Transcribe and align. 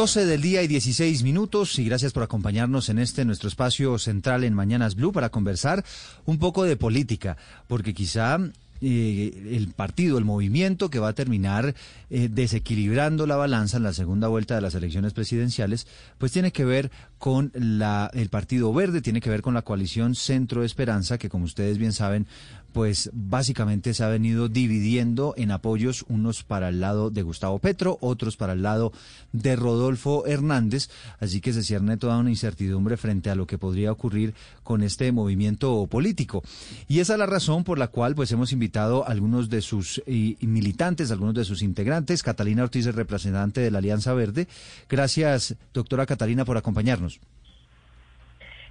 12 0.00 0.24
del 0.24 0.40
día 0.40 0.62
y 0.62 0.66
16 0.66 1.24
minutos 1.24 1.78
y 1.78 1.84
gracias 1.84 2.14
por 2.14 2.22
acompañarnos 2.22 2.88
en 2.88 2.98
este 2.98 3.26
nuestro 3.26 3.48
espacio 3.48 3.98
central 3.98 4.44
en 4.44 4.54
Mañanas 4.54 4.94
Blue 4.94 5.12
para 5.12 5.28
conversar 5.28 5.84
un 6.24 6.38
poco 6.38 6.64
de 6.64 6.74
política, 6.74 7.36
porque 7.68 7.92
quizá 7.92 8.38
eh, 8.80 9.48
el 9.50 9.74
partido, 9.74 10.16
el 10.16 10.24
movimiento 10.24 10.88
que 10.88 11.00
va 11.00 11.08
a 11.08 11.12
terminar 11.12 11.74
eh, 12.08 12.30
desequilibrando 12.32 13.26
la 13.26 13.36
balanza 13.36 13.76
en 13.76 13.82
la 13.82 13.92
segunda 13.92 14.28
vuelta 14.28 14.54
de 14.54 14.62
las 14.62 14.74
elecciones 14.74 15.12
presidenciales, 15.12 15.86
pues 16.16 16.32
tiene 16.32 16.50
que 16.50 16.64
ver 16.64 16.90
con 17.18 17.52
la, 17.52 18.10
el 18.14 18.30
Partido 18.30 18.72
Verde, 18.72 19.02
tiene 19.02 19.20
que 19.20 19.28
ver 19.28 19.42
con 19.42 19.52
la 19.52 19.60
coalición 19.60 20.14
Centro 20.14 20.64
Esperanza, 20.64 21.18
que 21.18 21.28
como 21.28 21.44
ustedes 21.44 21.76
bien 21.76 21.92
saben, 21.92 22.26
pues 22.72 23.10
básicamente 23.12 23.94
se 23.94 24.04
ha 24.04 24.08
venido 24.08 24.48
dividiendo 24.48 25.34
en 25.36 25.50
apoyos, 25.50 26.04
unos 26.08 26.42
para 26.42 26.68
el 26.68 26.80
lado 26.80 27.10
de 27.10 27.22
Gustavo 27.22 27.58
Petro, 27.58 27.98
otros 28.00 28.36
para 28.36 28.52
el 28.52 28.62
lado 28.62 28.92
de 29.32 29.56
Rodolfo 29.56 30.26
Hernández, 30.26 30.88
así 31.18 31.40
que 31.40 31.52
se 31.52 31.62
cierne 31.62 31.96
toda 31.96 32.18
una 32.18 32.30
incertidumbre 32.30 32.96
frente 32.96 33.30
a 33.30 33.34
lo 33.34 33.46
que 33.46 33.58
podría 33.58 33.92
ocurrir 33.92 34.34
con 34.62 34.82
este 34.82 35.12
movimiento 35.12 35.86
político. 35.86 36.42
Y 36.88 37.00
esa 37.00 37.14
es 37.14 37.18
la 37.18 37.26
razón 37.26 37.64
por 37.64 37.78
la 37.78 37.88
cual 37.88 38.14
pues 38.14 38.32
hemos 38.32 38.52
invitado 38.52 39.06
a 39.06 39.10
algunos 39.10 39.50
de 39.50 39.62
sus 39.62 40.02
militantes, 40.06 41.10
algunos 41.10 41.34
de 41.34 41.44
sus 41.44 41.62
integrantes, 41.62 42.22
Catalina 42.22 42.62
Ortiz, 42.62 42.86
representante 42.86 43.60
de 43.60 43.70
la 43.70 43.78
Alianza 43.78 44.14
Verde. 44.14 44.48
Gracias, 44.88 45.56
doctora 45.72 46.06
Catalina, 46.06 46.44
por 46.44 46.56
acompañarnos. 46.56 47.20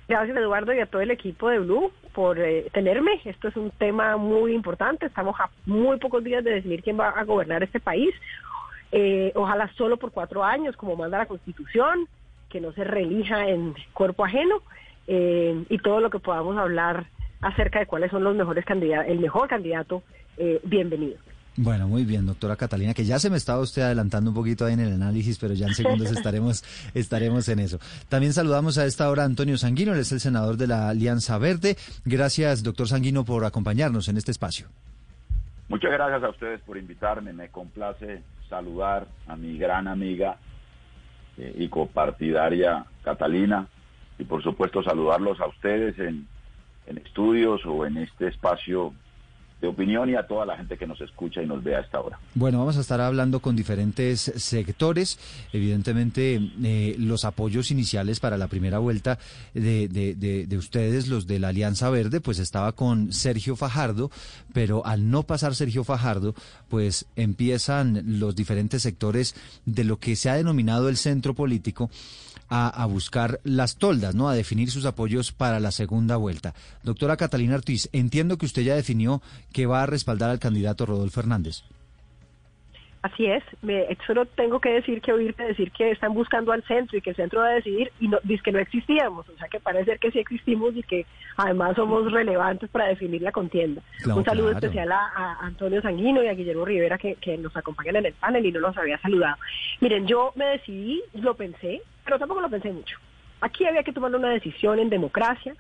Gracias 0.10 0.36
Eduardo 0.38 0.74
y 0.74 0.80
a 0.80 0.88
todo 0.88 1.04
el 1.04 1.12
equipo 1.12 1.50
de 1.50 1.60
Blue 1.60 1.92
por 2.16 2.40
eh, 2.40 2.68
tenerme. 2.74 3.22
Esto 3.26 3.48
es 3.48 3.56
un 3.56 3.70
tema 3.70 4.18
muy 4.18 4.56
importante. 4.56 5.06
Estamos 5.06 5.40
a 5.40 5.52
muy 5.68 6.00
pocos 6.00 6.24
días 6.24 6.44
de 6.44 6.50
decidir 6.50 6.82
quién 6.82 7.00
va 7.00 7.10
a 7.10 7.24
gobernar 7.26 7.62
este 7.62 7.80
país. 7.80 8.10
Eh, 8.92 9.32
ojalá 9.36 9.72
solo 9.78 9.98
por 9.98 10.12
cuatro 10.12 10.44
años, 10.44 10.76
como 10.76 10.96
manda 10.96 11.20
la 11.20 11.28
Constitución, 11.28 12.08
que 12.50 12.60
no 12.60 12.72
se 12.72 12.86
relija 12.86 13.50
en 13.50 13.76
cuerpo 13.94 14.26
ajeno 14.26 14.64
eh, 15.06 15.64
y 15.70 15.78
todo 15.78 16.00
lo 16.00 16.10
que 16.10 16.18
podamos 16.18 16.58
hablar 16.58 17.06
acerca 17.42 17.78
de 17.78 17.86
cuáles 17.86 18.10
son 18.10 18.24
los 18.24 18.36
mejores 18.36 18.66
candidatos, 18.66 19.12
el 19.12 19.20
mejor 19.20 19.48
candidato, 19.48 20.02
bienvenido. 20.64 21.20
Bueno, 21.62 21.90
muy 21.90 22.06
bien, 22.06 22.26
doctora 22.26 22.56
Catalina, 22.56 22.94
que 22.94 23.04
ya 23.04 23.20
se 23.20 23.30
me 23.30 23.36
estaba 23.36 23.60
usted 23.60 23.82
adelantando 23.82 24.32
un 24.32 24.34
poquito 24.34 24.64
ahí 24.64 24.76
en 24.76 24.80
el 24.80 24.94
análisis, 24.94 25.38
pero 25.38 25.54
ya 25.54 25.68
en 25.68 25.74
segundos 25.74 26.10
estaremos, 26.10 26.64
estaremos 26.94 27.50
en 27.50 27.60
eso. 27.60 27.80
También 28.08 28.32
saludamos 28.32 28.78
a 28.78 28.86
esta 28.86 29.10
hora 29.10 29.24
a 29.24 29.26
Antonio 29.26 29.58
Sanguino, 29.58 29.92
él 29.92 30.00
es 30.00 30.14
el 30.14 30.22
senador 30.22 30.56
de 30.56 30.68
la 30.68 30.88
Alianza 30.88 31.38
Verde. 31.38 31.76
Gracias, 32.06 32.64
doctor 32.64 32.88
Sanguino, 32.88 33.26
por 33.26 33.44
acompañarnos 33.44 34.08
en 34.08 34.16
este 34.16 34.32
espacio. 34.32 34.68
Muchas 35.68 35.92
gracias 35.92 36.24
a 36.24 36.30
ustedes 36.30 36.62
por 36.62 36.78
invitarme. 36.78 37.34
Me 37.34 37.50
complace 37.50 38.24
saludar 38.48 39.08
a 39.28 39.36
mi 39.36 39.58
gran 39.58 39.90
amiga 39.90 40.38
eh, 41.38 41.54
y 41.58 41.68
copartidaria 41.68 42.86
Catalina 43.04 43.68
y 44.18 44.24
por 44.24 44.42
supuesto 44.44 44.82
saludarlos 44.82 45.42
a 45.42 45.48
ustedes 45.48 46.00
en, 46.00 46.26
en 46.88 47.00
estudios 47.00 47.66
o 47.66 47.86
en 47.86 47.98
este 47.98 48.30
espacio 48.30 48.94
de 49.62 49.68
opinión 49.68 50.10
y 50.10 50.16
a 50.16 50.26
toda 50.26 50.46
la 50.46 50.56
gente 50.58 50.78
que 50.78 50.88
nos 50.88 51.02
escucha 51.02 51.42
y 51.42 51.46
nos 51.46 51.64
ve 51.64 51.76
a 51.76 51.82
esta 51.82 52.00
hora. 52.00 52.20
Bueno, 52.34 52.60
vamos 52.60 52.78
a 52.78 52.82
estar 52.82 53.02
hablando 53.02 53.40
con 53.42 53.56
diferentes 53.56 54.32
sectores. 54.38 55.20
Evidentemente, 55.52 56.40
eh, 56.64 56.96
los 56.98 57.26
apoyos 57.26 57.72
iniciales 57.72 58.20
para 58.20 58.38
la 58.38 58.48
primera 58.48 58.80
vuelta 58.80 59.20
de, 59.54 59.88
de, 59.88 60.16
de, 60.16 60.58
ustedes, 60.58 61.08
los 61.08 61.28
de 61.28 61.40
la 61.40 61.50
Alianza 61.50 61.90
Verde, 61.90 62.22
pues 62.22 62.40
estaba 62.40 62.72
con 62.72 63.12
Sergio 63.12 63.56
Fajardo, 63.56 64.12
pero 64.54 64.86
al 64.86 65.10
no 65.10 65.24
pasar 65.24 65.56
Sergio 65.56 65.84
Fajardo, 65.84 66.36
pues 66.70 67.06
empiezan 67.16 68.20
los 68.20 68.36
diferentes 68.36 68.82
sectores 68.82 69.36
de 69.66 69.84
lo 69.84 69.98
que 69.98 70.16
se 70.16 70.30
ha 70.30 70.36
denominado 70.36 70.90
el 70.90 70.98
centro 70.98 71.34
político 71.34 71.90
a, 72.50 72.86
buscar 72.86 73.40
las 73.44 73.78
toldas, 73.78 74.16
¿no? 74.16 74.30
A 74.30 74.34
definir 74.34 74.72
sus 74.72 74.86
apoyos 74.86 75.32
para 75.32 75.60
la 75.60 75.72
segunda 75.72 76.18
vuelta. 76.18 76.54
Doctora 76.84 77.18
Catalina 77.18 77.56
Ortiz, 77.56 77.90
entiendo 77.94 78.38
que 78.38 78.46
usted 78.46 78.64
ya 78.64 78.76
definió 78.76 79.22
que 79.54 79.66
va 79.66 79.84
a 79.84 79.86
respaldar 79.86 80.30
al 80.30 80.40
candidato 80.40 80.86
Rodolfo 80.86 81.20
Hernández. 81.20 81.64
Así 83.02 83.28
es, 83.28 83.44
me, 83.62 83.88
solo 84.06 84.26
tengo 84.26 84.60
que 84.60 84.74
decir 84.74 85.02
que 85.02 85.14
oírte 85.14 85.42
decir 85.44 85.72
que 85.72 85.92
están 85.92 86.14
buscando 86.14 86.52
al 86.52 86.64
centro 86.64 86.98
y 86.98 87.02
que 87.02 87.12
el 87.12 87.16
centro 87.16 87.40
va 87.40 87.48
a 87.48 87.54
decidir 87.54 87.94
y 88.02 88.10
no, 88.10 88.18
dice 88.24 88.44
que 88.44 88.52
no 88.52 88.60
existíamos, 88.60 89.30
o 89.30 89.38
sea 89.38 89.48
que 89.48 89.62
parece 89.62 89.98
que 90.00 90.12
sí 90.12 90.20
existimos 90.20 90.76
y 90.76 90.84
que 90.84 91.06
además 91.38 91.78
somos 91.78 92.12
relevantes 92.12 92.70
para 92.70 92.88
definir 92.88 93.22
la 93.22 93.32
contienda. 93.32 93.82
Un 94.06 94.26
saludo 94.26 94.52
especial 94.52 94.92
a, 94.92 95.38
Antonio 95.40 95.82
Sanguino 95.82 96.22
y 96.22 96.28
a 96.28 96.34
Guillermo 96.34 96.66
Rivera 96.66 96.98
que, 96.98 97.16
que 97.16 97.38
nos 97.38 97.56
acompañan 97.56 97.96
en 97.98 98.08
el 98.08 98.14
panel 98.16 98.46
y 98.46 98.52
no 98.52 98.60
los 98.60 98.78
había 98.78 99.00
saludado. 99.00 99.38
Miren, 99.80 100.06
yo 100.06 100.34
me 100.36 100.46
decidí, 100.48 101.02
lo 101.14 101.36
pensé, 101.36 101.82
pero 102.10 102.18
tampoco 102.18 102.42
lo 102.42 102.50
pensé 102.50 102.72
mucho. 102.72 102.98
Aquí 103.40 103.68
había 103.68 103.84
que 103.84 103.94
tomar 103.94 104.16
una 104.16 104.32
decisión 104.32 104.80
en 104.80 104.90
democracia 104.90 105.56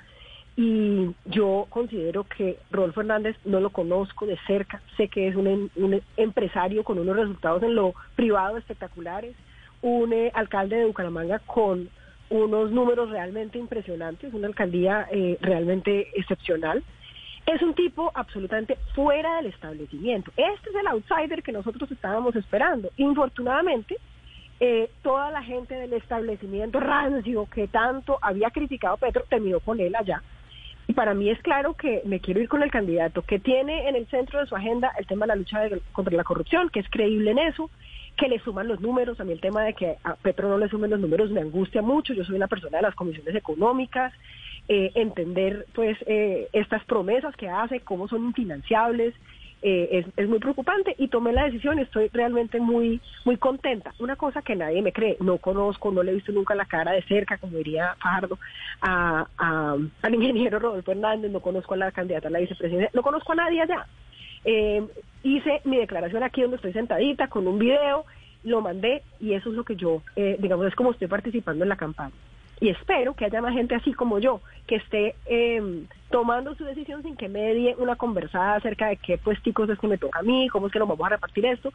y 0.57 1.11
yo 1.25 1.67
considero 1.69 2.23
que 2.23 2.57
Rodolfo 2.71 3.01
Hernández 3.01 3.37
no 3.45 3.59
lo 3.59 3.69
conozco 3.69 4.25
de 4.25 4.35
cerca, 4.47 4.81
sé 4.97 5.09
que 5.09 5.27
es 5.27 5.35
un, 5.35 6.01
empresario 6.17 6.83
con 6.83 6.97
unos 6.97 7.15
resultados 7.15 7.61
en 7.61 7.75
lo 7.75 7.93
privado 8.15 8.57
espectaculares, 8.57 9.35
un 9.83 10.11
eh, 10.11 10.31
alcalde 10.33 10.77
de 10.77 10.85
Bucaramanga 10.87 11.37
con 11.37 11.87
unos 12.31 12.71
números 12.71 13.11
realmente 13.11 13.59
impresionantes, 13.59 14.33
una 14.33 14.47
alcaldía 14.47 15.07
eh, 15.11 15.37
realmente 15.41 16.07
excepcional. 16.15 16.83
Es 17.45 17.61
un 17.61 17.75
tipo 17.75 18.11
absolutamente 18.15 18.75
fuera 18.95 19.35
del 19.35 19.45
establecimiento. 19.53 20.31
Este 20.35 20.71
es 20.71 20.75
el 20.75 20.87
outsider 20.87 21.43
que 21.43 21.51
nosotros 21.51 21.91
estábamos 21.91 22.35
esperando. 22.35 22.89
Infortunadamente, 22.97 23.97
eh, 24.59 24.89
toda 25.01 25.31
la 25.31 25.43
gente 25.43 25.75
del 25.75 25.93
establecimiento 25.93 26.79
rancio 26.79 27.47
que 27.53 27.67
tanto 27.67 28.17
había 28.21 28.49
criticado 28.51 28.97
Petro 28.97 29.23
terminó 29.29 29.59
con 29.59 29.79
él 29.79 29.95
allá 29.95 30.21
y 30.89 30.93
para 30.93 31.13
mí 31.13 31.29
es 31.29 31.39
claro 31.43 31.75
que 31.75 32.01
me 32.03 32.19
quiero 32.19 32.41
ir 32.41 32.49
con 32.49 32.63
el 32.63 32.71
candidato 32.71 33.21
que 33.21 33.37
tiene 33.37 33.87
en 33.87 33.95
el 33.95 34.07
centro 34.07 34.39
de 34.39 34.47
su 34.47 34.55
agenda 34.55 34.91
el 34.97 35.05
tema 35.05 35.25
de 35.25 35.27
la 35.27 35.35
lucha 35.35 35.61
contra 35.91 36.17
la 36.17 36.23
corrupción, 36.23 36.69
que 36.69 36.79
es 36.79 36.89
creíble 36.89 37.29
en 37.29 37.37
eso, 37.37 37.69
que 38.17 38.27
le 38.27 38.39
suman 38.39 38.67
los 38.67 38.79
números. 38.79 39.19
A 39.19 39.23
mí 39.23 39.31
el 39.31 39.39
tema 39.39 39.61
de 39.61 39.75
que 39.75 39.97
a 40.03 40.15
Petro 40.15 40.49
no 40.49 40.57
le 40.57 40.67
sumen 40.67 40.89
los 40.89 40.99
números 40.99 41.29
me 41.29 41.41
angustia 41.41 41.83
mucho. 41.83 42.15
Yo 42.15 42.23
soy 42.23 42.37
una 42.37 42.47
persona 42.47 42.77
de 42.77 42.81
las 42.81 42.95
comisiones 42.95 43.35
económicas. 43.35 44.11
Eh, 44.67 44.91
entender 44.95 45.67
pues 45.75 45.95
eh, 46.07 46.47
estas 46.53 46.83
promesas 46.85 47.35
que 47.35 47.49
hace, 47.49 47.81
cómo 47.81 48.07
son 48.07 48.25
infinanciables, 48.25 49.13
eh, 49.61 49.89
es, 49.91 50.05
es, 50.15 50.29
muy 50.29 50.39
preocupante 50.39 50.95
y 50.97 51.09
tomé 51.09 51.33
la 51.33 51.43
decisión 51.43 51.79
y 51.79 51.81
estoy 51.81 52.09
realmente 52.13 52.59
muy 52.59 53.01
muy 53.25 53.37
contenta. 53.37 53.93
Una 53.99 54.15
cosa 54.15 54.41
que 54.41 54.55
nadie 54.55 54.81
me 54.81 54.93
cree, 54.93 55.17
no 55.19 55.37
conozco, 55.37 55.91
no 55.91 56.01
le 56.01 56.11
he 56.11 56.15
visto 56.15 56.31
nunca 56.31 56.55
la 56.55 56.65
cara 56.65 56.91
de 56.91 57.01
cerca, 57.03 57.37
como 57.37 57.57
diría 57.57 57.95
Fajardo, 57.99 58.39
a, 58.81 59.27
al 59.37 60.13
ingeniero 60.13 60.59
Rodolfo 60.59 60.91
Hernández, 60.91 61.31
no 61.31 61.41
conozco 61.41 61.73
a 61.73 61.77
la 61.77 61.91
candidata 61.91 62.29
a 62.29 62.31
la 62.31 62.39
vicepresidenta, 62.39 62.91
no 62.93 63.01
conozco 63.01 63.33
a 63.33 63.35
nadie 63.35 63.61
allá. 63.61 63.85
Eh, 64.45 64.85
hice 65.23 65.61
mi 65.65 65.77
declaración 65.77 66.23
aquí 66.23 66.41
donde 66.41 66.55
estoy 66.55 66.71
sentadita 66.71 67.27
con 67.27 67.45
un 67.47 67.59
video, 67.59 68.05
lo 68.45 68.61
mandé 68.61 69.03
y 69.19 69.33
eso 69.33 69.49
es 69.49 69.55
lo 69.55 69.65
que 69.65 69.75
yo, 69.75 70.01
eh, 70.15 70.37
digamos, 70.39 70.67
es 70.67 70.75
como 70.75 70.91
estoy 70.91 71.09
participando 71.09 71.65
en 71.65 71.69
la 71.69 71.75
campaña 71.75 72.13
y 72.61 72.69
espero 72.69 73.13
que 73.13 73.25
haya 73.25 73.41
más 73.41 73.53
gente 73.53 73.75
así 73.75 73.93
como 73.93 74.19
yo, 74.19 74.41
que 74.67 74.75
esté 74.75 75.15
eh, 75.25 75.85
tomando 76.09 76.55
su 76.55 76.65
decisión 76.65 77.03
sin 77.03 77.15
que 77.15 77.29
medie 77.29 77.75
una 77.77 77.95
conversada 77.95 78.55
acerca 78.55 78.87
de 78.87 78.97
qué 78.97 79.17
puesticos 79.17 79.69
es 79.69 79.79
que 79.79 79.87
me 79.87 79.97
toca 79.97 80.19
a 80.19 80.23
mí, 80.23 80.47
cómo 80.49 80.67
es 80.67 80.73
que 80.73 80.79
nos 80.79 80.87
vamos 80.87 81.05
a 81.05 81.09
repartir 81.09 81.45
esto, 81.45 81.71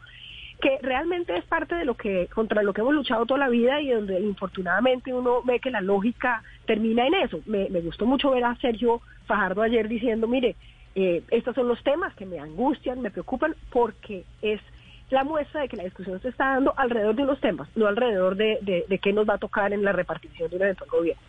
que 0.61 0.77
realmente 0.81 1.35
es 1.35 1.43
parte 1.45 1.75
de 1.75 1.85
lo 1.85 1.95
que, 1.95 2.27
contra 2.33 2.63
lo 2.63 2.73
que 2.73 2.81
hemos 2.81 2.93
luchado 2.93 3.25
toda 3.25 3.39
la 3.39 3.49
vida 3.49 3.81
y 3.81 3.89
donde 3.89 4.19
infortunadamente 4.21 5.13
uno 5.13 5.41
ve 5.43 5.59
que 5.59 5.71
la 5.71 5.81
lógica 5.81 6.43
termina 6.65 7.05
en 7.07 7.15
eso. 7.15 7.41
Me, 7.45 7.67
me 7.69 7.81
gustó 7.81 8.05
mucho 8.05 8.31
ver 8.31 8.45
a 8.45 8.55
Sergio 8.57 9.01
Fajardo 9.25 9.61
ayer 9.61 9.87
diciendo, 9.87 10.27
mire, 10.27 10.55
eh, 10.95 11.23
estos 11.29 11.55
son 11.55 11.67
los 11.67 11.83
temas 11.83 12.13
que 12.15 12.25
me 12.25 12.39
angustian, 12.39 13.01
me 13.01 13.11
preocupan, 13.11 13.55
porque 13.69 14.23
es 14.41 14.61
la 15.09 15.23
muestra 15.23 15.61
de 15.61 15.67
que 15.67 15.77
la 15.77 15.83
discusión 15.83 16.21
se 16.21 16.29
está 16.29 16.55
dando 16.55 16.73
alrededor 16.77 17.15
de 17.15 17.23
unos 17.23 17.39
temas, 17.39 17.67
no 17.75 17.87
alrededor 17.87 18.35
de, 18.35 18.85
de, 18.87 18.99
qué 18.99 19.13
nos 19.13 19.27
va 19.27 19.35
a 19.35 19.37
tocar 19.37 19.71
en 19.73 19.83
la 19.83 19.91
repartición 19.91 20.49
de 20.49 20.55
un 20.55 20.61
eventual 20.63 20.89
gobierno. 20.89 21.21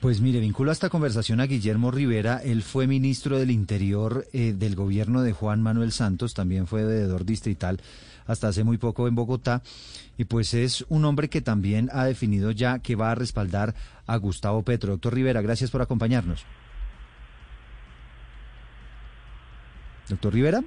Pues 0.00 0.20
mire, 0.20 0.40
vinculo 0.40 0.70
a 0.70 0.72
esta 0.74 0.90
conversación 0.90 1.40
a 1.40 1.46
Guillermo 1.46 1.90
Rivera. 1.90 2.38
Él 2.44 2.62
fue 2.62 2.86
ministro 2.86 3.38
del 3.38 3.50
Interior 3.50 4.26
eh, 4.34 4.52
del 4.52 4.74
gobierno 4.74 5.22
de 5.22 5.32
Juan 5.32 5.62
Manuel 5.62 5.92
Santos, 5.92 6.34
también 6.34 6.66
fue 6.66 6.84
veedor 6.84 7.24
distrital 7.24 7.80
hasta 8.26 8.48
hace 8.48 8.64
muy 8.64 8.78
poco 8.78 9.08
en 9.08 9.14
Bogotá. 9.14 9.62
Y 10.16 10.24
pues 10.24 10.54
es 10.54 10.84
un 10.88 11.04
hombre 11.04 11.28
que 11.28 11.40
también 11.40 11.90
ha 11.92 12.04
definido 12.04 12.50
ya 12.50 12.78
que 12.78 12.96
va 12.96 13.10
a 13.10 13.14
respaldar 13.14 13.74
a 14.06 14.16
Gustavo 14.16 14.62
Petro. 14.62 14.92
Doctor 14.92 15.14
Rivera, 15.14 15.42
gracias 15.42 15.70
por 15.70 15.82
acompañarnos. 15.82 16.44
Doctor 20.08 20.34
Rivera. 20.34 20.62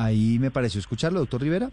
Ahí 0.00 0.38
me 0.38 0.50
pareció 0.50 0.78
escucharlo, 0.78 1.20
doctor 1.20 1.42
Rivera. 1.42 1.70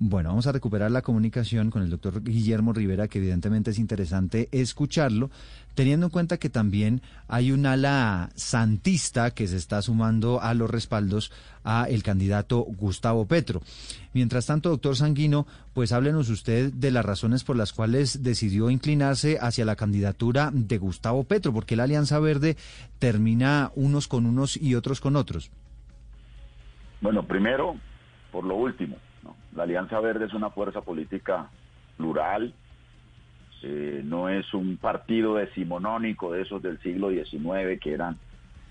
Bueno, 0.00 0.30
vamos 0.30 0.48
a 0.48 0.52
recuperar 0.52 0.90
la 0.90 1.02
comunicación 1.02 1.70
con 1.70 1.82
el 1.82 1.90
doctor 1.90 2.20
Guillermo 2.24 2.72
Rivera, 2.72 3.06
que 3.06 3.18
evidentemente 3.18 3.70
es 3.70 3.78
interesante 3.78 4.48
escucharlo, 4.50 5.30
teniendo 5.76 6.06
en 6.06 6.10
cuenta 6.10 6.36
que 6.38 6.50
también 6.50 7.00
hay 7.28 7.52
un 7.52 7.64
ala 7.64 8.30
santista 8.34 9.30
que 9.30 9.46
se 9.46 9.56
está 9.56 9.80
sumando 9.80 10.42
a 10.42 10.52
los 10.52 10.68
respaldos 10.68 11.30
a 11.62 11.84
el 11.88 12.02
candidato 12.02 12.58
Gustavo 12.58 13.26
Petro. 13.26 13.62
Mientras 14.14 14.46
tanto, 14.46 14.70
doctor 14.70 14.96
Sanguino, 14.96 15.46
pues 15.74 15.92
háblenos 15.92 16.28
usted 16.28 16.72
de 16.72 16.90
las 16.90 17.04
razones 17.04 17.44
por 17.44 17.54
las 17.54 17.72
cuales 17.72 18.24
decidió 18.24 18.68
inclinarse 18.68 19.38
hacia 19.40 19.64
la 19.64 19.76
candidatura 19.76 20.50
de 20.52 20.78
Gustavo 20.78 21.22
Petro, 21.22 21.52
porque 21.52 21.76
la 21.76 21.84
Alianza 21.84 22.18
Verde 22.18 22.56
termina 22.98 23.70
unos 23.76 24.08
con 24.08 24.26
unos 24.26 24.56
y 24.56 24.74
otros 24.74 25.00
con 25.00 25.14
otros. 25.14 25.52
Bueno, 27.00 27.22
primero, 27.24 27.76
por 28.32 28.44
lo 28.44 28.56
último 28.56 28.96
la 29.54 29.64
Alianza 29.64 30.00
Verde 30.00 30.26
es 30.26 30.34
una 30.34 30.50
fuerza 30.50 30.82
política 30.82 31.50
plural, 31.96 32.54
eh, 33.62 34.02
no 34.04 34.28
es 34.28 34.54
un 34.54 34.76
partido 34.76 35.34
decimonónico 35.34 36.32
de 36.32 36.42
esos 36.42 36.62
del 36.62 36.78
siglo 36.80 37.10
XIX 37.10 37.80
que 37.80 37.92
eran 37.92 38.18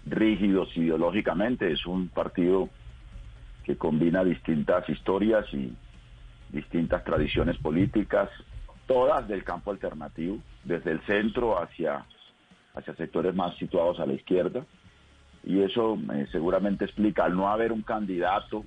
rígidos 0.06 0.70
ideológicamente, 0.78 1.72
es 1.72 1.86
un 1.86 2.08
partido 2.08 2.70
que 3.66 3.76
combina 3.76 4.24
distintas 4.24 4.88
historias 4.88 5.46
y 5.54 5.76
distintas 6.50 7.04
tradiciones 7.04 7.58
políticas, 7.58 8.30
todas 8.86 9.28
del 9.28 9.44
campo 9.44 9.72
alternativo, 9.72 10.38
desde 10.64 10.92
el 10.92 11.02
centro 11.02 11.62
hacia, 11.62 12.06
hacia 12.74 12.96
sectores 12.96 13.36
más 13.36 13.58
situados 13.58 14.00
a 14.00 14.06
la 14.06 14.14
izquierda. 14.14 14.66
Y 15.44 15.62
eso 15.62 15.98
eh, 16.14 16.28
seguramente 16.32 16.86
explica, 16.86 17.26
al 17.26 17.36
no 17.36 17.50
haber 17.50 17.72
un 17.72 17.82
candidato 17.82 18.66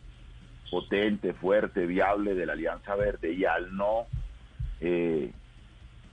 potente, 0.70 1.34
fuerte, 1.34 1.86
viable 1.86 2.34
de 2.34 2.46
la 2.46 2.52
Alianza 2.52 2.94
Verde 2.94 3.32
y 3.32 3.44
al 3.44 3.76
no, 3.76 4.06
eh, 4.80 5.32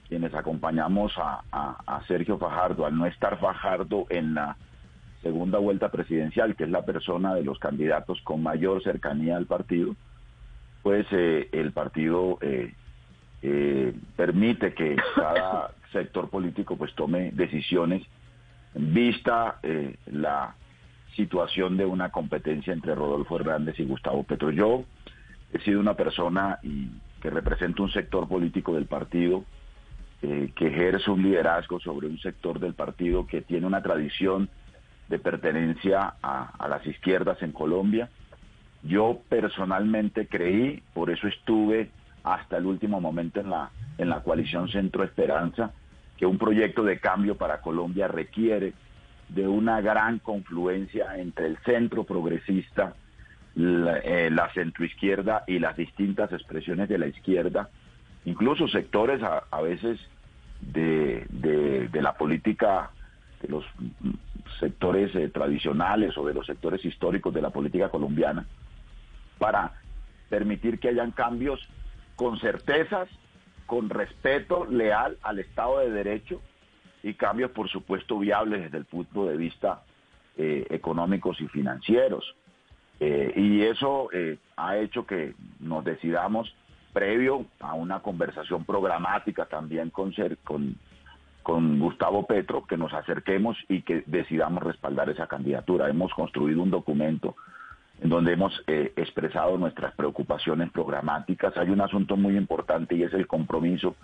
quienes 0.08 0.34
acompañamos 0.34 1.12
a, 1.16 2.02
Sergio 2.06 2.38
Fajardo, 2.38 2.86
al 2.86 2.96
no 2.96 3.06
estar 3.06 3.38
Fajardo 3.38 4.06
en 4.08 4.34
la 4.34 4.56
segunda 5.22 5.58
vuelta 5.58 5.90
presidencial, 5.90 6.56
que 6.56 6.64
es 6.64 6.70
la 6.70 6.84
persona 6.84 7.34
de 7.34 7.44
los 7.44 7.58
candidatos 7.58 8.20
con 8.22 8.42
mayor 8.42 8.82
cercanía 8.82 9.36
al 9.36 9.46
partido, 9.46 9.94
pues 10.82 11.06
eh, 11.10 11.48
el 11.52 11.72
partido 11.72 12.38
eh, 12.40 12.72
permite 14.16 14.74
que 14.74 14.96
cada 15.14 15.72
sector 15.92 16.30
político 16.30 16.76
pues 16.76 16.94
tome 16.94 17.30
decisiones 17.32 18.02
vista 18.74 19.60
la 20.06 20.54
situación 21.16 21.76
de 21.76 21.84
una 21.84 22.10
competencia 22.10 22.72
entre 22.72 22.94
Rodolfo 22.94 23.36
Hernández 23.36 23.78
y 23.80 23.84
Gustavo 23.84 24.22
Petro. 24.22 24.50
Yo 24.50 24.84
he 25.52 25.58
sido 25.60 25.80
una 25.80 25.94
persona 25.94 26.58
y 26.62 26.90
que 27.20 27.30
representa 27.30 27.82
un 27.82 27.90
sector 27.90 28.28
político 28.28 28.74
del 28.74 28.86
partido 28.86 29.44
eh, 30.22 30.52
que 30.54 30.68
ejerce 30.68 31.10
un 31.10 31.22
liderazgo 31.22 31.80
sobre 31.80 32.06
un 32.06 32.18
sector 32.18 32.60
del 32.60 32.74
partido 32.74 33.26
que 33.26 33.40
tiene 33.40 33.66
una 33.66 33.82
tradición 33.82 34.48
de 35.08 35.18
pertenencia 35.18 36.14
a, 36.22 36.52
a 36.58 36.68
las 36.68 36.86
izquierdas 36.86 37.42
en 37.42 37.52
Colombia. 37.52 38.10
Yo 38.84 39.20
personalmente 39.28 40.28
creí, 40.28 40.82
por 40.94 41.10
eso 41.10 41.26
estuve 41.26 41.90
hasta 42.22 42.58
el 42.58 42.66
último 42.66 43.00
momento 43.00 43.40
en 43.40 43.50
la, 43.50 43.70
en 43.96 44.08
la 44.08 44.22
coalición 44.22 44.68
Centro 44.68 45.02
Esperanza, 45.02 45.72
que 46.18 46.26
un 46.26 46.36
proyecto 46.36 46.82
de 46.82 46.98
cambio 46.98 47.36
para 47.36 47.60
Colombia 47.60 48.08
requiere 48.08 48.74
de 49.28 49.46
una 49.46 49.80
gran 49.80 50.18
confluencia 50.18 51.16
entre 51.16 51.46
el 51.46 51.58
centro 51.58 52.04
progresista, 52.04 52.94
la, 53.54 53.98
eh, 53.98 54.30
centroizquierda 54.54 55.44
y 55.46 55.58
las 55.58 55.76
distintas 55.76 56.32
expresiones 56.32 56.88
de 56.88 56.98
la 56.98 57.06
izquierda, 57.06 57.70
incluso 58.24 58.68
sectores 58.68 59.22
a, 59.22 59.60
veces 59.60 60.00
de, 60.60 61.26
de, 61.30 62.02
la 62.02 62.14
política, 62.14 62.90
de 63.42 63.48
los 63.48 63.64
sectores 64.58 65.14
eh, 65.14 65.28
tradicionales 65.28 66.16
o 66.18 66.26
de 66.26 66.34
los 66.34 66.46
sectores 66.46 66.84
históricos 66.84 67.32
de 67.32 67.42
la 67.42 67.50
política 67.50 67.90
colombiana, 67.90 68.46
para 69.38 69.72
permitir 70.28 70.78
que 70.78 70.88
hayan 70.88 71.12
cambios 71.12 71.60
con 72.16 72.38
certezas, 72.40 73.08
con 73.68 73.90
respeto 73.90 74.64
leal 74.64 75.18
al 75.22 75.40
Estado 75.40 75.80
de 75.80 75.90
Derecho 75.90 76.40
y 77.02 77.12
cambios, 77.12 77.50
por 77.50 77.68
supuesto, 77.68 78.18
viables 78.18 78.62
desde 78.62 78.78
el 78.78 78.86
punto 78.86 79.26
de 79.26 79.36
vista 79.36 79.82
eh, 80.38 80.66
económicos 80.70 81.38
y 81.42 81.48
financieros. 81.48 82.34
Eh, 82.98 83.30
y 83.36 83.60
eso 83.60 84.08
eh, 84.10 84.38
ha 84.56 84.78
hecho 84.78 85.06
que 85.06 85.34
nos 85.60 85.84
decidamos, 85.84 86.50
previo 86.94 87.44
a 87.60 87.74
una 87.74 88.00
conversación 88.00 88.64
programática 88.64 89.44
también 89.44 89.90
con, 89.90 90.14
con, 90.44 90.74
con 91.42 91.78
Gustavo 91.78 92.26
Petro, 92.26 92.64
que 92.64 92.78
nos 92.78 92.94
acerquemos 92.94 93.58
y 93.68 93.82
que 93.82 94.02
decidamos 94.06 94.62
respaldar 94.62 95.10
esa 95.10 95.26
candidatura. 95.26 95.90
Hemos 95.90 96.14
construido 96.14 96.62
un 96.62 96.70
documento 96.70 97.36
en 98.00 98.08
donde 98.08 98.32
hemos 98.32 98.62
expresado 98.66 99.58
nuestras 99.58 99.94
preocupaciones 99.94 100.70
programáticas. 100.70 101.56
Hay 101.56 101.70
un 101.70 101.80
asunto 101.80 102.16
muy 102.16 102.36
importante 102.36 102.94
y 102.94 103.02
es 103.02 103.12
el 103.12 103.26
compromiso 103.26 103.96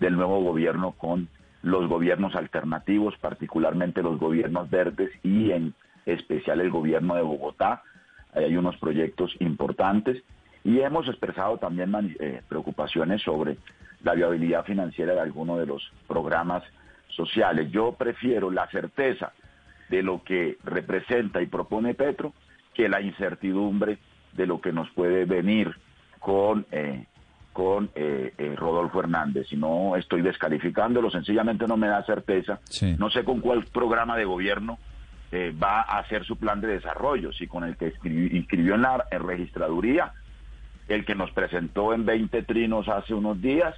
del 0.00 0.16
nuevo 0.16 0.42
gobierno 0.42 0.92
con 0.92 1.28
los 1.62 1.88
gobiernos 1.88 2.34
alternativos, 2.36 3.16
particularmente 3.20 4.02
los 4.02 4.18
gobiernos 4.18 4.70
verdes 4.70 5.10
y 5.22 5.50
en 5.50 5.74
especial 6.06 6.60
el 6.60 6.70
gobierno 6.70 7.16
de 7.16 7.22
Bogotá. 7.22 7.82
hay 8.34 8.56
unos 8.56 8.76
proyectos 8.76 9.34
importantes 9.40 10.22
y 10.64 10.80
hemos 10.80 11.08
expresado 11.08 11.58
también 11.58 11.92
eh, 12.20 12.42
preocupaciones 12.48 13.22
sobre 13.22 13.56
la 14.02 14.14
viabilidad 14.14 14.64
financiera 14.64 15.14
de 15.14 15.20
algunos 15.20 15.58
de 15.58 15.66
los 15.66 15.92
programas 16.06 16.62
sociales. 17.08 17.70
Yo 17.70 17.92
prefiero 17.92 18.50
la 18.50 18.68
certeza 18.68 19.32
de 19.88 20.02
lo 20.02 20.22
que 20.22 20.58
representa 20.64 21.42
y 21.42 21.46
propone 21.46 21.94
Petro 21.94 22.32
que 22.78 22.88
la 22.88 23.00
incertidumbre 23.00 23.98
de 24.34 24.46
lo 24.46 24.60
que 24.60 24.72
nos 24.72 24.88
puede 24.90 25.24
venir 25.24 25.74
con 26.20 26.64
eh, 26.70 27.06
con 27.52 27.90
eh, 27.96 28.32
eh, 28.38 28.54
Rodolfo 28.54 29.00
Hernández. 29.00 29.48
Si 29.48 29.56
no 29.56 29.96
estoy 29.96 30.22
descalificándolo, 30.22 31.10
sencillamente 31.10 31.66
no 31.66 31.76
me 31.76 31.88
da 31.88 32.04
certeza. 32.04 32.60
No 32.98 33.10
sé 33.10 33.24
con 33.24 33.40
cuál 33.40 33.64
programa 33.64 34.16
de 34.16 34.24
gobierno 34.24 34.78
eh, 35.32 35.52
va 35.60 35.80
a 35.80 35.98
hacer 35.98 36.24
su 36.24 36.36
plan 36.36 36.60
de 36.60 36.68
desarrollo, 36.68 37.32
si 37.32 37.48
con 37.48 37.64
el 37.64 37.76
que 37.76 37.92
inscribió 38.04 38.76
en 38.76 38.82
la 38.82 39.04
registraduría, 39.10 40.12
el 40.86 41.04
que 41.04 41.16
nos 41.16 41.32
presentó 41.32 41.92
en 41.92 42.06
20 42.06 42.44
trinos 42.44 42.88
hace 42.88 43.12
unos 43.12 43.42
días, 43.42 43.74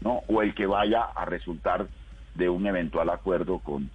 ¿no? 0.00 0.22
o 0.26 0.42
el 0.42 0.52
que 0.52 0.66
vaya 0.66 1.02
a 1.04 1.24
resultar 1.24 1.86
de 2.34 2.48
un 2.48 2.66
eventual 2.66 3.10
acuerdo 3.10 3.60
con, 3.60 3.88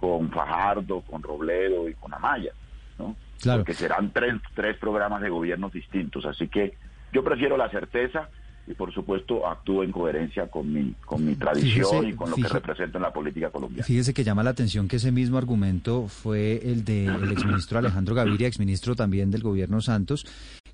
con 0.00 0.28
Fajardo, 0.32 1.02
con 1.02 1.22
Robledo 1.22 1.88
y 1.88 1.94
con 1.94 2.12
Amaya. 2.12 2.50
¿no? 2.98 3.14
Claro. 3.40 3.60
Porque 3.60 3.74
serán 3.74 4.12
tres, 4.12 4.34
tres 4.54 4.76
programas 4.78 5.22
de 5.22 5.28
gobiernos 5.28 5.72
distintos. 5.72 6.24
Así 6.26 6.48
que 6.48 6.74
yo 7.12 7.22
prefiero 7.22 7.56
la 7.56 7.68
certeza 7.70 8.28
y 8.66 8.74
por 8.74 8.92
supuesto 8.92 9.46
actúo 9.46 9.84
en 9.84 9.92
coherencia 9.92 10.48
con 10.48 10.72
mi, 10.72 10.92
con 11.04 11.24
mi 11.24 11.36
tradición 11.36 12.08
y 12.08 12.14
con 12.14 12.30
lo 12.30 12.36
que 12.36 12.48
represento 12.48 12.98
en 12.98 13.02
la 13.02 13.12
política 13.12 13.50
colombiana. 13.50 13.84
Fíjese 13.84 14.12
que 14.12 14.24
llama 14.24 14.42
la 14.42 14.50
atención 14.50 14.88
que 14.88 14.96
ese 14.96 15.12
mismo 15.12 15.38
argumento 15.38 16.08
fue 16.08 16.60
el 16.64 16.84
del 16.84 17.30
exministro 17.30 17.78
Alejandro 17.78 18.14
Gaviria, 18.14 18.48
exministro 18.48 18.96
también 18.96 19.30
del 19.30 19.42
gobierno 19.42 19.80
Santos, 19.80 20.26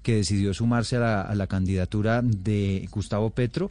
que 0.02 0.16
decidió 0.16 0.54
sumarse 0.54 0.96
a 0.96 1.00
la, 1.00 1.22
a 1.22 1.34
la 1.34 1.46
candidatura 1.46 2.22
de 2.22 2.88
Gustavo 2.90 3.30
Petro 3.30 3.70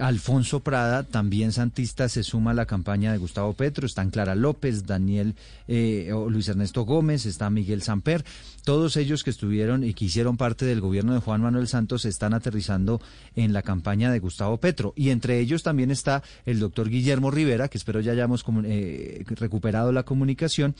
Alfonso 0.00 0.60
Prada, 0.60 1.02
también 1.02 1.52
santista, 1.52 2.08
se 2.08 2.22
suma 2.22 2.52
a 2.52 2.54
la 2.54 2.66
campaña 2.66 3.12
de 3.12 3.18
Gustavo 3.18 3.52
Petro. 3.52 3.86
Están 3.86 4.10
Clara 4.10 4.34
López, 4.34 4.86
Daniel 4.86 5.34
eh, 5.68 6.12
Luis 6.28 6.48
Ernesto 6.48 6.82
Gómez, 6.82 7.26
está 7.26 7.50
Miguel 7.50 7.82
Samper. 7.82 8.24
Todos 8.64 8.96
ellos 8.96 9.24
que 9.24 9.30
estuvieron 9.30 9.84
y 9.84 9.94
que 9.94 10.06
hicieron 10.06 10.36
parte 10.36 10.64
del 10.64 10.80
gobierno 10.80 11.14
de 11.14 11.20
Juan 11.20 11.42
Manuel 11.42 11.68
Santos 11.68 12.04
están 12.04 12.34
aterrizando 12.34 13.00
en 13.34 13.52
la 13.52 13.62
campaña 13.62 14.10
de 14.10 14.18
Gustavo 14.18 14.58
Petro. 14.58 14.92
Y 14.96 15.10
entre 15.10 15.40
ellos 15.40 15.62
también 15.62 15.90
está 15.90 16.22
el 16.46 16.60
doctor 16.60 16.88
Guillermo 16.88 17.30
Rivera, 17.30 17.68
que 17.68 17.78
espero 17.78 18.00
ya 18.00 18.12
hayamos 18.12 18.44
eh, 18.64 19.24
recuperado 19.28 19.92
la 19.92 20.04
comunicación. 20.04 20.74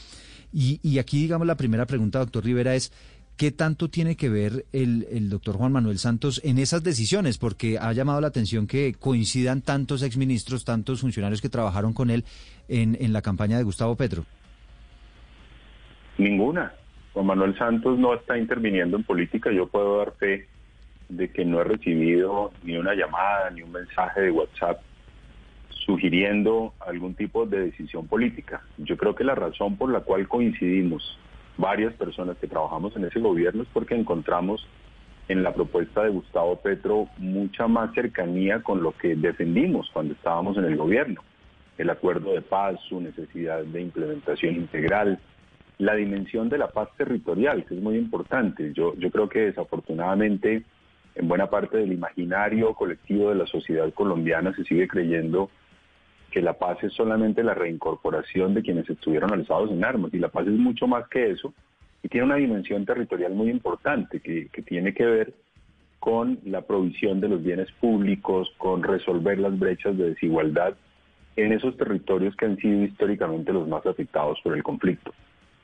Y, 0.53 0.81
y 0.83 0.99
aquí, 0.99 1.23
digamos, 1.23 1.47
la 1.47 1.57
primera 1.57 1.87
pregunta, 1.87 2.19
doctor 2.19 2.45
Rivera, 2.45 2.75
es 2.75 2.93
¿Qué 3.37 3.51
tanto 3.51 3.89
tiene 3.89 4.17
que 4.17 4.29
ver 4.29 4.67
el, 4.73 5.29
doctor 5.29 5.57
Juan 5.57 5.73
Manuel 5.73 5.99
Santos 5.99 6.41
en 6.45 6.59
esas 6.59 6.83
decisiones? 6.85 7.39
Porque 7.39 7.79
ha 7.79 7.93
llamado 7.93 8.21
la 8.21 8.29
atención 8.29 8.67
que 8.67 8.95
coincidan 8.99 9.63
tantos 9.63 10.03
exministros, 10.03 10.65
tantos 10.65 11.01
funcionarios 11.01 11.41
que 11.41 11.49
trabajaron 11.49 11.93
con 11.93 12.11
él 12.11 12.25
en, 12.69 12.97
en 13.01 13.13
la 13.13 13.23
campaña 13.23 13.59
de 13.59 13.65
Gustavo 13.65 13.97
Petro. 13.97 14.25
Ninguna. 16.19 16.73
Juan 17.15 17.27
Manuel 17.27 17.57
Santos 17.59 17.99
no 17.99 18.15
está 18.15 18.39
interviniendo 18.39 18.97
en 18.97 19.05
política. 19.05 19.51
Yo 19.51 19.67
puedo 19.67 19.99
dar 19.99 20.13
fe 20.13 20.47
de 21.09 21.31
que 21.31 21.45
no 21.45 21.61
he 21.61 21.65
recibido 21.65 22.53
ni 22.63 22.77
una 22.77 22.95
llamada 22.95 23.51
ni 23.51 23.63
un 23.63 23.73
mensaje 23.73 24.21
de 24.21 24.31
WhatsApp 24.31 24.81
sugiriendo 25.85 26.75
algún 26.81 27.15
tipo 27.15 27.45
de 27.45 27.67
decisión 27.67 28.07
política. 28.07 28.63
Yo 28.79 28.97
creo 28.97 29.15
que 29.15 29.25
la 29.25 29.35
razón 29.35 29.77
por 29.77 29.91
la 29.91 30.01
cual 30.01 30.29
coincidimos 30.29 31.19
varias 31.57 31.95
personas 31.95 32.37
que 32.39 32.47
trabajamos 32.47 32.97
en 32.97 33.05
ese 33.05 33.21
gobierno 33.21 33.63
es 33.63 33.69
porque 33.73 33.95
encontramos 33.95 34.67
en 35.29 35.43
la 35.43 35.55
propuesta 35.55 36.03
de 36.03 36.11
Gustavo 36.11 36.57
Petro 36.57 37.09
mucha 37.19 37.67
más 37.69 37.95
cercanía 37.95 38.63
con 38.63 38.83
lo 38.83 38.93
que 38.93 39.15
defendimos 39.15 39.89
cuando 39.93 40.15
estábamos 40.15 40.57
en 40.57 40.65
el 40.65 40.77
gobierno. 40.77 41.23
El 41.79 41.91
acuerdo 41.91 42.33
de 42.33 42.43
paz, 42.43 42.79
su 42.89 43.01
necesidad 43.01 43.63
de 43.63 43.81
implementación 43.81 44.57
integral, 44.57 45.19
la 45.79 45.95
dimensión 45.95 46.49
de 46.49 46.59
la 46.59 46.69
paz 46.69 46.89
territorial, 46.97 47.65
que 47.65 47.75
es 47.75 47.81
muy 47.81 47.97
importante. 47.97 48.73
Yo, 48.73 48.95
yo 48.97 49.11
creo 49.11 49.29
que 49.29 49.41
desafortunadamente 49.41 50.65
en 51.15 51.29
buena 51.29 51.49
parte 51.49 51.79
del 51.79 51.93
imaginario 51.93 52.75
colectivo 52.75 53.31
de 53.31 53.37
la 53.37 53.47
sociedad 53.47 53.93
colombiana 53.93 54.55
se 54.55 54.65
sigue 54.65 54.89
creyendo 54.89 55.51
que 56.33 56.43
la 56.43 56.55
paz 56.55 56.83
es 56.83 56.93
solamente 56.95 57.45
la 57.45 57.55
reincorporación 57.55 58.55
de 58.55 58.63
quienes 58.63 58.91
estuvieron 58.91 59.33
alistados 59.33 59.71
en 59.71 59.85
armas 59.85 60.13
y 60.13 60.19
la 60.19 60.29
paz 60.29 60.47
es 60.49 60.55
mucho 60.55 60.89
más 60.89 61.07
que 61.09 61.31
eso 61.31 61.55
y 62.03 62.09
tiene 62.09 62.27
una 62.27 62.37
dimensión 62.37 62.85
territorial 62.85 63.33
muy 63.33 63.51
importante 63.51 64.19
que 64.19 64.63
tiene 64.63 64.93
que 64.93 65.05
ver 65.05 65.35
con 66.01 66.41
la 66.45 66.63
provisión 66.63 67.21
de 67.21 67.29
los 67.29 67.45
bienes 67.45 67.71
públicos, 67.81 68.53
con 68.59 68.83
resolver 68.83 69.39
las 69.39 69.57
brechas 69.57 69.97
de 69.97 70.11
desigualdad 70.11 70.75
en 71.37 71.53
esos 71.53 71.77
territorios 71.77 72.35
que 72.35 72.47
han 72.47 72.57
sido 72.57 72.83
históricamente 72.83 73.53
los 73.53 73.69
más 73.69 73.87
afectados 73.87 74.41
por 74.43 74.57
el 74.57 74.65
conflicto. 74.65 75.13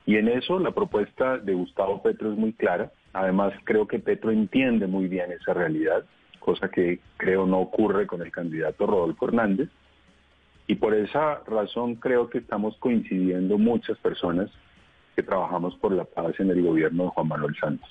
Y 0.07 0.15
en 0.15 0.29
eso 0.29 0.61
la 0.61 0.71
propuesta 0.71 1.39
de 1.39 1.55
Gustavo 1.55 2.03
Petro 2.03 2.31
es 2.31 2.39
muy 2.39 2.53
clara. 2.53 2.93
Además, 3.13 3.53
creo 3.65 3.89
que 3.89 3.99
Petro 3.99 4.31
entiende 4.31 4.87
muy 4.87 5.09
bien 5.09 5.33
esa 5.33 5.55
realidad, 5.55 6.05
cosa 6.39 6.71
que 6.71 7.01
creo 7.17 7.45
no 7.45 7.59
ocurre 7.59 8.07
con 8.07 8.23
el 8.23 8.31
candidato 8.31 8.87
Rodolfo 8.87 9.27
Hernández. 9.27 9.69
Y 10.69 10.77
por 10.77 10.95
esa 10.95 11.43
razón 11.47 11.97
creo 11.97 12.29
que 12.29 12.39
estamos 12.39 12.77
coincidiendo 12.77 13.59
muchas 13.59 13.99
personas 13.99 14.51
que 15.17 15.23
trabajamos 15.23 15.75
por 15.79 15.93
la 15.93 16.05
paz 16.05 16.35
en 16.39 16.51
el 16.51 16.63
gobierno 16.63 17.05
de 17.05 17.09
Juan 17.09 17.27
Manuel 17.27 17.57
Santos. 17.59 17.89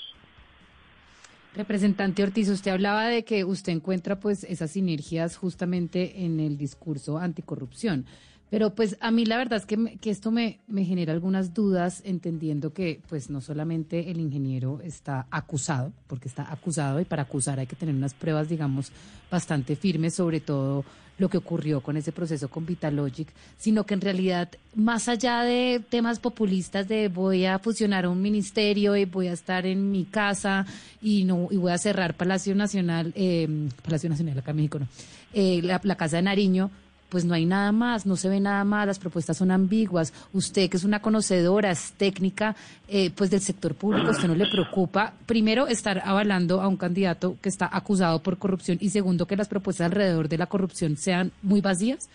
Representante 1.56 2.22
Ortiz, 2.22 2.50
usted 2.50 2.70
hablaba 2.70 3.08
de 3.08 3.26
que 3.26 3.44
usted 3.44 3.74
encuentra 3.74 4.20
pues 4.20 4.44
esas 4.44 4.72
sinergias 4.72 5.38
justamente 5.38 6.24
en 6.24 6.40
el 6.40 6.56
discurso 6.56 7.18
anticorrupción. 7.18 8.06
Pero 8.50 8.74
pues 8.74 8.98
a 9.01 9.12
mí 9.12 9.25
la 9.25 9.38
verdad 9.38 9.60
es 9.60 9.66
que, 9.66 9.98
que 9.98 10.10
esto 10.10 10.32
me, 10.32 10.60
me, 10.68 10.86
genera 10.86 11.12
algunas 11.12 11.54
dudas, 11.54 12.01
entendiendo 12.06 12.74
que 12.74 13.01
pues 13.10 13.30
no 13.30 13.42
solamente 13.42 14.10
el 14.10 14.20
ingeniero 14.20 14.80
está 14.84 15.27
acusado, 15.32 15.92
porque 16.08 16.30
está 16.30 16.51
acusado 16.51 17.01
y 17.01 17.06
para 17.06 17.24
acusar 17.24 17.60
hay 17.60 17.68
que 17.68 17.75
tener 17.75 17.94
unas 17.94 18.13
pruebas, 18.13 18.48
digamos, 18.48 18.92
bastante 19.30 19.75
firmes, 19.75 20.16
sobre 20.16 20.39
todo 20.39 20.86
lo 21.18 21.30
que 21.30 21.38
ocurrió 21.38 21.82
con 21.82 21.98
ese 21.98 22.12
proceso 22.12 22.48
con 22.48 22.66
Vitalogic, 22.66 23.27
sino 23.58 23.86
que 23.86 23.96
en 23.96 24.01
realidad, 24.01 24.50
más 24.75 25.10
allá 25.10 25.42
de 25.42 25.82
temas 25.89 26.20
populistas 26.20 26.88
de 26.88 27.08
voy 27.08 27.46
a 27.46 27.60
fusionar 27.60 28.08
un 28.08 28.22
ministerio 28.22 28.96
y 28.96 29.06
voy 29.06 29.27
a 29.27 29.34
estar 29.34 29.66
en 29.66 29.92
mi 29.92 30.06
casa 30.06 30.66
y 31.01 31.24
no 31.24 31.48
y 31.50 31.58
voy 31.58 31.72
a 31.72 31.77
cerrar 31.77 32.16
Palacio 32.16 32.54
Nacional, 32.56 33.13
eh, 33.16 33.68
Palacio 33.84 34.10
Nacional 34.10 34.38
acá 34.38 34.51
en 34.51 34.58
México, 34.58 34.80
no, 34.80 34.88
eh, 35.34 35.62
la 35.62 35.96
Casa 35.96 36.18
de 36.18 36.24
Nariño, 36.24 36.70
pues 37.10 37.26
no 37.26 37.34
hay 37.34 37.46
nada 37.46 37.72
más, 37.72 38.06
no 38.06 38.16
se 38.16 38.30
ve 38.30 38.40
nada 38.40 38.64
más, 38.64 38.88
las 38.88 39.00
propuestas 39.00 39.38
son 39.38 39.52
ambiguas. 39.52 40.14
Usted, 40.34 40.70
que 40.70 40.78
es 40.78 40.84
una 40.84 41.02
conocedora, 41.02 41.72
es 41.72 41.94
técnica, 41.94 42.56
eh, 42.88 43.12
pues 43.16 43.30
del 43.30 43.40
sector 43.40 43.76
público, 43.76 44.12
¿usted 44.12 44.28
no 44.28 44.36
le 44.36 44.48
preocupa, 44.48 45.14
primero, 45.26 45.68
estar 45.68 46.02
avalando 46.04 46.62
a 46.62 46.68
un 46.68 46.78
candidato 46.78 47.38
que 47.42 47.50
está 47.50 47.70
acusado 47.72 48.22
por 48.22 48.38
corrupción 48.38 48.78
y 48.82 48.90
segundo, 48.90 49.26
que 49.26 49.38
las 49.38 49.48
propuestas 49.48 49.86
alrededor 49.86 50.28
de 50.28 50.38
la 50.38 50.48
corrupción 50.48 50.98
sean 50.98 51.32
muy 51.42 51.62
vacías? 51.62 52.10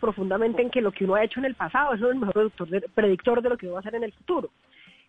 Profundamente 0.00 0.62
en 0.62 0.70
que 0.70 0.82
lo 0.82 0.92
que 0.92 1.04
uno 1.04 1.14
ha 1.14 1.24
hecho 1.24 1.40
en 1.40 1.46
el 1.46 1.54
pasado 1.54 1.94
es 1.94 2.02
el 2.02 2.16
mejor 2.16 2.52
predictor 2.94 3.42
de 3.42 3.48
lo 3.48 3.56
que 3.56 3.68
va 3.68 3.78
a 3.78 3.80
hacer 3.80 3.94
en 3.94 4.04
el 4.04 4.12
futuro 4.12 4.50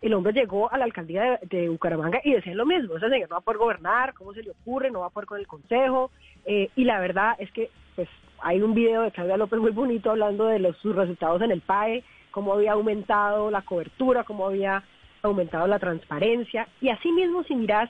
el 0.08 0.14
hombre 0.14 0.34
llegó 0.34 0.72
a 0.72 0.78
la 0.78 0.86
alcaldía 0.86 1.40
de, 1.42 1.70
Bucaramanga 1.70 2.22
y 2.24 2.34
decían 2.34 2.58
lo 2.58 2.66
mismo, 2.66 2.98
ese 2.98 3.10
señor 3.10 3.30
no 3.30 3.36
va 3.36 3.40
a 3.40 3.42
poder 3.42 3.58
gobernar, 3.60 4.14
¿cómo 4.14 4.34
se 4.34 4.44
le 4.44 4.52
ocurre? 4.52 4.92
No 4.92 5.02
va 5.02 5.08
a 5.08 5.10
poder 5.10 5.28
con 5.28 5.40
el 5.40 5.48
consejo. 5.48 6.12
Eh, 6.46 6.70
y 6.76 6.84
la 6.84 7.00
verdad 7.00 7.36
es 7.40 7.52
que 7.52 7.70
pues 7.96 8.10
hay 8.42 8.62
un 8.62 8.74
video 8.74 9.02
de 9.02 9.12
Claudia 9.12 9.38
López 9.38 9.60
muy 9.60 9.72
bonito 9.72 10.12
hablando 10.12 10.46
de 10.46 10.60
los, 10.60 10.78
sus 10.78 10.96
resultados 10.96 11.42
en 11.42 11.52
el 11.52 11.62
PAE, 11.62 12.04
cómo 12.32 12.54
había 12.54 12.74
aumentado 12.74 13.50
la 13.50 13.62
cobertura, 13.62 14.24
cómo 14.24 14.46
había 14.46 14.84
aumentado 15.22 15.66
la 15.68 15.80
transparencia. 15.80 16.68
Y 16.82 16.90
asimismo, 16.90 17.44
si 17.44 17.56
miras 17.56 17.90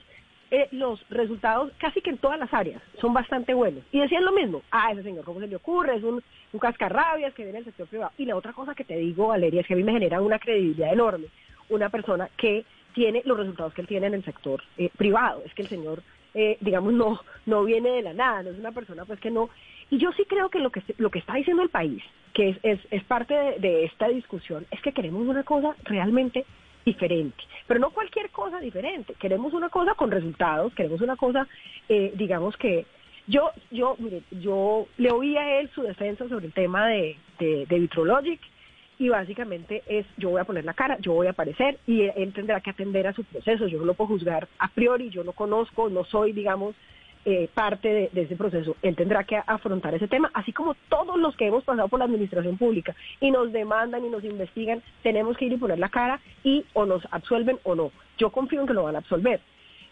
eh, 0.52 0.68
los 0.72 1.04
resultados 1.10 1.72
casi 1.80 2.02
que 2.02 2.12
en 2.12 2.18
todas 2.20 2.40
las 2.40 2.54
áreas 2.54 2.82
son 3.02 3.14
bastante 3.14 3.54
buenos. 3.54 3.84
Y 3.92 4.00
decían 4.00 4.24
lo 4.24 4.32
mismo, 4.32 4.62
ah, 4.72 4.92
ese 4.92 5.04
señor, 5.04 5.26
¿cómo 5.26 5.40
se 5.40 5.48
le 5.48 5.56
ocurre? 5.56 5.96
Es 5.96 6.04
un, 6.04 6.24
un 6.54 6.60
cascarrabias 6.60 7.34
que 7.34 7.44
viene 7.44 7.58
del 7.58 7.66
sector 7.66 7.88
privado. 7.88 8.12
Y 8.18 8.26
la 8.26 8.36
otra 8.36 8.54
cosa 8.54 8.76
que 8.76 8.84
te 8.84 8.96
digo, 8.96 9.28
Valeria, 9.28 9.62
es 9.62 9.68
que 9.68 9.74
a 9.74 9.78
mí 9.78 9.84
me 9.84 9.92
genera 9.92 10.22
una 10.22 10.40
credibilidad 10.40 10.94
enorme 10.94 11.26
una 11.70 11.90
persona 11.90 12.30
que 12.38 12.66
tiene 12.94 13.22
los 13.26 13.38
resultados 13.38 13.74
que 13.74 13.82
él 13.82 13.88
tiene 13.88 14.08
en 14.08 14.14
el 14.16 14.24
sector 14.24 14.64
eh, 14.78 14.90
privado. 14.98 15.44
Es 15.46 15.54
que 15.54 15.64
el 15.64 15.68
señor, 15.68 16.02
eh, 16.34 16.58
digamos, 16.62 16.94
no, 16.94 17.20
no 17.46 17.64
viene 17.64 17.90
de 17.90 18.02
la 18.02 18.14
nada, 18.14 18.44
no 18.44 18.52
es 18.52 18.58
una 18.58 18.72
persona 18.72 19.06
pues 19.06 19.20
que 19.20 19.32
no... 19.32 19.50
Y 19.90 19.98
yo 19.98 20.12
sí 20.14 20.24
creo 20.28 20.50
que 20.50 20.60
lo 20.60 20.72
que, 20.72 20.82
lo 20.98 21.12
que 21.12 21.20
está 21.20 21.36
diciendo 21.36 21.62
el 21.62 21.70
país, 21.70 22.02
que 22.34 22.50
es, 22.50 22.58
es, 22.64 22.80
es 22.90 23.04
parte 23.04 23.34
de, 23.60 23.84
esta 23.86 24.08
discusión, 24.08 24.66
es 24.72 24.82
que 24.82 24.94
queremos 24.94 25.28
una 25.28 25.44
cosa 25.44 25.76
realmente 25.84 26.46
diferente, 26.86 27.44
pero 27.68 27.80
no 27.80 27.92
cualquier 27.92 28.30
cosa 28.30 28.60
diferente, 28.60 29.16
queremos 29.20 29.54
una 29.54 29.70
cosa 29.70 29.96
con 29.96 30.12
resultados, 30.12 30.74
queremos 30.74 31.02
una 31.02 31.16
cosa, 31.16 31.48
eh, 31.90 32.14
digamos 32.16 32.56
que 32.58 32.86
yo, 33.28 33.52
yo, 33.72 33.96
mire, 33.98 34.22
yo 34.30 34.88
le 34.98 35.12
oí 35.12 35.36
a 35.36 35.60
él 35.60 35.70
su 35.74 35.82
defensa 35.82 36.28
sobre 36.30 36.46
el 36.46 36.54
tema 36.54 36.88
de, 36.88 37.18
de, 37.40 37.66
de 37.66 37.80
Vitrologic, 37.80 38.40
y 38.98 39.10
básicamente 39.10 39.84
es 39.88 40.06
yo 40.18 40.30
voy 40.30 40.42
a 40.42 40.46
poner 40.46 40.66
la 40.66 40.74
cara, 40.74 40.98
yo 41.00 41.14
voy 41.14 41.28
a 41.28 41.32
aparecer 41.32 41.78
y 41.86 42.04
él 42.04 42.34
tendrá 42.34 42.62
que 42.62 42.70
atender 42.70 43.08
a 43.08 43.14
su 43.14 43.24
proceso. 43.24 43.68
Yo 43.68 43.80
no 43.80 43.86
lo 43.86 43.94
puedo 43.94 44.10
juzgar 44.10 44.48
a 44.60 44.68
priori, 44.70 45.10
yo 45.10 45.24
no 45.24 45.34
conozco, 45.34 45.90
no 45.90 46.06
soy, 46.06 46.32
digamos, 46.32 46.76
eh, 47.26 47.50
parte 47.54 48.10
de, 48.14 48.22
ese 48.22 48.36
proceso. 48.36 48.76
Él 48.82 48.96
tendrá 48.96 49.24
que 49.24 49.36
afrontar 49.36 49.96
ese 49.96 50.08
tema, 50.08 50.30
así 50.34 50.54
como 50.54 50.76
todos 50.90 51.18
los 51.18 51.36
que 51.36 51.48
hemos 51.48 51.64
pasado 51.64 51.88
por 51.88 52.00
la 52.00 52.06
administración 52.06 52.58
pública 52.58 52.96
y 53.20 53.32
nos 53.32 53.52
demandan 53.52 54.06
y 54.06 54.10
nos 54.10 54.24
investigan, 54.24 54.82
tenemos 55.02 55.36
que 55.36 55.46
ir 55.46 55.54
y 55.54 55.58
poner 55.58 55.80
la 55.80 55.90
cara 55.90 56.20
y 56.44 56.66
o 56.74 56.86
nos 56.86 57.04
absuelven 57.12 57.58
o 57.64 57.76
no. 57.76 57.92
Yo 58.18 58.30
confío 58.30 58.62
en 58.62 58.68
que 58.68 58.74
lo 58.74 58.84
van 58.84 58.96
a 58.96 59.00
absolver. 59.00 59.42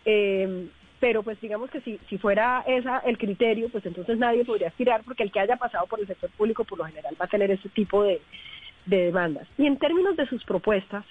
Eh, 0.06 0.68
pero 1.00 1.22
pues 1.22 1.42
digamos 1.42 1.70
que 1.70 1.82
si, 1.82 2.00
si 2.08 2.18
fuera 2.18 2.64
esa 2.66 3.00
el 3.00 3.18
criterio, 3.18 3.68
pues 3.68 3.86
entonces 3.86 4.18
nadie 4.18 4.46
podría 4.46 4.70
aspirar 4.70 5.04
porque 5.04 5.24
el 5.24 5.34
que 5.34 5.40
haya 5.42 5.58
pasado 5.58 5.86
por 5.88 6.00
el 6.00 6.08
sector 6.08 6.30
público 6.30 6.64
por 6.64 6.78
lo 6.78 6.86
general 6.86 7.18
va 7.20 7.26
a 7.26 7.28
tener 7.28 7.52
ese 7.52 7.68
tipo 7.70 8.04
de, 8.04 8.22
de 8.86 9.06
demandas. 9.06 9.48
Y 9.58 9.66
en 9.66 9.78
términos 9.78 10.16
de 10.16 10.28
sus 10.28 10.44
propuestas, 10.44 11.06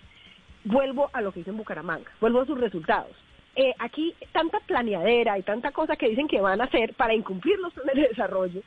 vuelvo 0.65 1.11
a 1.13 1.21
lo 1.21 1.33
que 1.33 1.41
hizo 1.41 1.51
en 1.51 1.57
Bucaramanga, 1.57 2.11
vuelvo 2.21 2.41
a 2.41 2.47
sus 2.47 2.59
resultados. 2.59 3.17
Eh, 3.55 3.75
aquí 3.79 4.15
tanta 4.33 4.61
planeadera 4.61 5.39
y 5.39 5.43
tanta 5.43 5.73
cosa 5.73 5.97
que 5.97 6.09
dicen 6.09 6.27
que 6.27 6.41
van 6.41 6.61
a 6.61 6.65
hacer 6.65 6.95
para 6.95 7.15
incumplir 7.15 7.59
los 7.59 7.73
planes 7.75 7.97
de 7.97 8.09
desarrollo, 8.09 8.63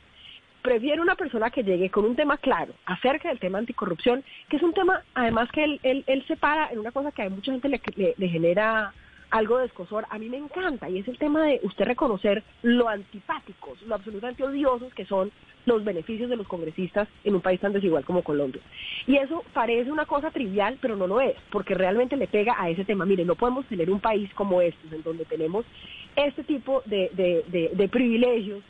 prefiero 0.62 1.02
una 1.02 1.14
persona 1.14 1.50
que 1.50 1.62
llegue 1.62 1.90
con 1.90 2.04
un 2.04 2.16
tema 2.16 2.38
claro 2.38 2.72
acerca 2.86 3.28
del 3.28 3.38
tema 3.38 3.58
anticorrupción, 3.58 4.24
que 4.48 4.56
es 4.56 4.62
un 4.62 4.72
tema 4.72 5.02
además 5.14 5.48
que 5.52 5.62
él, 5.62 5.80
él, 5.84 6.04
él 6.06 6.24
separa 6.26 6.68
en 6.72 6.80
una 6.80 6.90
cosa 6.90 7.12
que 7.12 7.22
a 7.22 7.30
mucha 7.30 7.52
gente 7.52 7.68
le, 7.68 8.28
genera 8.28 8.92
algo 9.30 9.58
de 9.58 9.66
escosor, 9.66 10.06
a 10.10 10.18
mí 10.18 10.28
me 10.28 10.36
encanta, 10.36 10.88
y 10.88 10.98
es 10.98 11.08
el 11.08 11.18
tema 11.18 11.42
de 11.42 11.60
usted 11.62 11.84
reconocer 11.84 12.42
lo 12.62 12.88
antipáticos, 12.88 13.80
lo 13.82 13.94
absolutamente 13.94 14.44
odiosos 14.44 14.92
que 14.94 15.04
son 15.04 15.32
los 15.66 15.84
beneficios 15.84 16.30
de 16.30 16.36
los 16.36 16.46
congresistas 16.46 17.08
en 17.24 17.34
un 17.34 17.40
país 17.40 17.60
tan 17.60 17.72
desigual 17.72 18.04
como 18.04 18.22
Colombia. 18.22 18.62
Y 19.06 19.16
eso 19.16 19.44
parece 19.52 19.90
una 19.90 20.06
cosa 20.06 20.30
trivial, 20.30 20.78
pero 20.80 20.96
no 20.96 21.06
lo 21.06 21.20
es, 21.20 21.34
porque 21.50 21.74
realmente 21.74 22.16
le 22.16 22.28
pega 22.28 22.54
a 22.58 22.70
ese 22.70 22.84
tema. 22.84 23.04
Mire, 23.04 23.24
no 23.24 23.34
podemos 23.34 23.66
tener 23.66 23.90
un 23.90 24.00
país 24.00 24.32
como 24.34 24.60
este, 24.60 24.94
en 24.94 25.02
donde 25.02 25.24
tenemos 25.24 25.66
este 26.14 26.44
tipo 26.44 26.82
de, 26.86 27.10
de, 27.14 27.70
de, 27.74 27.88
privilegios 27.88 28.62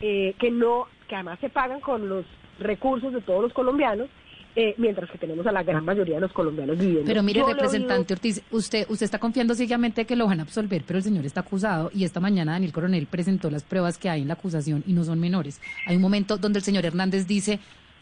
eh, 0.00 0.34
que 0.38 0.50
no, 0.50 0.86
que 1.08 1.14
además 1.14 1.38
se 1.40 1.48
pagan 1.48 1.80
con 1.80 2.08
los 2.08 2.26
recursos 2.60 3.12
de 3.12 3.22
todos 3.22 3.42
los 3.42 3.52
colombianos 3.52 4.08
eh, 4.54 4.74
mientras 4.76 5.10
que 5.10 5.18
tenemos 5.18 5.46
a 5.46 5.52
la 5.52 5.62
gran 5.62 5.84
mayoría 5.84 6.16
de 6.16 6.20
los 6.22 6.32
colombianos 6.32 6.78
viviendo. 6.78 7.04
Pero 7.06 7.22
mire, 7.22 7.42
representante 7.42 8.14
Ortiz, 8.14 8.42
usted, 8.50 8.86
usted 8.88 9.04
está 9.04 9.18
confiando 9.18 9.54
ciegamente 9.54 10.04
que 10.04 10.14
lo 10.14 10.26
van 10.26 10.40
a 10.40 10.42
absolver, 10.42 10.82
pero 10.86 10.98
el 10.98 11.02
señor 11.02 11.24
está 11.24 11.40
acusado 11.40 11.90
y 11.94 12.04
esta 12.04 12.20
mañana 12.20 12.52
Daniel 12.52 12.72
Coronel 12.72 13.06
presentó 13.06 13.50
las 13.50 13.62
pruebas 13.62 13.98
que 13.98 14.10
hay 14.10 14.22
en 14.22 14.28
la 14.28 14.34
acusación 14.34 14.84
y 14.86 14.92
no 14.92 15.04
son 15.04 15.18
menores. 15.20 15.60
Hay 15.86 15.96
un 15.96 16.02
momento 16.02 16.36
donde 16.36 16.58
el 16.58 16.64
señor 16.64 16.84
Hernández 16.84 17.26
dice, 17.26 17.60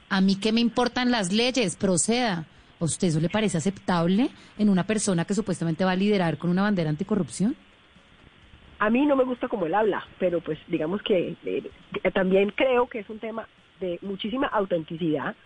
a 0.09 0.21
mí 0.21 0.37
qué 0.37 0.53
me 0.53 0.61
importan 0.61 1.11
las 1.11 1.33
leyes, 1.33 1.77
proceda. 1.77 2.47
¿A 2.81 2.85
usted 2.85 3.09
eso 3.09 3.21
le 3.21 3.29
parece 3.29 3.59
aceptable 3.59 4.31
en 4.59 4.71
una 4.71 4.85
persona 4.85 5.25
que 5.25 5.35
supuestamente 5.35 5.85
va 5.85 5.93
a 5.93 5.97
liderar 5.97 6.39
con 6.39 6.51
una 6.51 6.63
bandera 6.63 6.91
anticorrupción? 6.91 7.55
A 8.79 8.89
mí 8.89 9.05
no 9.05 9.15
me 9.15 9.25
gusta 9.25 9.47
como 9.49 9.67
él 9.67 9.75
habla, 9.75 10.03
pero 10.19 10.41
pues 10.41 10.59
digamos 10.67 11.03
que 11.03 11.37
eh, 11.45 11.63
también 12.15 12.51
creo 12.57 12.89
que 12.89 13.01
es 13.01 13.11
un 13.11 13.19
tema 13.19 13.47
de 13.79 13.99
muchísima 14.01 14.47
autenticidad, 14.47 15.37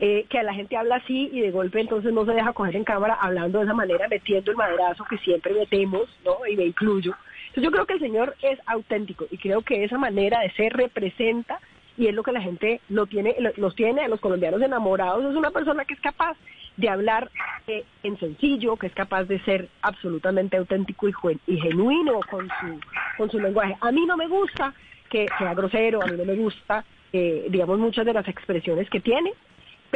eh, 0.00 0.26
que 0.28 0.42
la 0.42 0.54
gente 0.54 0.76
habla 0.76 0.96
así 0.96 1.30
y 1.32 1.40
de 1.40 1.50
golpe 1.50 1.80
entonces 1.80 2.12
no 2.12 2.24
se 2.24 2.32
deja 2.32 2.52
coger 2.52 2.76
en 2.76 2.84
cámara 2.84 3.14
hablando 3.14 3.58
de 3.58 3.64
esa 3.64 3.74
manera, 3.74 4.08
metiendo 4.08 4.50
el 4.50 4.56
madrazo 4.56 5.04
que 5.04 5.18
siempre 5.18 5.54
metemos, 5.54 6.08
¿no? 6.24 6.46
Y 6.46 6.56
me 6.56 6.64
incluyo. 6.64 7.14
Entonces 7.48 7.64
yo 7.64 7.72
creo 7.72 7.86
que 7.86 7.94
el 7.94 8.00
señor 8.00 8.36
es 8.42 8.58
auténtico 8.66 9.26
y 9.30 9.38
creo 9.38 9.62
que 9.62 9.84
esa 9.84 9.98
manera 9.98 10.40
de 10.40 10.50
ser 10.50 10.72
representa 10.72 11.58
y 11.96 12.08
es 12.08 12.14
lo 12.14 12.22
que 12.22 12.32
la 12.32 12.42
gente 12.42 12.80
lo 12.88 13.06
tiene, 13.06 13.34
los 13.56 13.74
tiene 13.74 14.02
a 14.02 14.08
los 14.08 14.20
colombianos 14.20 14.60
enamorados. 14.60 15.24
Es 15.24 15.36
una 15.36 15.50
persona 15.50 15.84
que 15.84 15.94
es 15.94 16.00
capaz 16.00 16.36
de 16.76 16.88
hablar 16.88 17.30
eh, 17.66 17.84
en 18.02 18.18
sencillo, 18.18 18.76
que 18.76 18.88
es 18.88 18.92
capaz 18.92 19.24
de 19.24 19.40
ser 19.40 19.68
absolutamente 19.80 20.56
auténtico 20.58 21.08
y, 21.08 21.14
y 21.46 21.58
genuino 21.58 22.20
con 22.30 22.48
su, 22.48 22.80
con 23.16 23.30
su 23.30 23.40
lenguaje. 23.40 23.76
A 23.80 23.90
mí 23.92 24.04
no 24.04 24.16
me 24.16 24.28
gusta 24.28 24.74
que 25.08 25.26
sea 25.38 25.54
grosero, 25.54 26.02
a 26.02 26.06
mí 26.06 26.16
no 26.16 26.24
me 26.24 26.34
gusta, 26.34 26.84
eh, 27.12 27.46
digamos, 27.48 27.78
muchas 27.78 28.04
de 28.04 28.12
las 28.12 28.28
expresiones 28.28 28.90
que 28.90 29.00
tiene, 29.00 29.32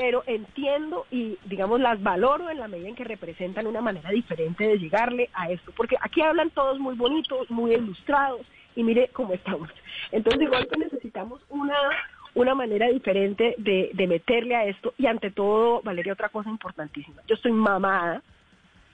pero 0.01 0.25
entiendo 0.27 1.05
y, 1.11 1.37
digamos, 1.45 1.79
las 1.79 2.03
valoro 2.03 2.49
en 2.49 2.59
la 2.59 2.69
medida 2.69 2.89
en 2.89 2.95
que 2.95 3.05
representan 3.05 3.67
una 3.67 3.83
manera 3.83 4.09
diferente 4.09 4.67
de 4.67 4.79
llegarle 4.79 5.29
a 5.35 5.51
esto, 5.51 5.73
porque 5.77 5.95
aquí 6.01 6.23
hablan 6.23 6.49
todos 6.49 6.79
muy 6.79 6.95
bonitos, 6.95 7.51
muy 7.51 7.75
ilustrados, 7.75 8.41
y 8.75 8.83
mire 8.83 9.11
cómo 9.13 9.35
estamos. 9.35 9.69
Entonces, 10.11 10.41
igual 10.41 10.67
que 10.69 10.79
necesitamos 10.79 11.43
una 11.51 11.77
una 12.33 12.55
manera 12.55 12.89
diferente 12.89 13.57
de, 13.59 13.91
de 13.93 14.07
meterle 14.07 14.55
a 14.55 14.65
esto 14.65 14.95
y 14.97 15.07
ante 15.07 15.33
todo, 15.33 15.83
Valeria, 15.83 16.15
otra 16.15 16.31
cosa 16.31 16.49
importantísima. 16.49 17.21
Yo 17.27 17.35
estoy 17.35 17.53
mamada 17.53 18.23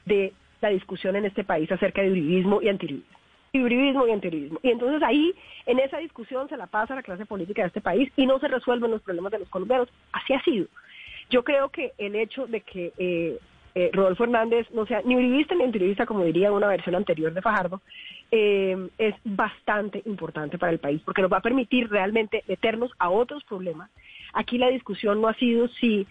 de 0.06 0.32
la 0.60 0.70
discusión 0.70 1.14
en 1.14 1.26
este 1.26 1.44
país 1.44 1.70
acerca 1.70 2.02
de 2.02 2.10
uribismo 2.10 2.62
y 2.62 2.68
antiribismo. 2.68 3.16
Uribismo 3.52 4.06
y 4.06 4.10
antiribismo. 4.10 4.58
Y 4.62 4.70
entonces 4.70 5.02
ahí, 5.02 5.34
en 5.66 5.78
esa 5.78 5.98
discusión, 5.98 6.48
se 6.48 6.56
la 6.56 6.66
pasa 6.66 6.94
a 6.94 6.96
la 6.96 7.02
clase 7.02 7.26
política 7.26 7.62
de 7.62 7.68
este 7.68 7.80
país 7.80 8.10
y 8.16 8.26
no 8.26 8.38
se 8.38 8.48
resuelven 8.48 8.90
los 8.90 9.02
problemas 9.02 9.32
de 9.32 9.38
los 9.38 9.48
colombianos. 9.48 9.88
Así 10.12 10.32
ha 10.32 10.42
sido. 10.42 10.66
Yo 11.30 11.42
creo 11.42 11.70
que 11.70 11.92
el 11.98 12.14
hecho 12.14 12.46
de 12.46 12.60
que 12.60 12.92
eh, 12.98 13.38
eh, 13.74 13.90
Rodolfo 13.92 14.24
Hernández 14.24 14.66
no 14.70 14.86
sea 14.86 15.02
ni 15.04 15.16
uribista 15.16 15.54
ni 15.54 15.64
antiribista, 15.64 16.06
como 16.06 16.24
diría 16.24 16.50
una 16.50 16.68
versión 16.68 16.94
anterior 16.94 17.34
de 17.34 17.42
Fajardo, 17.42 17.82
eh, 18.30 18.88
es 18.96 19.14
bastante 19.22 20.02
importante 20.06 20.56
para 20.56 20.72
el 20.72 20.78
país, 20.78 21.02
porque 21.04 21.20
nos 21.20 21.30
va 21.30 21.38
a 21.38 21.42
permitir 21.42 21.90
realmente 21.90 22.42
meternos 22.48 22.92
a 22.98 23.10
otros 23.10 23.44
problemas. 23.44 23.90
Aquí 24.32 24.56
la 24.56 24.68
discusión 24.68 25.20
no 25.20 25.28
ha 25.28 25.34
sido 25.34 25.68
si, 25.68 26.06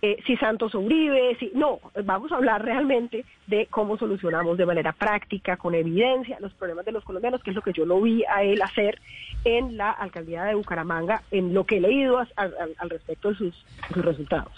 eh, 0.00 0.16
si 0.26 0.36
Santos 0.36 0.74
o 0.74 0.80
Uribe, 0.80 1.36
si, 1.38 1.50
no, 1.54 1.80
vamos 2.04 2.30
a 2.30 2.36
hablar 2.36 2.64
realmente 2.64 3.24
de 3.46 3.66
cómo 3.66 3.98
solucionamos 3.98 4.56
de 4.56 4.66
manera 4.66 4.92
práctica, 4.92 5.56
con 5.56 5.74
evidencia, 5.74 6.38
los 6.40 6.52
problemas 6.54 6.84
de 6.84 6.92
los 6.92 7.04
colombianos, 7.04 7.42
que 7.42 7.50
es 7.50 7.56
lo 7.56 7.62
que 7.62 7.72
yo 7.72 7.84
lo 7.84 8.00
vi 8.00 8.24
a 8.24 8.42
él 8.42 8.62
hacer 8.62 9.00
en 9.44 9.76
la 9.76 9.90
alcaldía 9.90 10.44
de 10.44 10.54
Bucaramanga, 10.54 11.22
en 11.30 11.52
lo 11.54 11.64
que 11.64 11.78
he 11.78 11.80
leído 11.80 12.18
al, 12.18 12.90
respecto 12.90 13.30
de 13.30 13.36
sus 13.36 13.54
resultados. 13.90 14.52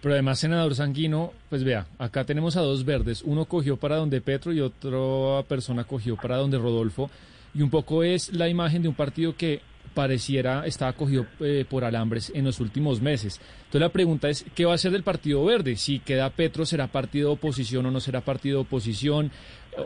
Pero 0.00 0.14
además, 0.14 0.40
senador 0.40 0.74
Sanguino, 0.74 1.32
pues 1.48 1.62
vea, 1.62 1.86
acá 1.98 2.24
tenemos 2.24 2.56
a 2.56 2.60
dos 2.60 2.84
verdes. 2.84 3.22
Uno 3.22 3.44
cogió 3.44 3.76
para 3.76 3.96
donde 3.96 4.20
Petro 4.20 4.52
y 4.52 4.60
otra 4.60 5.46
persona 5.48 5.84
cogió 5.84 6.16
para 6.16 6.38
donde 6.38 6.58
Rodolfo. 6.58 7.08
Y 7.54 7.62
un 7.62 7.70
poco 7.70 8.02
es 8.02 8.32
la 8.32 8.48
imagen 8.48 8.82
de 8.82 8.88
un 8.88 8.94
partido 8.94 9.36
que 9.36 9.60
pareciera 9.94 10.66
estaba 10.66 10.92
cogido 10.92 11.26
eh, 11.40 11.64
por 11.68 11.84
alambres 11.84 12.32
en 12.34 12.44
los 12.44 12.60
últimos 12.60 13.00
meses. 13.00 13.40
Entonces 13.58 13.80
la 13.80 13.88
pregunta 13.88 14.28
es, 14.28 14.44
¿qué 14.54 14.64
va 14.64 14.72
a 14.72 14.74
hacer 14.74 14.92
del 14.92 15.02
Partido 15.02 15.44
Verde? 15.44 15.76
Si 15.76 15.98
queda 15.98 16.30
Petro, 16.30 16.64
¿será 16.66 16.88
partido 16.88 17.28
de 17.28 17.34
oposición 17.34 17.86
o 17.86 17.90
no 17.90 18.00
será 18.00 18.20
partido 18.20 18.58
de 18.58 18.62
oposición? 18.62 19.30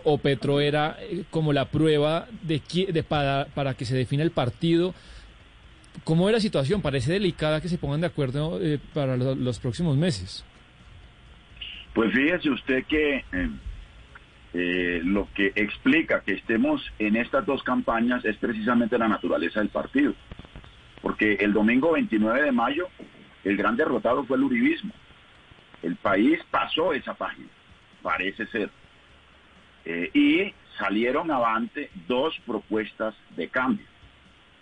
¿O 0.05 0.19
Petro 0.19 0.61
era 0.61 0.97
eh, 1.01 1.25
como 1.31 1.53
la 1.53 1.67
prueba 1.67 2.27
de, 2.43 2.61
de 2.93 3.03
para, 3.03 3.75
que 3.75 3.85
se 3.85 3.97
define 3.97 4.23
el 4.23 4.31
partido? 4.31 4.95
¿Cómo 6.05 6.29
es 6.29 6.35
la 6.35 6.41
situación? 6.41 6.83
Parece 6.83 7.13
delicada 7.13 7.61
que 7.61 7.69
se 7.69 7.79
pongan 7.79 8.01
de 8.01 8.09
acuerdo 8.09 8.61
eh, 8.61 8.79
para 8.93 9.17
los 9.17 9.59
próximos 9.59 9.97
meses. 9.97 10.45
Pues 11.95 12.13
fíjese 12.13 12.51
usted 12.51 12.85
que 12.87 13.25
eh, 14.57 14.97
eh, 14.97 15.01
lo 15.05 15.29
que 15.35 15.53
explica 15.55 16.23
que 16.23 16.33
estemos 16.33 16.83
en 16.99 17.16
estas 17.16 17.45
dos 17.47 17.62
campañas 17.62 18.25
es 18.25 18.37
precisamente 18.37 18.99
la 18.99 19.09
naturaleza 19.09 19.61
del 19.61 19.69
partido. 19.69 20.14
Porque 21.03 21.35
el 21.35 21.53
domingo 21.53 21.92
29 21.92 22.42
de 22.42 22.53
mayo 22.53 22.88
el 23.45 23.57
gran 23.57 23.77
derrotado 23.77 24.25
fue 24.25 24.37
el 24.37 24.45
uribismo. 24.45 24.92
El 25.83 25.97
país 25.97 26.40
pasó 26.51 26.92
esa 26.92 27.14
página, 27.14 27.49
parece 28.03 28.47
ser. 28.47 28.71
y 30.14 30.53
salieron 30.79 31.31
avante 31.31 31.90
dos 32.09 32.35
propuestas 32.45 33.14
de 33.37 33.49
cambio 33.49 33.87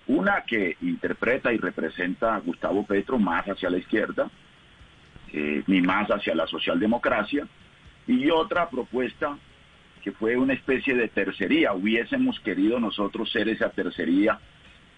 una 0.06 0.42
que 0.42 0.76
interpreta 0.82 1.52
y 1.52 1.58
representa 1.58 2.34
a 2.34 2.40
Gustavo 2.40 2.84
Petro 2.84 3.18
más 3.18 3.44
hacia 3.46 3.70
la 3.70 3.78
izquierda, 3.78 4.30
eh, 5.32 5.62
ni 5.66 5.80
más 5.80 6.08
hacia 6.08 6.34
la 6.34 6.46
socialdemocracia, 6.46 7.46
y 8.06 8.30
otra 8.30 8.68
propuesta 8.68 9.38
que 10.04 10.12
fue 10.12 10.36
una 10.36 10.52
especie 10.52 10.94
de 10.94 11.08
tercería. 11.08 11.72
Hubiésemos 11.72 12.38
querido 12.40 12.78
nosotros 12.78 13.32
ser 13.32 13.48
esa 13.48 13.70
tercería 13.70 14.38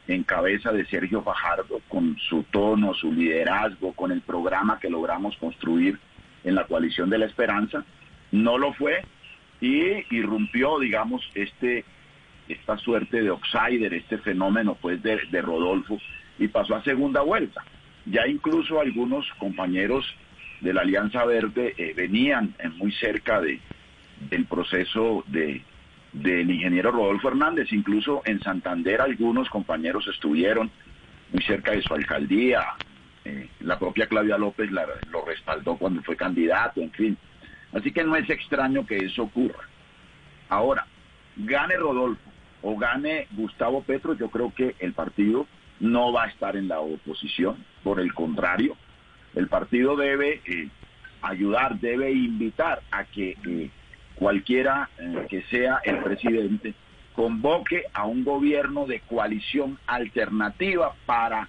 en 0.09 0.25
cabeza 0.25 0.73
de 0.73 0.85
Sergio 0.87 1.23
Fajardo, 1.23 1.81
con 1.89 2.19
su 2.19 2.43
tono, 2.43 2.93
su 2.93 3.13
liderazgo, 3.13 3.93
con 3.93 4.11
el 4.11 4.21
programa 4.21 4.81
que 4.81 4.91
logramos 4.91 5.37
construir 5.37 5.97
en 6.43 6.57
la 6.57 6.65
coalición 6.65 7.09
de 7.09 7.19
la 7.19 7.27
esperanza. 7.27 7.85
No 8.33 8.59
lo 8.59 8.73
fue 8.73 9.05
y 9.61 10.05
irrumpió, 10.11 10.81
digamos, 10.81 11.23
este 11.37 11.85
esta 12.49 12.77
suerte 12.79 13.23
de 13.23 13.29
outsider, 13.29 13.95
este 13.95 14.19
fenómeno 14.19 14.77
pues 14.81 15.03
de, 15.03 15.43
Rodolfo, 15.43 15.99
y 16.39 16.49
pasó 16.49 16.75
a 16.75 16.83
segunda 16.83 17.21
vuelta. 17.21 17.65
Ya 18.07 18.27
incluso 18.27 18.81
algunos 18.81 19.27
compañeros 19.39 20.05
de 20.61 20.73
la 20.73 20.81
Alianza 20.83 21.25
Verde 21.25 21.75
eh, 21.77 21.93
venían 21.97 22.55
eh, 22.59 22.69
muy 22.69 22.93
cerca 22.93 23.41
de, 23.41 23.61
del 24.21 24.47
proceso 24.47 25.25
de, 25.27 25.63
del 26.13 26.51
ingeniero 26.51 26.93
Rodolfo 26.93 27.29
Hernández, 27.29 27.73
incluso 27.73 28.23
en 28.25 28.41
Santander 28.41 29.01
algunos 29.01 29.49
compañeros 29.51 30.07
estuvieron 30.09 30.71
muy 31.33 31.43
cerca 31.43 31.73
de 31.73 31.83
su 31.83 31.95
alcaldía, 31.95 32.65
eh, 33.25 33.49
la 33.61 33.79
propia 33.79 34.07
Claudia 34.07 34.39
López 34.39 34.71
lo 34.71 35.25
respaldó 35.27 35.77
cuando 35.77 36.03
fue 36.03 36.17
candidato, 36.17 36.81
en 36.81 36.93
fin. 36.93 37.19
Así 37.73 37.91
que 37.91 38.05
no 38.05 38.17
es 38.17 38.31
extraño 38.31 38.87
que 38.87 38.97
eso 38.99 39.25
ocurra. 39.25 39.69
Ahora, 40.49 40.87
gane 41.37 41.77
Rodolfo, 41.77 42.31
o 42.63 42.77
gane 42.77 43.27
Gustavo 43.33 43.83
Petro, 43.83 44.15
yo 44.15 44.31
creo 44.31 44.53
que 44.55 44.77
el 44.79 44.93
partido 44.93 45.47
no 45.81 46.13
va 46.13 46.25
a 46.25 46.29
estar 46.29 46.57
en 46.57 46.69
la 46.69 46.81
oposición, 46.81 47.65
por 47.83 48.01
el 48.01 48.15
contrario, 48.15 48.77
el 49.35 49.49
partido 49.49 49.97
debe 49.97 50.41
eh, 50.47 50.69
ayudar, 51.21 51.79
debe 51.79 52.13
invitar 52.13 52.83
a 52.91 53.05
que 53.05 53.37
eh, 53.47 53.71
cualquiera 54.19 54.89
eh, 54.99 55.27
que 55.29 55.43
sea 55.43 55.81
el 55.85 56.03
presidente 56.03 56.75
convoque 57.15 57.85
a 57.95 58.07
un 58.07 58.25
gobierno 58.25 58.87
de 58.87 59.01
coalición 59.01 59.79
alternativa 59.87 60.95
para 61.07 61.49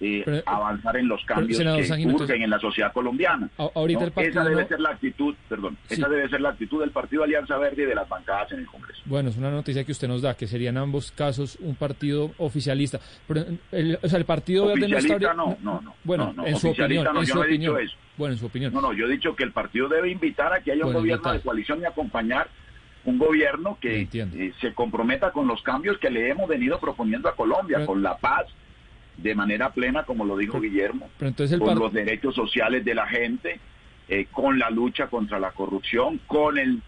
eh, 0.00 0.42
avanzar 0.46 0.96
en 0.96 1.08
los 1.08 1.24
cambios 1.24 1.58
que 1.58 2.06
urgen 2.06 2.42
en 2.42 2.50
la 2.50 2.58
sociedad 2.58 2.92
colombiana. 2.92 3.48
esa 3.56 4.44
debe 4.44 4.66
ser 4.66 4.80
la 4.80 4.90
actitud, 4.90 5.34
perdón, 5.48 5.76
esa 5.88 6.08
debe 6.08 6.28
ser 6.28 6.40
la 6.40 6.50
actitud 6.50 6.80
del 6.80 6.90
Partido 6.90 7.24
Alianza 7.24 7.56
Verde 7.58 7.82
y 7.82 7.86
de 7.86 7.94
las 7.94 8.08
bancadas 8.08 8.52
en 8.52 8.60
el 8.60 8.66
Congreso. 8.66 9.02
Bueno, 9.06 9.30
es 9.30 9.36
una 9.36 9.50
noticia 9.50 9.84
que 9.84 9.92
usted 9.92 10.08
nos 10.08 10.22
da, 10.22 10.34
que 10.34 10.46
sería 10.46 10.70
en 10.70 10.78
ambos 10.78 11.12
casos 11.12 11.56
un 11.60 11.74
partido 11.76 12.32
oficialista. 12.38 12.98
Pero, 13.26 13.44
el, 13.72 13.98
o 14.02 14.08
sea, 14.08 14.18
el 14.18 14.24
Partido 14.24 14.66
Verde 14.66 14.88
no 14.88 14.98
está... 14.98 15.34
No, 15.34 15.56
no, 15.62 15.80
no. 15.80 15.94
Bueno, 16.04 16.34
en 16.44 16.56
su 16.56 16.70
opinión, 16.70 17.06
en 17.16 17.26
su 17.26 17.40
opinión. 17.40 17.76
Bueno, 18.16 18.34
en 18.34 18.38
su 18.38 18.46
opinión. 18.46 18.72
No, 18.72 18.80
no, 18.80 18.92
yo 18.92 19.06
he 19.06 19.10
dicho 19.10 19.34
que 19.34 19.44
el 19.44 19.52
partido 19.52 19.88
debe 19.88 20.10
invitar 20.10 20.52
a 20.52 20.60
que 20.60 20.72
haya 20.72 20.86
un 20.86 20.92
gobierno 20.92 21.32
de 21.32 21.40
coalición 21.40 21.80
y 21.80 21.84
acompañar 21.84 22.48
un 23.04 23.18
gobierno 23.18 23.78
que 23.80 24.08
eh, 24.12 24.52
se 24.60 24.72
comprometa 24.72 25.30
con 25.30 25.46
los 25.46 25.62
cambios 25.62 25.98
que 25.98 26.10
le 26.10 26.30
hemos 26.30 26.48
venido 26.48 26.78
proponiendo 26.78 27.28
a 27.28 27.34
Colombia, 27.34 27.84
con 27.84 28.02
la 28.02 28.16
paz, 28.16 28.46
de 29.16 29.34
manera 29.34 29.70
plena, 29.70 30.04
como 30.04 30.24
lo 30.24 30.36
dijo 30.36 30.60
Guillermo, 30.60 31.08
con 31.58 31.78
los 31.78 31.92
derechos 31.92 32.34
sociales 32.34 32.84
de 32.84 32.94
la 32.94 33.06
gente, 33.06 33.60
eh, 34.08 34.26
con 34.30 34.58
la 34.58 34.70
lucha 34.70 35.06
contra 35.06 35.38
la 35.38 35.52
corrupción, 35.52 36.20
con 36.26 36.58
el, 36.58 36.82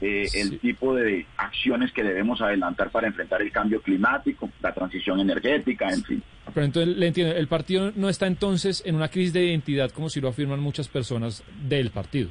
eh, 0.00 0.26
el 0.34 0.58
tipo 0.58 0.94
de 0.94 1.26
acciones 1.36 1.92
que 1.92 2.02
debemos 2.02 2.40
adelantar 2.40 2.90
para 2.90 3.06
enfrentar 3.06 3.42
el 3.42 3.52
cambio 3.52 3.80
climático, 3.80 4.50
la 4.60 4.72
transición 4.72 5.20
energética, 5.20 5.88
en 5.88 6.04
fin. 6.04 6.22
Pero 6.52 6.66
entonces 6.66 6.96
le 6.96 7.06
entiendo, 7.06 7.34
el 7.34 7.48
partido 7.48 7.92
no 7.94 8.08
está 8.08 8.26
entonces 8.26 8.82
en 8.84 8.96
una 8.96 9.08
crisis 9.08 9.32
de 9.32 9.46
identidad 9.46 9.90
como 9.90 10.08
si 10.08 10.20
lo 10.20 10.28
afirman 10.28 10.60
muchas 10.60 10.88
personas 10.88 11.44
del 11.62 11.90
partido. 11.90 12.30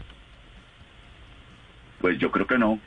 Pues 2.00 2.20
yo 2.20 2.32
creo 2.32 2.46
que 2.46 2.58
no. 2.58 2.80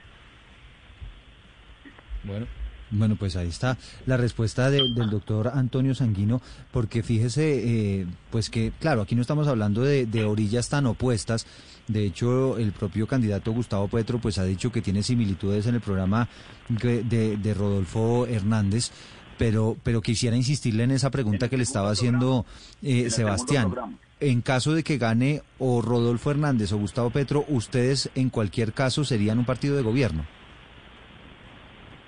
Bueno. 2.22 2.46
Bueno, 2.90 3.16
pues 3.16 3.36
ahí 3.36 3.48
está 3.48 3.78
la 4.06 4.16
respuesta 4.16 4.70
del 4.70 4.94
doctor 5.10 5.52
Antonio 5.54 5.94
Sanguino, 5.94 6.42
porque 6.72 7.02
fíjese, 7.02 8.00
eh, 8.00 8.06
pues 8.30 8.50
que, 8.50 8.72
claro, 8.80 9.02
aquí 9.02 9.14
no 9.14 9.22
estamos 9.22 9.46
hablando 9.46 9.82
de, 9.82 10.24
orillas 10.24 10.68
tan 10.68 10.86
opuestas. 10.86 11.46
De 11.86 12.04
hecho, 12.04 12.58
el 12.58 12.72
propio 12.72 13.06
candidato 13.06 13.52
Gustavo 13.52 13.88
Petro, 13.88 14.20
pues 14.20 14.38
ha 14.38 14.44
dicho 14.44 14.72
que 14.72 14.82
tiene 14.82 15.02
similitudes 15.02 15.66
en 15.66 15.76
el 15.76 15.80
programa 15.80 16.28
de, 16.68 17.54
Rodolfo 17.56 18.26
Hernández, 18.26 18.90
pero, 19.38 19.76
pero 19.82 20.02
quisiera 20.02 20.36
insistirle 20.36 20.84
en 20.84 20.90
esa 20.90 21.10
pregunta 21.10 21.48
que 21.48 21.56
le 21.56 21.62
estaba 21.62 21.90
haciendo 21.90 22.44
eh, 22.82 23.10
Sebastián. 23.10 23.74
En 24.18 24.42
caso 24.42 24.74
de 24.74 24.82
que 24.82 24.98
gane 24.98 25.42
o 25.58 25.80
Rodolfo 25.80 26.30
Hernández 26.30 26.72
o 26.72 26.76
Gustavo 26.76 27.10
Petro, 27.10 27.44
ustedes 27.48 28.10
en 28.14 28.30
cualquier 28.30 28.72
caso 28.74 29.04
serían 29.04 29.38
un 29.38 29.46
partido 29.46 29.76
de 29.76 29.82
gobierno. 29.82 30.26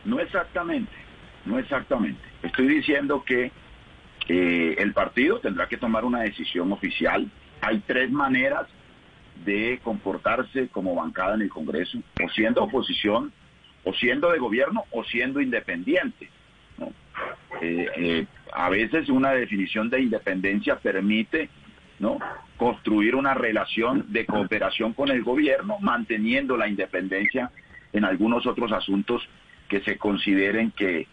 No 0.05 0.21
exactamente, 0.21 0.93
no 1.45 1.59
exactamente. 1.59 2.21
Estoy 2.43 2.69
diciendo 2.69 3.25
que 3.25 3.53
eh, 4.29 4.77
el 4.79 4.93
partido 4.93 5.41
tendrá 5.41 5.69
que 5.69 5.77
tomar 5.77 6.05
una 6.05 6.21
decisión 6.21 6.73
oficial. 6.73 7.31
Hay 7.61 7.81
tres 7.87 8.11
maneras 8.11 8.67
de 9.45 9.81
comportarse 9.83 10.69
como 10.69 10.95
bancada 10.95 11.35
en 11.35 11.43
el 11.43 11.49
Congreso, 11.49 11.99
o 12.23 12.29
siendo 12.31 12.63
oposición, 12.63 13.33
o 13.85 13.93
siendo 13.95 14.31
de 14.31 14.39
gobierno, 14.39 14.85
o 14.91 15.05
siendo 15.05 15.41
independiente. 15.41 16.29
Eh, 17.61 17.87
eh, 17.97 18.27
a 18.53 18.69
veces 18.71 19.09
una 19.09 19.33
definición 19.33 19.89
de 19.91 20.01
independencia 20.01 20.77
permite 20.77 21.49
¿no? 21.99 22.19
construir 22.57 23.15
una 23.15 23.35
relación 23.35 24.07
de 24.09 24.27
cooperación 24.27 24.93
con 24.95 25.11
el 25.11 25.23
gobierno, 25.23 25.79
manteniendo 25.81 26.57
la 26.57 26.69
independencia 26.69 27.51
en 27.93 28.05
algunos 28.05 28.47
otros 28.47 28.73
asuntos 28.73 29.29
que 29.73 29.81
se 29.81 29.97
consideren 29.97 30.71
que, 30.73 31.07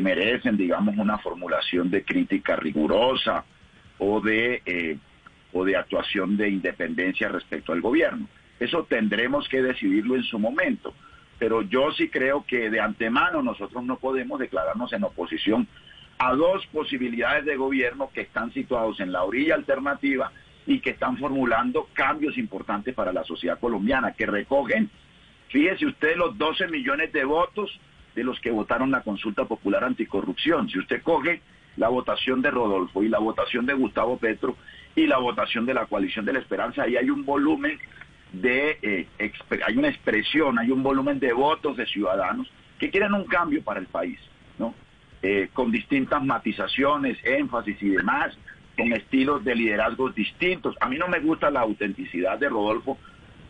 merecen, 0.00 0.56
digamos, 0.56 0.96
una 0.96 1.18
formulación 1.18 1.90
de 1.90 2.04
crítica 2.04 2.54
rigurosa 2.54 3.44
o 3.98 4.20
de, 4.20 4.62
eh, 4.66 4.98
o 5.52 5.64
de 5.64 5.76
actuación 5.76 6.36
de 6.36 6.48
independencia 6.48 7.28
respecto 7.28 7.72
al 7.72 7.80
gobierno. 7.80 8.28
Eso 8.60 8.84
tendremos 8.84 9.48
que 9.48 9.62
decidirlo 9.62 10.14
en 10.14 10.22
su 10.22 10.38
momento. 10.38 10.94
Pero 11.40 11.62
yo 11.62 11.90
sí 11.92 12.08
creo 12.08 12.44
que 12.46 12.70
de 12.70 12.80
antemano 12.80 13.42
nosotros 13.42 13.82
no 13.84 13.96
podemos 13.96 14.38
declararnos 14.38 14.92
en 14.92 15.02
oposición 15.02 15.66
a 16.18 16.34
dos 16.34 16.64
posibilidades 16.68 17.44
de 17.44 17.56
gobierno 17.56 18.10
que 18.14 18.20
están 18.20 18.52
situados 18.52 19.00
en 19.00 19.10
la 19.10 19.24
orilla 19.24 19.56
alternativa 19.56 20.30
y 20.66 20.78
que 20.78 20.90
están 20.90 21.18
formulando 21.18 21.88
cambios 21.94 22.38
importantes 22.38 22.94
para 22.94 23.12
la 23.12 23.24
sociedad 23.24 23.58
colombiana, 23.58 24.12
que 24.12 24.26
recogen, 24.26 24.88
fíjese 25.48 25.86
usted, 25.86 26.16
los 26.16 26.38
12 26.38 26.68
millones 26.68 27.12
de 27.12 27.24
votos 27.24 27.80
de 28.14 28.24
los 28.24 28.40
que 28.40 28.50
votaron 28.50 28.90
la 28.90 29.02
consulta 29.02 29.44
popular 29.44 29.84
anticorrupción. 29.84 30.68
Si 30.68 30.78
usted 30.78 31.02
coge 31.02 31.40
la 31.76 31.88
votación 31.88 32.42
de 32.42 32.50
Rodolfo 32.50 33.02
y 33.02 33.08
la 33.08 33.18
votación 33.18 33.66
de 33.66 33.74
Gustavo 33.74 34.16
Petro 34.18 34.56
y 34.94 35.06
la 35.06 35.18
votación 35.18 35.66
de 35.66 35.74
la 35.74 35.86
coalición 35.86 36.24
de 36.24 36.34
la 36.34 36.38
esperanza, 36.38 36.82
ahí 36.82 36.96
hay 36.96 37.10
un 37.10 37.24
volumen 37.24 37.78
de, 38.32 38.78
eh, 38.82 39.06
hay 39.66 39.76
una 39.76 39.88
expresión, 39.88 40.58
hay 40.58 40.70
un 40.70 40.82
volumen 40.82 41.18
de 41.18 41.32
votos 41.32 41.76
de 41.76 41.86
ciudadanos 41.86 42.50
que 42.78 42.90
quieren 42.90 43.14
un 43.14 43.24
cambio 43.24 43.62
para 43.62 43.80
el 43.80 43.86
país, 43.86 44.18
¿no? 44.58 44.74
Eh, 45.22 45.48
con 45.52 45.70
distintas 45.70 46.22
matizaciones, 46.22 47.18
énfasis 47.24 47.80
y 47.82 47.90
demás, 47.90 48.36
con 48.76 48.92
estilos 48.92 49.44
de 49.44 49.54
liderazgos 49.54 50.14
distintos. 50.14 50.76
A 50.80 50.88
mí 50.88 50.98
no 50.98 51.08
me 51.08 51.20
gusta 51.20 51.50
la 51.50 51.60
autenticidad 51.60 52.38
de 52.38 52.48
Rodolfo, 52.48 52.98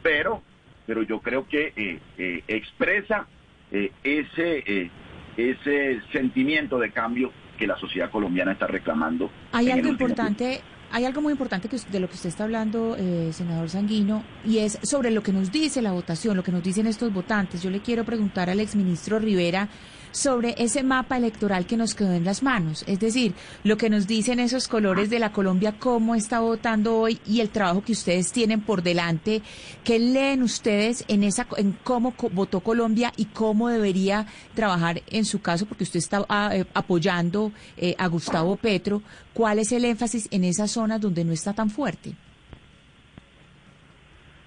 pero, 0.03 0.43
pero 0.87 1.03
yo 1.03 1.21
creo 1.21 1.49
que 1.49 1.73
eh, 2.17 2.45
expresa 2.47 3.27
eh, 3.75 3.91
ese, 4.05 4.63
eh, 4.65 4.91
ese 5.37 6.01
sentimiento 6.13 6.79
de 6.79 6.93
cambio 6.93 7.33
que 7.59 7.67
la 7.67 7.77
sociedad 7.77 8.09
colombiana 8.09 8.53
está 8.53 8.69
reclamando. 8.69 9.31
Hay 9.51 9.69
algo 9.71 9.89
importante. 9.89 10.61
Hay 10.93 11.05
algo 11.05 11.21
muy 11.23 11.33
importante 11.33 11.69
que, 11.69 11.77
de 11.91 11.99
lo 11.99 12.07
que 12.07 12.15
usted 12.15 12.29
está 12.29 12.45
hablando, 12.45 12.95
eh, 12.97 13.31
senador 13.33 13.69
Sanguino, 13.69 14.23
y 14.45 14.59
es 14.59 14.79
sobre 14.85 15.11
lo 15.11 15.25
que 15.25 15.33
nos 15.33 15.51
dice 15.51 15.83
la 15.83 15.91
votación, 15.91 16.37
lo 16.37 16.45
que 16.45 16.53
nos 16.53 16.63
dicen 16.63 16.87
estos 16.87 17.13
votantes. 17.13 17.65
Yo 17.65 17.71
le 17.71 17.81
quiero 17.81 18.05
preguntar 18.05 18.49
al 18.49 18.61
exministro 18.61 19.19
Rivera 19.19 19.69
sobre 20.15 20.55
ese 20.59 20.85
mapa 20.85 21.17
electoral 21.17 21.67
que 21.67 21.77
nos 21.77 21.95
quedó 21.95 22.13
en 22.13 22.25
las 22.25 22.43
manos. 22.43 22.85
Es 22.87 23.01
decir, 23.01 23.35
lo 23.65 23.77
que 23.77 23.91
nos 23.91 24.07
dicen 24.07 24.39
esos 24.39 24.69
colores 24.69 25.11
de 25.11 25.19
la 25.19 25.33
Colombia, 25.33 25.75
cómo 25.79 26.15
está 26.15 26.39
votando 26.39 26.97
hoy 26.97 27.21
y 27.27 27.41
el 27.41 27.51
trabajo 27.51 27.83
que 27.83 27.93
ustedes 27.93 28.31
tienen 28.31 28.61
por 28.61 28.83
delante. 28.83 29.43
¿Qué 29.83 29.99
leen 29.99 30.43
ustedes 30.43 31.05
en, 31.09 31.25
esa, 31.25 31.47
en 31.57 31.77
cómo 31.83 32.15
votó 32.33 32.61
Colombia 32.61 33.13
y 33.17 33.27
cómo 33.27 33.69
debería 33.69 34.27
trabajar 34.55 35.03
en 35.09 35.25
su 35.25 35.41
caso? 35.41 35.67
Porque 35.67 35.85
usted 35.85 35.99
está 35.99 36.25
ah, 36.29 36.51
eh, 36.55 36.65
apoyando 36.75 37.53
eh, 37.77 37.97
a 37.99 38.07
Gustavo 38.07 38.55
Petro. 38.57 39.03
¿Cuál 39.33 39.59
es 39.59 39.73
el 39.73 39.85
énfasis 39.85 40.29
en 40.31 40.45
esas 40.45 40.71
zonas 40.71 41.01
donde 41.01 41.25
no 41.25 41.33
está 41.33 41.53
tan 41.53 41.71
fuerte? 41.71 42.15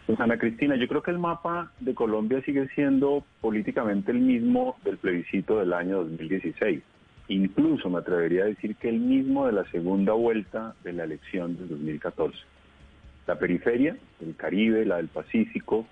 Pues 0.07 0.21
Ana 0.21 0.37
Cristina, 0.37 0.77
yo 0.77 0.87
creo 0.87 1.03
que 1.03 1.11
el 1.11 1.19
mapa 1.19 1.73
de 1.81 1.93
Colombia 1.93 2.41
sigue 2.43 2.69
siendo 2.69 3.25
políticamente 3.41 4.11
el 4.13 4.19
mismo 4.19 4.77
del 4.85 4.97
plebiscito 4.97 5.59
del 5.59 5.73
año 5.73 5.97
2016. 5.97 6.81
Incluso 7.27 7.89
me 7.89 7.97
atrevería 7.97 8.43
a 8.43 8.47
decir 8.47 8.77
que 8.77 8.87
el 8.87 9.01
mismo 9.01 9.47
de 9.47 9.51
la 9.51 9.65
segunda 9.65 10.13
vuelta 10.13 10.75
de 10.85 10.93
la 10.93 11.03
elección 11.03 11.57
del 11.57 11.67
2014. 11.67 12.37
La 13.27 13.37
periferia, 13.37 13.97
el 14.21 14.37
Caribe, 14.37 14.85
la 14.85 14.95
del 14.95 15.09
Pacífico, 15.09 15.85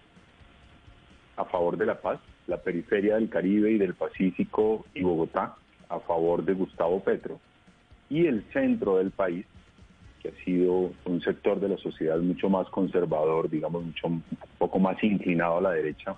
a 1.36 1.44
favor 1.44 1.76
de 1.76 1.86
la 1.86 2.00
paz. 2.00 2.22
La 2.48 2.62
periferia 2.62 3.16
del 3.16 3.28
Caribe 3.28 3.72
y 3.72 3.78
del 3.78 3.96
Pacífico 3.96 4.86
y 4.94 5.04
Bogotá, 5.04 5.56
a 5.90 6.00
favor 6.00 6.46
de 6.46 6.54
Gustavo 6.54 7.04
Petro. 7.04 7.42
Y 8.10 8.28
el 8.28 8.46
centro 8.54 8.96
del 8.96 9.12
país, 9.12 9.46
ha 10.28 10.44
sido 10.44 10.92
un 11.06 11.22
sector 11.22 11.60
de 11.60 11.70
la 11.70 11.78
sociedad 11.78 12.18
mucho 12.20 12.50
más 12.50 12.68
conservador, 12.70 13.50
digamos, 13.50 13.84
mucho 13.84 14.08
un 14.08 14.24
poco 14.58 14.80
más 14.80 15.02
inclinado 15.04 15.58
a 15.58 15.62
la 15.62 15.72
derecha, 15.72 16.16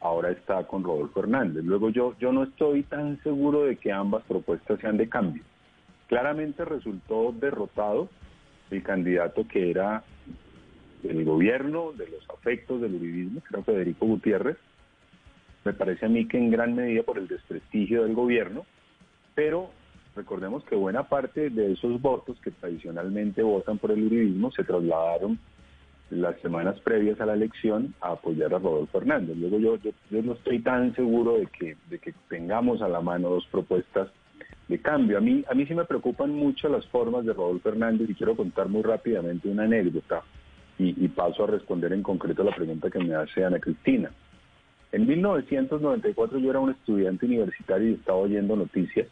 ahora 0.00 0.30
está 0.30 0.66
con 0.66 0.82
Rodolfo 0.82 1.20
Hernández. 1.20 1.64
Luego 1.64 1.90
yo, 1.90 2.14
yo 2.18 2.32
no 2.32 2.44
estoy 2.44 2.82
tan 2.82 3.22
seguro 3.22 3.64
de 3.64 3.76
que 3.76 3.92
ambas 3.92 4.24
propuestas 4.24 4.80
sean 4.80 4.96
de 4.96 5.08
cambio. 5.08 5.42
Claramente 6.08 6.64
resultó 6.64 7.32
derrotado 7.32 8.08
el 8.70 8.82
candidato 8.82 9.46
que 9.46 9.70
era 9.70 10.02
del 11.02 11.24
gobierno, 11.24 11.92
de 11.92 12.08
los 12.08 12.28
afectos 12.30 12.80
del 12.80 12.94
uribismo, 12.94 13.40
que 13.40 13.54
era 13.54 13.64
Federico 13.64 14.06
Gutiérrez. 14.06 14.56
Me 15.64 15.72
parece 15.72 16.06
a 16.06 16.08
mí 16.08 16.26
que 16.26 16.38
en 16.38 16.50
gran 16.50 16.74
medida 16.74 17.02
por 17.02 17.18
el 17.18 17.28
desprestigio 17.28 18.02
del 18.02 18.14
gobierno, 18.14 18.66
pero 19.34 19.70
Recordemos 20.14 20.62
que 20.64 20.76
buena 20.76 21.04
parte 21.04 21.48
de 21.48 21.72
esos 21.72 22.00
votos 22.00 22.38
que 22.42 22.50
tradicionalmente 22.50 23.42
votan 23.42 23.78
por 23.78 23.92
el 23.92 24.04
uribismo 24.04 24.50
se 24.52 24.62
trasladaron 24.62 25.38
las 26.10 26.38
semanas 26.40 26.78
previas 26.80 27.18
a 27.20 27.26
la 27.26 27.32
elección 27.32 27.94
a 28.02 28.12
apoyar 28.12 28.52
a 28.52 28.58
Rodolfo 28.58 28.98
Hernández. 28.98 29.36
Luego 29.38 29.58
yo, 29.58 29.76
yo, 29.76 30.22
no 30.22 30.34
estoy 30.34 30.58
tan 30.58 30.94
seguro 30.94 31.38
de 31.38 31.46
que, 31.46 31.78
de 31.88 31.98
que 31.98 32.12
tengamos 32.28 32.82
a 32.82 32.88
la 32.88 33.00
mano 33.00 33.30
dos 33.30 33.46
propuestas 33.50 34.08
de 34.68 34.78
cambio. 34.78 35.16
A 35.16 35.22
mí, 35.22 35.42
a 35.50 35.54
mí 35.54 35.64
sí 35.64 35.74
me 35.74 35.86
preocupan 35.86 36.30
mucho 36.30 36.68
las 36.68 36.86
formas 36.88 37.24
de 37.24 37.32
Rodolfo 37.32 37.70
Hernández 37.70 38.10
y 38.10 38.14
quiero 38.14 38.36
contar 38.36 38.68
muy 38.68 38.82
rápidamente 38.82 39.48
una 39.48 39.64
anécdota 39.64 40.22
y, 40.78 41.02
y 41.02 41.08
paso 41.08 41.44
a 41.44 41.46
responder 41.46 41.94
en 41.94 42.02
concreto 42.02 42.44
la 42.44 42.54
pregunta 42.54 42.90
que 42.90 42.98
me 42.98 43.14
hace 43.14 43.46
Ana 43.46 43.58
Cristina. 43.58 44.10
En 44.92 45.06
1994 45.06 46.38
yo 46.38 46.50
era 46.50 46.60
un 46.60 46.70
estudiante 46.70 47.24
universitario 47.24 47.88
y 47.88 47.94
estaba 47.94 48.18
oyendo 48.18 48.54
noticias 48.54 49.08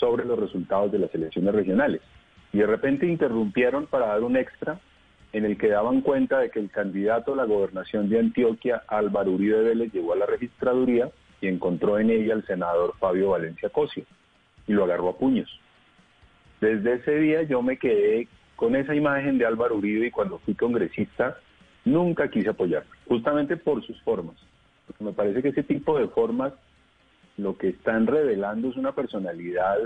sobre 0.00 0.24
los 0.24 0.38
resultados 0.38 0.90
de 0.90 0.98
las 0.98 1.14
elecciones 1.14 1.54
regionales. 1.54 2.00
Y 2.52 2.58
de 2.58 2.66
repente 2.66 3.06
interrumpieron 3.06 3.86
para 3.86 4.06
dar 4.06 4.22
un 4.24 4.36
extra 4.36 4.80
en 5.32 5.44
el 5.44 5.56
que 5.56 5.68
daban 5.68 6.00
cuenta 6.00 6.40
de 6.40 6.50
que 6.50 6.58
el 6.58 6.70
candidato 6.70 7.34
a 7.34 7.36
la 7.36 7.44
gobernación 7.44 8.08
de 8.08 8.18
Antioquia, 8.18 8.82
Álvaro 8.88 9.30
Uribe 9.32 9.62
Vélez, 9.62 9.92
llegó 9.92 10.14
a 10.14 10.16
la 10.16 10.26
registraduría 10.26 11.10
y 11.40 11.46
encontró 11.46 11.98
en 11.98 12.10
ella 12.10 12.34
al 12.34 12.44
senador 12.46 12.94
Fabio 12.98 13.30
Valencia 13.30 13.68
Cosio 13.68 14.04
y 14.66 14.72
lo 14.72 14.84
agarró 14.84 15.10
a 15.10 15.16
puños. 15.16 15.48
Desde 16.60 16.94
ese 16.94 17.14
día 17.18 17.42
yo 17.42 17.62
me 17.62 17.78
quedé 17.78 18.26
con 18.56 18.74
esa 18.74 18.94
imagen 18.94 19.38
de 19.38 19.46
Álvaro 19.46 19.76
Uribe 19.76 20.08
y 20.08 20.10
cuando 20.10 20.38
fui 20.40 20.54
congresista 20.54 21.38
nunca 21.84 22.28
quise 22.28 22.50
apoyarlo, 22.50 22.90
justamente 23.06 23.56
por 23.56 23.84
sus 23.86 24.00
formas. 24.02 24.36
Porque 24.86 25.04
me 25.04 25.12
parece 25.12 25.40
que 25.40 25.48
ese 25.48 25.62
tipo 25.62 25.98
de 25.98 26.08
formas 26.08 26.52
lo 27.42 27.56
que 27.56 27.68
están 27.68 28.06
revelando 28.06 28.68
es 28.68 28.76
una 28.76 28.92
personalidad 28.92 29.78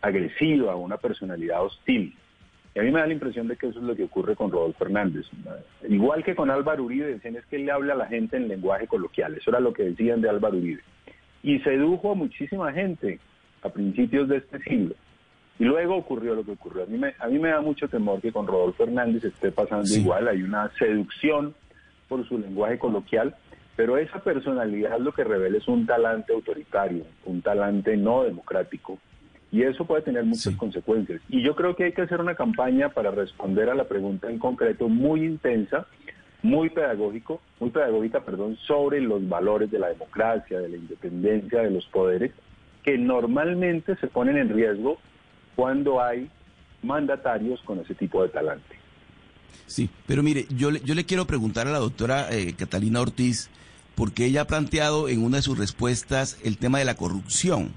agresiva, 0.00 0.76
una 0.76 0.96
personalidad 0.96 1.62
hostil. 1.62 2.14
Y 2.74 2.78
a 2.78 2.82
mí 2.82 2.90
me 2.90 3.00
da 3.00 3.06
la 3.06 3.14
impresión 3.14 3.48
de 3.48 3.56
que 3.56 3.68
eso 3.68 3.78
es 3.78 3.84
lo 3.84 3.96
que 3.96 4.04
ocurre 4.04 4.36
con 4.36 4.50
Rodolfo 4.50 4.78
Fernández. 4.80 5.24
Igual 5.88 6.22
que 6.22 6.34
con 6.34 6.50
Álvaro 6.50 6.84
Uribe, 6.84 7.06
decían 7.06 7.36
es 7.36 7.46
que 7.46 7.56
él 7.56 7.66
le 7.66 7.72
habla 7.72 7.94
a 7.94 7.96
la 7.96 8.06
gente 8.06 8.36
en 8.36 8.48
lenguaje 8.48 8.86
coloquial. 8.86 9.34
Eso 9.34 9.50
era 9.50 9.60
lo 9.60 9.72
que 9.72 9.84
decían 9.84 10.20
de 10.20 10.28
Álvaro 10.28 10.58
Uribe. 10.58 10.82
Y 11.42 11.58
sedujo 11.60 12.12
a 12.12 12.14
muchísima 12.14 12.72
gente 12.72 13.18
a 13.62 13.70
principios 13.70 14.28
de 14.28 14.38
este 14.38 14.58
siglo. 14.60 14.94
Y 15.58 15.64
luego 15.64 15.96
ocurrió 15.96 16.34
lo 16.34 16.44
que 16.44 16.50
ocurrió. 16.50 16.82
A 16.82 16.86
mí 16.86 16.98
me, 16.98 17.14
a 17.18 17.28
mí 17.28 17.38
me 17.38 17.48
da 17.48 17.62
mucho 17.62 17.88
temor 17.88 18.20
que 18.20 18.30
con 18.30 18.46
Rodolfo 18.46 18.82
Hernández 18.82 19.24
esté 19.24 19.50
pasando 19.52 19.88
igual. 19.94 20.28
Hay 20.28 20.42
una 20.42 20.70
seducción 20.78 21.54
por 22.08 22.28
su 22.28 22.38
lenguaje 22.38 22.78
coloquial 22.78 23.34
pero 23.76 23.98
esa 23.98 24.20
personalidad 24.20 24.98
lo 24.98 25.12
que 25.12 25.22
revela 25.22 25.58
es 25.58 25.68
un 25.68 25.86
talante 25.86 26.32
autoritario, 26.32 27.04
un 27.26 27.42
talante 27.42 27.96
no 27.96 28.24
democrático, 28.24 28.98
y 29.52 29.62
eso 29.62 29.84
puede 29.84 30.02
tener 30.02 30.24
muchas 30.24 30.56
consecuencias. 30.56 31.20
Y 31.28 31.42
yo 31.42 31.54
creo 31.54 31.76
que 31.76 31.84
hay 31.84 31.92
que 31.92 32.02
hacer 32.02 32.20
una 32.20 32.34
campaña 32.34 32.88
para 32.88 33.10
responder 33.10 33.70
a 33.70 33.74
la 33.74 33.84
pregunta 33.84 34.28
en 34.28 34.38
concreto 34.38 34.88
muy 34.88 35.24
intensa, 35.24 35.86
muy 36.42 36.70
pedagógico, 36.70 37.40
muy 37.60 37.70
pedagógica, 37.70 38.20
perdón, 38.20 38.56
sobre 38.66 39.00
los 39.00 39.26
valores 39.28 39.70
de 39.70 39.78
la 39.78 39.88
democracia, 39.88 40.58
de 40.58 40.68
la 40.68 40.76
independencia 40.76 41.62
de 41.62 41.70
los 41.70 41.86
poderes, 41.86 42.32
que 42.82 42.98
normalmente 42.98 43.96
se 43.96 44.06
ponen 44.06 44.36
en 44.36 44.48
riesgo 44.48 44.98
cuando 45.54 46.02
hay 46.02 46.30
mandatarios 46.82 47.60
con 47.62 47.80
ese 47.80 47.94
tipo 47.94 48.22
de 48.22 48.28
talante. 48.28 48.76
Sí, 49.66 49.90
pero 50.06 50.22
mire, 50.22 50.46
yo, 50.50 50.70
yo 50.70 50.94
le 50.94 51.04
quiero 51.04 51.26
preguntar 51.26 51.66
a 51.66 51.72
la 51.72 51.78
doctora 51.78 52.28
eh, 52.30 52.54
Catalina 52.56 53.00
Ortiz, 53.00 53.50
porque 53.96 54.26
ella 54.26 54.42
ha 54.42 54.46
planteado 54.46 55.08
en 55.08 55.24
una 55.24 55.38
de 55.38 55.42
sus 55.42 55.58
respuestas 55.58 56.36
el 56.44 56.58
tema 56.58 56.78
de 56.78 56.84
la 56.84 56.94
corrupción. 56.94 57.72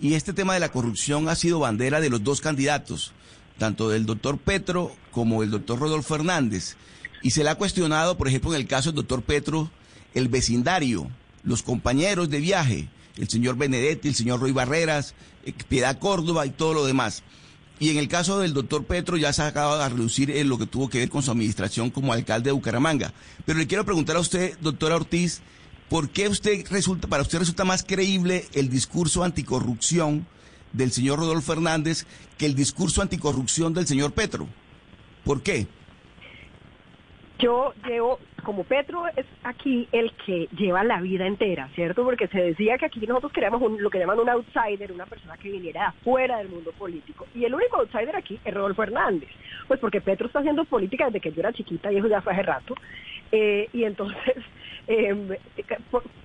Y 0.00 0.14
este 0.14 0.32
tema 0.32 0.54
de 0.54 0.60
la 0.60 0.70
corrupción 0.70 1.28
ha 1.28 1.34
sido 1.34 1.58
bandera 1.58 2.00
de 2.00 2.08
los 2.08 2.22
dos 2.24 2.40
candidatos, 2.40 3.12
tanto 3.58 3.90
del 3.90 4.06
doctor 4.06 4.38
Petro 4.38 4.92
como 5.10 5.40
del 5.42 5.50
doctor 5.50 5.80
Rodolfo 5.80 6.14
Hernández. 6.14 6.76
Y 7.22 7.32
se 7.32 7.42
le 7.42 7.50
ha 7.50 7.56
cuestionado, 7.56 8.16
por 8.16 8.28
ejemplo, 8.28 8.54
en 8.54 8.60
el 8.60 8.68
caso 8.68 8.90
del 8.90 8.96
doctor 8.96 9.22
Petro, 9.22 9.68
el 10.14 10.28
vecindario, 10.28 11.10
los 11.42 11.64
compañeros 11.64 12.30
de 12.30 12.38
viaje, 12.38 12.88
el 13.16 13.28
señor 13.28 13.56
Benedetti, 13.56 14.06
el 14.06 14.14
señor 14.14 14.40
Roy 14.40 14.52
Barreras, 14.52 15.16
eh, 15.44 15.52
Piedad 15.68 15.98
Córdoba 15.98 16.46
y 16.46 16.50
todo 16.50 16.72
lo 16.72 16.86
demás. 16.86 17.24
Y 17.80 17.90
en 17.90 17.98
el 17.98 18.08
caso 18.08 18.40
del 18.40 18.54
doctor 18.54 18.84
Petro 18.84 19.16
ya 19.16 19.32
se 19.32 19.42
acaba 19.42 19.82
de 19.82 19.88
reducir 19.88 20.30
en 20.30 20.48
lo 20.48 20.58
que 20.58 20.66
tuvo 20.66 20.88
que 20.88 20.98
ver 20.98 21.08
con 21.08 21.22
su 21.22 21.30
administración 21.30 21.90
como 21.90 22.12
alcalde 22.12 22.48
de 22.48 22.52
Bucaramanga. 22.52 23.12
Pero 23.46 23.58
le 23.58 23.66
quiero 23.66 23.84
preguntar 23.84 24.16
a 24.16 24.20
usted, 24.20 24.58
doctora 24.60 24.96
Ortiz, 24.96 25.40
¿por 25.88 26.10
qué 26.10 26.28
usted 26.28 26.66
resulta, 26.70 27.06
para 27.06 27.22
usted 27.22 27.38
resulta 27.38 27.64
más 27.64 27.84
creíble 27.84 28.48
el 28.52 28.68
discurso 28.68 29.22
anticorrupción 29.22 30.26
del 30.72 30.92
señor 30.92 31.20
Rodolfo 31.20 31.52
Fernández 31.52 32.04
que 32.36 32.46
el 32.46 32.54
discurso 32.54 33.00
anticorrupción 33.00 33.74
del 33.74 33.86
señor 33.86 34.12
Petro? 34.12 34.48
¿Por 35.24 35.42
qué? 35.42 35.68
Yo 37.38 37.72
llevo, 37.86 38.18
como 38.42 38.64
Petro 38.64 39.06
es 39.14 39.26
aquí 39.44 39.88
el 39.92 40.12
que 40.26 40.48
lleva 40.56 40.82
la 40.82 41.00
vida 41.00 41.24
entera, 41.24 41.68
¿cierto? 41.76 42.02
Porque 42.02 42.26
se 42.26 42.40
decía 42.40 42.78
que 42.78 42.86
aquí 42.86 42.98
nosotros 43.06 43.32
queríamos 43.32 43.62
lo 43.80 43.90
que 43.90 43.98
llaman 44.00 44.18
un 44.18 44.28
outsider, 44.28 44.90
una 44.90 45.06
persona 45.06 45.36
que 45.36 45.50
viniera 45.50 45.80
de 45.82 45.86
afuera 45.86 46.38
del 46.38 46.48
mundo 46.48 46.72
político. 46.72 47.26
Y 47.36 47.44
el 47.44 47.54
único 47.54 47.76
outsider 47.76 48.16
aquí 48.16 48.40
es 48.44 48.52
Rodolfo 48.52 48.82
Hernández. 48.82 49.28
Pues 49.68 49.78
porque 49.78 50.00
Petro 50.00 50.26
está 50.26 50.40
haciendo 50.40 50.64
política 50.64 51.06
desde 51.06 51.20
que 51.20 51.30
yo 51.30 51.40
era 51.40 51.52
chiquita 51.52 51.92
y 51.92 51.98
eso 51.98 52.08
ya 52.08 52.20
fue 52.22 52.32
hace 52.32 52.42
rato. 52.42 52.74
Eh, 53.30 53.68
y 53.72 53.84
entonces, 53.84 54.18
eh, 54.88 55.38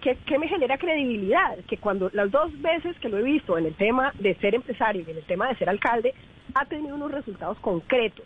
¿qué, 0.01 0.39
me 0.39 0.47
genera 0.47 0.79
credibilidad? 0.79 1.59
Que 1.67 1.77
cuando 1.77 2.09
las 2.13 2.31
dos 2.31 2.59
veces 2.59 2.97
que 2.97 3.09
lo 3.09 3.19
he 3.19 3.23
visto 3.23 3.55
en 3.55 3.67
el 3.67 3.75
tema 3.75 4.13
de 4.17 4.33
ser 4.35 4.55
empresario 4.55 5.03
y 5.05 5.11
en 5.11 5.17
el 5.17 5.25
tema 5.25 5.47
de 5.47 5.57
ser 5.57 5.69
alcalde, 5.69 6.15
ha 6.55 6.65
tenido 6.65 6.95
unos 6.95 7.11
resultados 7.11 7.59
concretos 7.59 8.25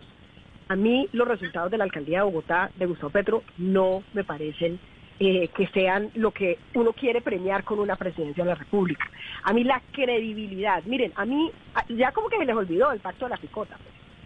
a 0.69 0.75
mí 0.75 1.07
los 1.13 1.27
resultados 1.27 1.71
de 1.71 1.77
la 1.77 1.85
alcaldía 1.85 2.19
de 2.19 2.25
Bogotá 2.25 2.71
de 2.75 2.85
Gustavo 2.85 3.11
Petro 3.11 3.43
no 3.57 4.03
me 4.13 4.23
parecen 4.23 4.79
eh, 5.19 5.47
que 5.55 5.67
sean 5.69 6.11
lo 6.13 6.31
que 6.31 6.59
uno 6.75 6.93
quiere 6.93 7.21
premiar 7.21 7.63
con 7.63 7.79
una 7.79 7.95
presidencia 7.95 8.43
de 8.43 8.51
la 8.51 8.55
República. 8.55 9.09
A 9.43 9.53
mí 9.53 9.63
la 9.63 9.81
credibilidad, 9.91 10.83
miren, 10.83 11.11
a 11.15 11.25
mí 11.25 11.51
ya 11.89 12.11
como 12.11 12.29
que 12.29 12.37
me 12.37 12.45
les 12.45 12.55
olvidó 12.55 12.91
el 12.91 12.99
pacto 12.99 13.25
de 13.25 13.31
la 13.31 13.37
picota, 13.37 13.77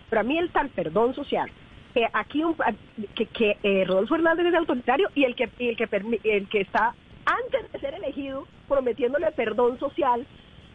pero 0.10 0.20
a 0.20 0.24
mí 0.24 0.38
el 0.38 0.50
tal 0.50 0.70
perdón 0.70 1.16
social, 1.16 1.50
que 1.94 2.06
aquí 2.12 2.44
un, 2.44 2.56
que, 3.16 3.58
eh, 3.64 3.86
Rodolfo 3.86 4.16
Hernández 4.16 4.48
es 4.48 4.56
autoritario 4.56 5.10
y 5.16 5.24
el 5.24 5.36
que, 5.36 5.50
el, 5.60 5.78
que 5.78 5.88
el 6.24 6.50
que 6.50 6.62
está 6.62 6.94
antes 7.26 7.72
de 7.72 7.80
ser 7.80 7.94
elegido 7.94 8.46
prometiéndole 8.68 9.32
perdón 9.32 9.80
social 9.80 10.26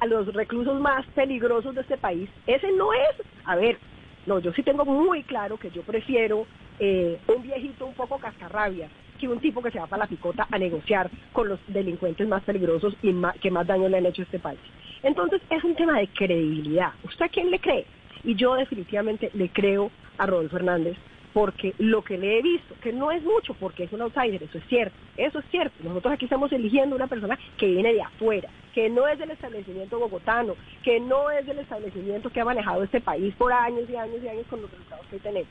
a 0.00 0.06
los 0.06 0.32
reclusos 0.32 0.80
más 0.80 1.04
peligrosos 1.08 1.74
de 1.74 1.80
este 1.82 1.98
país, 1.98 2.30
ese 2.46 2.70
no 2.72 2.92
es, 2.92 3.22
a 3.44 3.56
ver, 3.56 3.78
no, 4.26 4.40
yo 4.40 4.52
sí 4.52 4.62
tengo 4.62 4.84
muy 4.84 5.22
claro 5.22 5.56
que 5.56 5.70
yo 5.70 5.82
prefiero 5.82 6.46
eh, 6.78 7.18
un 7.28 7.42
viejito 7.42 7.86
un 7.86 7.94
poco 7.94 8.18
cascarrabia 8.18 8.88
que 9.18 9.28
un 9.28 9.40
tipo 9.40 9.62
que 9.62 9.70
se 9.70 9.78
va 9.78 9.86
para 9.86 10.04
la 10.04 10.08
picota 10.08 10.46
a 10.50 10.58
negociar 10.58 11.10
con 11.32 11.48
los 11.48 11.58
delincuentes 11.68 12.28
más 12.28 12.42
peligrosos 12.42 12.94
y 13.02 13.14
que 13.40 13.50
más 13.50 13.66
daño 13.66 13.88
le 13.88 13.98
han 13.98 14.06
hecho 14.06 14.22
a 14.22 14.24
este 14.24 14.38
país. 14.38 14.58
Entonces 15.02 15.40
es 15.48 15.64
un 15.64 15.74
tema 15.74 15.98
de 15.98 16.08
credibilidad. 16.08 16.92
¿Usted 17.04 17.24
a 17.24 17.28
quién 17.28 17.50
le 17.50 17.58
cree? 17.58 17.86
Y 18.24 18.34
yo 18.34 18.54
definitivamente 18.54 19.30
le 19.32 19.48
creo 19.48 19.90
a 20.18 20.26
Rodolfo 20.26 20.56
Hernández 20.56 20.96
porque 21.36 21.74
lo 21.76 22.00
que 22.00 22.16
le 22.16 22.38
he 22.38 22.42
visto, 22.42 22.74
que 22.80 22.94
no 22.94 23.12
es 23.12 23.22
mucho 23.22 23.52
porque 23.60 23.84
es 23.84 23.92
un 23.92 24.00
outsider, 24.00 24.42
eso 24.42 24.56
es 24.56 24.64
cierto, 24.68 24.96
eso 25.18 25.38
es 25.40 25.44
cierto. 25.50 25.76
Nosotros 25.84 26.14
aquí 26.14 26.24
estamos 26.24 26.50
eligiendo 26.50 26.96
una 26.96 27.08
persona 27.08 27.38
que 27.58 27.66
viene 27.66 27.92
de 27.92 28.00
afuera, 28.00 28.48
que 28.74 28.88
no 28.88 29.06
es 29.06 29.18
del 29.18 29.32
establecimiento 29.32 29.98
bogotano, 29.98 30.54
que 30.82 30.98
no 30.98 31.30
es 31.30 31.44
del 31.44 31.58
establecimiento 31.58 32.30
que 32.30 32.40
ha 32.40 32.44
manejado 32.46 32.82
este 32.82 33.02
país 33.02 33.34
por 33.34 33.52
años 33.52 33.82
y 33.90 33.96
años 33.96 34.16
y 34.24 34.28
años 34.28 34.46
con 34.48 34.62
los 34.62 34.70
resultados 34.70 35.04
que 35.10 35.18
tenemos. 35.18 35.50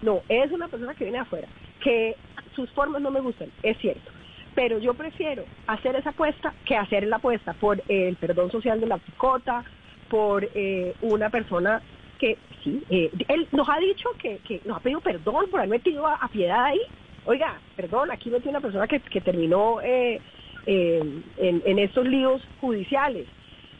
No, 0.00 0.22
es 0.30 0.50
una 0.52 0.68
persona 0.68 0.94
que 0.94 1.04
viene 1.04 1.18
de 1.18 1.24
afuera, 1.24 1.48
que 1.84 2.16
sus 2.54 2.70
formas 2.70 3.02
no 3.02 3.10
me 3.10 3.20
gustan, 3.20 3.50
es 3.62 3.76
cierto. 3.76 4.10
Pero 4.54 4.78
yo 4.78 4.94
prefiero 4.94 5.44
hacer 5.66 5.96
esa 5.96 6.10
apuesta 6.10 6.54
que 6.64 6.76
hacer 6.76 7.06
la 7.06 7.16
apuesta 7.16 7.52
por 7.52 7.82
el 7.88 8.16
perdón 8.16 8.50
social 8.50 8.80
de 8.80 8.86
la 8.86 8.96
picota, 8.96 9.64
por 10.08 10.48
eh, 10.54 10.94
una 11.02 11.28
persona 11.28 11.82
que 12.18 12.38
sí, 12.62 12.82
eh, 12.90 13.10
él 13.28 13.46
nos 13.52 13.68
ha 13.68 13.78
dicho 13.78 14.08
que, 14.18 14.38
que, 14.38 14.60
nos 14.64 14.78
ha 14.78 14.80
pedido 14.80 15.00
perdón 15.00 15.46
por 15.50 15.60
haber 15.60 15.70
metido 15.70 16.06
a, 16.06 16.28
Piedad 16.28 16.64
ahí. 16.64 16.80
Oiga, 17.24 17.58
perdón, 17.74 18.10
aquí 18.10 18.30
metió 18.30 18.50
una 18.50 18.60
persona 18.60 18.86
que, 18.86 19.00
que 19.00 19.20
terminó 19.20 19.80
eh, 19.82 20.20
en, 20.66 21.22
en, 21.36 21.78
estos 21.78 22.06
líos 22.06 22.42
judiciales. 22.60 23.26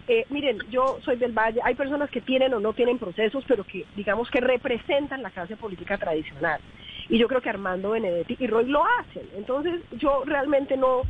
Eh, 0.08 0.24
miren, 0.30 0.58
yo 0.70 0.98
soy 1.04 1.16
del 1.16 1.32
Valle, 1.32 1.60
hay 1.64 1.74
personas 1.74 2.10
que 2.10 2.20
tienen 2.20 2.54
o 2.54 2.60
no 2.60 2.72
tienen 2.72 2.98
procesos, 2.98 3.44
pero 3.46 3.64
que 3.64 3.84
digamos 3.96 4.30
que 4.30 4.40
representan 4.40 5.22
la 5.22 5.30
clase 5.30 5.56
política 5.56 5.98
tradicional. 5.98 6.60
Y 7.08 7.18
yo 7.18 7.28
creo 7.28 7.40
que 7.40 7.50
Armando 7.50 7.90
Benedetti 7.90 8.36
y 8.38 8.46
Roy 8.46 8.66
lo 8.66 8.84
hacen. 8.84 9.28
Entonces 9.36 9.80
yo 9.92 10.22
realmente 10.24 10.76
no, 10.76 11.02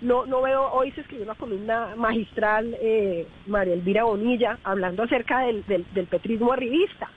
no, 0.00 0.24
no 0.24 0.42
veo, 0.42 0.70
hoy 0.72 0.92
se 0.92 1.02
escribió 1.02 1.24
una 1.24 1.34
columna 1.34 1.94
magistral, 1.96 2.76
eh, 2.80 3.26
María 3.46 3.74
Elvira 3.74 4.04
Bonilla, 4.04 4.58
hablando 4.64 5.02
acerca 5.02 5.40
del, 5.40 5.64
del, 5.66 6.06
petrismo 6.06 6.52
arribista. 6.52 7.10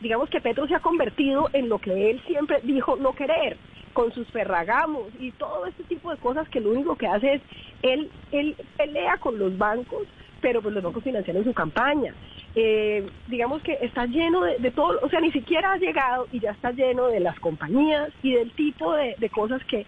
Digamos 0.00 0.28
que 0.28 0.40
Petro 0.40 0.66
se 0.66 0.74
ha 0.74 0.80
convertido 0.80 1.48
en 1.52 1.68
lo 1.68 1.78
que 1.78 2.10
él 2.10 2.20
siempre 2.26 2.60
dijo 2.62 2.96
no 2.96 3.12
querer, 3.12 3.56
con 3.92 4.12
sus 4.12 4.28
ferragamos 4.28 5.08
y 5.18 5.30
todo 5.32 5.66
este 5.66 5.84
tipo 5.84 6.10
de 6.10 6.18
cosas 6.18 6.48
que 6.50 6.60
lo 6.60 6.70
único 6.70 6.96
que 6.96 7.06
hace 7.06 7.34
es, 7.34 7.42
él, 7.82 8.10
él 8.30 8.54
pelea 8.76 9.16
con 9.18 9.38
los 9.38 9.56
bancos, 9.56 10.02
pero 10.42 10.60
pues 10.60 10.74
los 10.74 10.82
bancos 10.82 11.02
financian 11.04 11.42
su 11.44 11.54
campaña. 11.54 12.12
Eh, 12.54 13.06
digamos 13.28 13.62
que 13.62 13.78
está 13.82 14.06
lleno 14.06 14.42
de, 14.42 14.70
todo, 14.70 14.98
o 15.02 15.08
sea, 15.08 15.20
ni 15.20 15.30
siquiera 15.30 15.72
ha 15.72 15.76
llegado 15.78 16.26
y 16.32 16.40
ya 16.40 16.50
está 16.50 16.72
lleno 16.72 17.06
de 17.06 17.20
las 17.20 17.38
compañías 17.38 18.10
y 18.22 18.34
del 18.34 18.50
tipo 18.52 18.94
de 18.94 19.30
cosas 19.30 19.62
que 19.64 19.86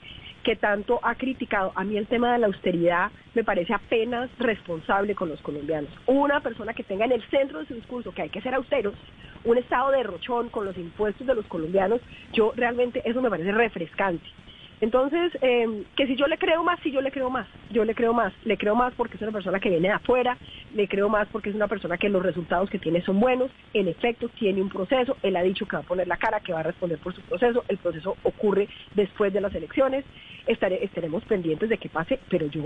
que 0.49 0.57
tanto 0.57 0.99
ha 1.03 1.15
criticado. 1.15 1.73
A 1.75 1.85
mí 1.85 1.99
el 1.99 2.07
tema 2.07 2.33
de 2.33 2.39
la 2.39 2.47
austeridad 2.47 3.11
me 3.35 3.45
parece 3.45 3.75
apenas 3.75 4.31
responsable 4.39 5.15
con 5.15 5.29
los 5.29 5.43
colombianos. 5.43 5.91
Una 6.07 6.41
persona 6.41 6.73
que 6.73 6.85
tenga 6.85 7.05
en 7.05 7.13
el 7.13 7.23
centro 7.29 7.59
de 7.59 7.67
su 7.67 7.75
discurso 7.75 8.13
que 8.13 8.23
hay 8.23 8.31
que 8.31 8.41
ser 8.41 8.55
austeros, 8.55 8.95
un 9.45 9.59
estado 9.59 9.91
de 9.91 10.03
rochón 10.05 10.49
con 10.49 10.65
los 10.65 10.75
impuestos 10.79 11.27
de 11.27 11.35
los 11.35 11.45
colombianos, 11.49 12.01
yo 12.33 12.55
realmente 12.57 13.03
eso 13.05 13.21
me 13.21 13.29
parece 13.29 13.53
refrescante. 13.53 14.25
Entonces, 14.81 15.33
eh, 15.43 15.85
que 15.97 16.07
si 16.07 16.17
yo 16.17 16.27
le 16.27 16.39
creo 16.39 16.63
más, 16.63 16.79
si 16.81 16.91
yo 16.91 17.01
le 17.01 17.11
creo 17.11 17.31
más, 17.31 17.47
yo 17.71 17.85
le 17.85 17.95
creo 17.95 18.13
más, 18.13 18.33
le 18.45 18.57
creo 18.57 18.75
más 18.75 18.95
porque 18.95 19.17
es 19.17 19.23
una 19.23 19.33
persona 19.33 19.59
que 19.59 19.71
viene 19.71 19.89
de 19.89 19.95
afuera, 19.95 20.39
le 20.75 20.87
creo 20.87 21.09
más 21.09 21.27
porque 21.29 21.51
es 21.51 21.57
una 21.57 21.69
persona 21.69 21.99
que 21.99 22.09
los 22.09 22.23
resultados 22.23 22.71
que 22.71 22.79
tiene 22.79 23.03
son 23.03 23.19
buenos, 23.19 23.51
en 23.75 23.89
efecto 23.89 24.29
tiene 24.29 24.63
un 24.63 24.69
proceso, 24.69 25.17
él 25.23 25.37
ha 25.37 25.43
dicho 25.43 25.67
que 25.67 25.77
va 25.77 25.83
a 25.83 25.87
poner 25.87 26.07
la 26.07 26.17
cara, 26.17 26.41
que 26.41 26.53
va 26.53 26.61
a 26.61 26.65
responder 26.65 26.99
por 26.99 27.15
su 27.15 27.23
proceso, 27.23 27.65
el 27.69 27.79
proceso 27.79 28.17
ocurre 28.23 28.69
después 28.95 29.33
de 29.33 29.41
las 29.41 29.55
elecciones, 29.55 30.05
Estaré, 30.47 30.83
estaremos 30.83 31.23
pendientes 31.25 31.69
de 31.69 31.77
que 31.77 31.91
pase, 31.91 32.19
pero 32.31 32.47
yo, 32.47 32.63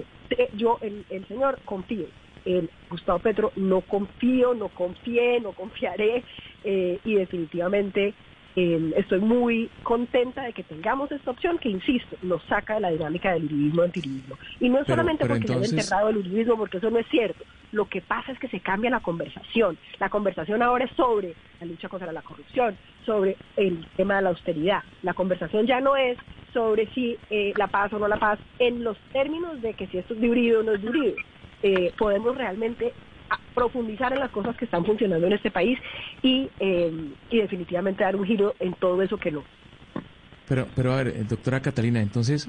yo 0.54 0.78
el, 0.82 1.04
el 1.10 1.26
señor 1.26 1.58
confío, 1.64 2.06
en 2.44 2.68
Gustavo 2.90 3.18
Petro 3.18 3.52
no 3.56 3.80
confío, 3.80 4.54
no 4.54 4.68
confié, 4.68 5.40
no 5.40 5.52
confiaré 5.52 6.22
eh, 6.64 6.98
y 7.04 7.14
definitivamente 7.14 8.14
eh, 8.54 8.92
estoy 8.96 9.20
muy 9.20 9.70
contenta 9.82 10.42
de 10.42 10.52
que 10.52 10.62
tengamos 10.62 11.10
esta 11.10 11.30
opción 11.30 11.58
que, 11.58 11.70
insisto, 11.70 12.16
nos 12.22 12.42
saca 12.44 12.74
de 12.74 12.80
la 12.80 12.90
dinámica 12.90 13.32
del 13.32 13.44
uribismo 13.44 13.82
antiribismo. 13.82 14.36
Y 14.60 14.68
no 14.68 14.80
es 14.80 14.86
solamente 14.86 15.26
porque 15.26 15.46
se 15.46 15.54
haya 15.54 15.66
enterrado 15.66 16.08
el 16.10 16.18
uribismo, 16.18 16.56
porque 16.56 16.76
eso 16.76 16.90
no 16.90 16.98
es 16.98 17.06
cierto. 17.08 17.44
Lo 17.72 17.86
que 17.88 18.02
pasa 18.02 18.32
es 18.32 18.38
que 18.38 18.48
se 18.48 18.60
cambia 18.60 18.90
la 18.90 19.00
conversación. 19.00 19.78
La 19.98 20.10
conversación 20.10 20.62
ahora 20.62 20.84
es 20.84 20.90
sobre 20.92 21.34
la 21.60 21.66
lucha 21.66 21.88
contra 21.88 22.12
la 22.12 22.20
corrupción, 22.20 22.76
sobre 23.06 23.36
el 23.56 23.86
tema 23.96 24.16
de 24.16 24.22
la 24.22 24.28
austeridad. 24.28 24.82
La 25.02 25.14
conversación 25.14 25.66
ya 25.66 25.80
no 25.80 25.96
es 25.96 26.18
sobre 26.52 26.86
si 26.92 27.16
eh, 27.30 27.54
la 27.56 27.68
paz 27.68 27.90
o 27.94 27.98
no 27.98 28.06
la 28.08 28.18
paz 28.18 28.38
en 28.58 28.84
los 28.84 28.98
términos 29.14 29.62
de 29.62 29.72
que 29.72 29.86
si 29.86 29.96
esto 29.96 30.12
es 30.12 30.20
de 30.20 30.28
Uribe 30.28 30.58
o 30.58 30.62
no 30.62 30.72
es 30.72 30.82
de 30.82 30.88
Uribe. 30.90 31.16
Eh, 31.62 31.92
podemos 31.96 32.36
realmente 32.36 32.92
profundizar 33.54 34.12
en 34.12 34.20
las 34.20 34.30
cosas 34.30 34.56
que 34.56 34.64
están 34.64 34.84
funcionando 34.84 35.26
en 35.26 35.32
este 35.34 35.50
país 35.50 35.78
y, 36.22 36.48
eh, 36.60 36.92
y 37.30 37.38
definitivamente 37.38 38.04
dar 38.04 38.16
un 38.16 38.24
giro 38.24 38.54
en 38.58 38.74
todo 38.74 39.02
eso 39.02 39.16
que 39.16 39.30
no. 39.30 39.42
Pero, 40.48 40.66
pero 40.74 40.92
a 40.92 40.96
ver, 40.96 41.08
eh, 41.08 41.24
doctora 41.28 41.60
Catalina, 41.60 42.00
entonces, 42.00 42.48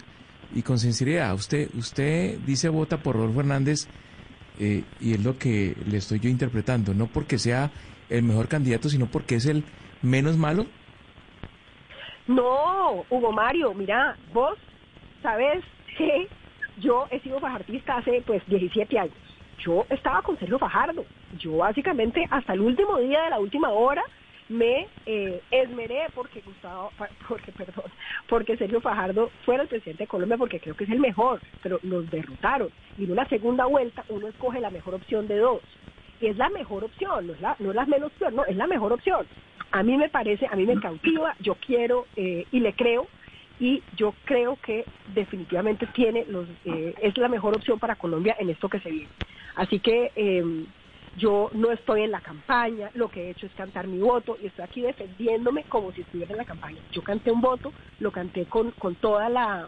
y 0.54 0.62
con 0.62 0.80
sinceridad. 0.80 1.34
Usted, 1.34 1.70
usted 1.76 2.38
dice 2.40 2.70
vota 2.70 2.98
por 2.98 3.16
Rodolfo 3.16 3.42
Hernández 3.42 3.88
eh, 4.60 4.84
y 5.00 5.14
es 5.14 5.24
lo 5.24 5.38
que 5.38 5.76
le 5.90 5.98
estoy 5.98 6.20
yo 6.20 6.30
interpretando, 6.30 6.94
no 6.94 7.08
porque 7.08 7.38
sea 7.38 7.72
el 8.10 8.24
mejor 8.24 8.48
candidato, 8.48 8.90
sino 8.90 9.08
porque 9.08 9.36
es 9.36 9.46
el 9.46 9.64
menos 10.02 10.38
malo. 10.38 10.66
No, 12.28 13.06
Hugo 13.10 13.32
Mario, 13.32 13.74
mira, 13.74 14.16
vos 14.34 14.58
sabes 15.22 15.64
que 15.98 16.28
yo 16.78 17.06
he 17.12 17.20
sido 17.20 17.40
fajardista 17.40 17.98
hace 17.98 18.22
pues 18.26 18.42
17 18.48 18.98
años. 19.00 19.33
Yo 19.64 19.86
estaba 19.90 20.22
con 20.22 20.38
Sergio 20.38 20.60
Fajardo. 20.60 21.06
Yo 21.40 21.58
básicamente 21.58 22.28
hasta 22.30 22.54
el 22.54 22.62
último 22.62 23.00
día 23.00 23.24
de 23.24 23.30
la 23.30 23.40
última 23.40 23.70
hora 23.70 24.04
me 24.50 24.88
eh, 25.06 25.42
esmeré 25.52 26.08
porque 26.14 26.42
Gustavo, 26.42 26.92
porque 27.28 27.52
perdón, 27.54 27.86
porque 28.28 28.58
Sergio 28.58 28.82
Fajardo 28.82 29.32
fuera 29.46 29.64
el 29.64 29.70
presidente 29.70 30.04
de 30.04 30.08
Colombia 30.08 30.38
porque 30.38 30.60
creo 30.60 30.76
que 30.76 30.84
es 30.84 30.90
el 30.90 31.00
mejor, 31.00 31.40
pero 31.62 31.80
nos 31.82 32.10
derrotaron 32.12 32.70
y 32.98 33.06
en 33.06 33.12
una 33.14 33.26
segunda 33.30 33.66
vuelta 33.66 34.04
uno 34.10 34.28
escoge 34.28 34.60
la 34.60 34.70
mejor 34.70 34.96
opción 34.96 35.28
de 35.28 35.38
dos 35.38 35.62
y 36.20 36.28
es 36.28 36.38
la 36.38 36.50
mejor 36.50 36.84
opción, 36.84 37.28
no 37.28 37.34
es 37.34 37.42
la, 37.42 37.56
no 37.60 37.70
es 37.70 37.76
la 37.76 37.86
menos 37.86 38.12
peor, 38.14 38.34
no, 38.34 38.46
es 38.46 38.56
la 38.56 38.68
mejor 38.68 38.94
opción. 38.94 39.26
A 39.72 39.82
mí 39.82 39.98
me 39.98 40.10
parece, 40.10 40.46
a 40.46 40.56
mí 40.56 40.66
me 40.66 40.80
cautiva, 40.80 41.36
yo 41.40 41.56
quiero 41.56 42.06
eh, 42.16 42.46
y 42.52 42.60
le 42.60 42.74
creo 42.74 43.08
y 43.60 43.82
yo 43.96 44.14
creo 44.26 44.58
que 44.62 44.86
definitivamente 45.14 45.88
tiene 45.88 46.26
los, 46.28 46.48
eh, 46.66 46.94
es 47.02 47.18
la 47.18 47.30
mejor 47.30 47.56
opción 47.56 47.80
para 47.80 47.96
Colombia 47.96 48.36
en 48.40 48.50
esto 48.50 48.68
que 48.68 48.80
se 48.82 48.92
viene. 48.92 49.10
Así 49.56 49.80
que 49.80 50.12
eh, 50.16 50.66
yo 51.18 51.50
no 51.54 51.72
estoy 51.72 52.04
en 52.04 52.12
la 52.12 52.22
campaña, 52.22 52.90
lo 52.96 53.10
que 53.10 53.24
he 53.24 53.30
hecho 53.32 53.46
es 53.46 53.52
cantar 53.54 53.88
mi 53.88 54.00
voto 54.00 54.38
y 54.42 54.48
estoy 54.48 54.66
aquí 54.66 54.82
defendiéndome 54.82 55.64
como 55.64 55.92
si 55.92 56.02
estuviera 56.02 56.32
en 56.32 56.38
la 56.38 56.46
campaña. 56.46 56.80
Yo 56.92 57.04
canté 57.04 57.32
un 57.32 57.42
voto, 57.42 57.72
lo 58.00 58.12
canté 58.12 58.46
con, 58.46 58.72
con 58.72 58.96
toda 58.96 59.30
la, 59.30 59.68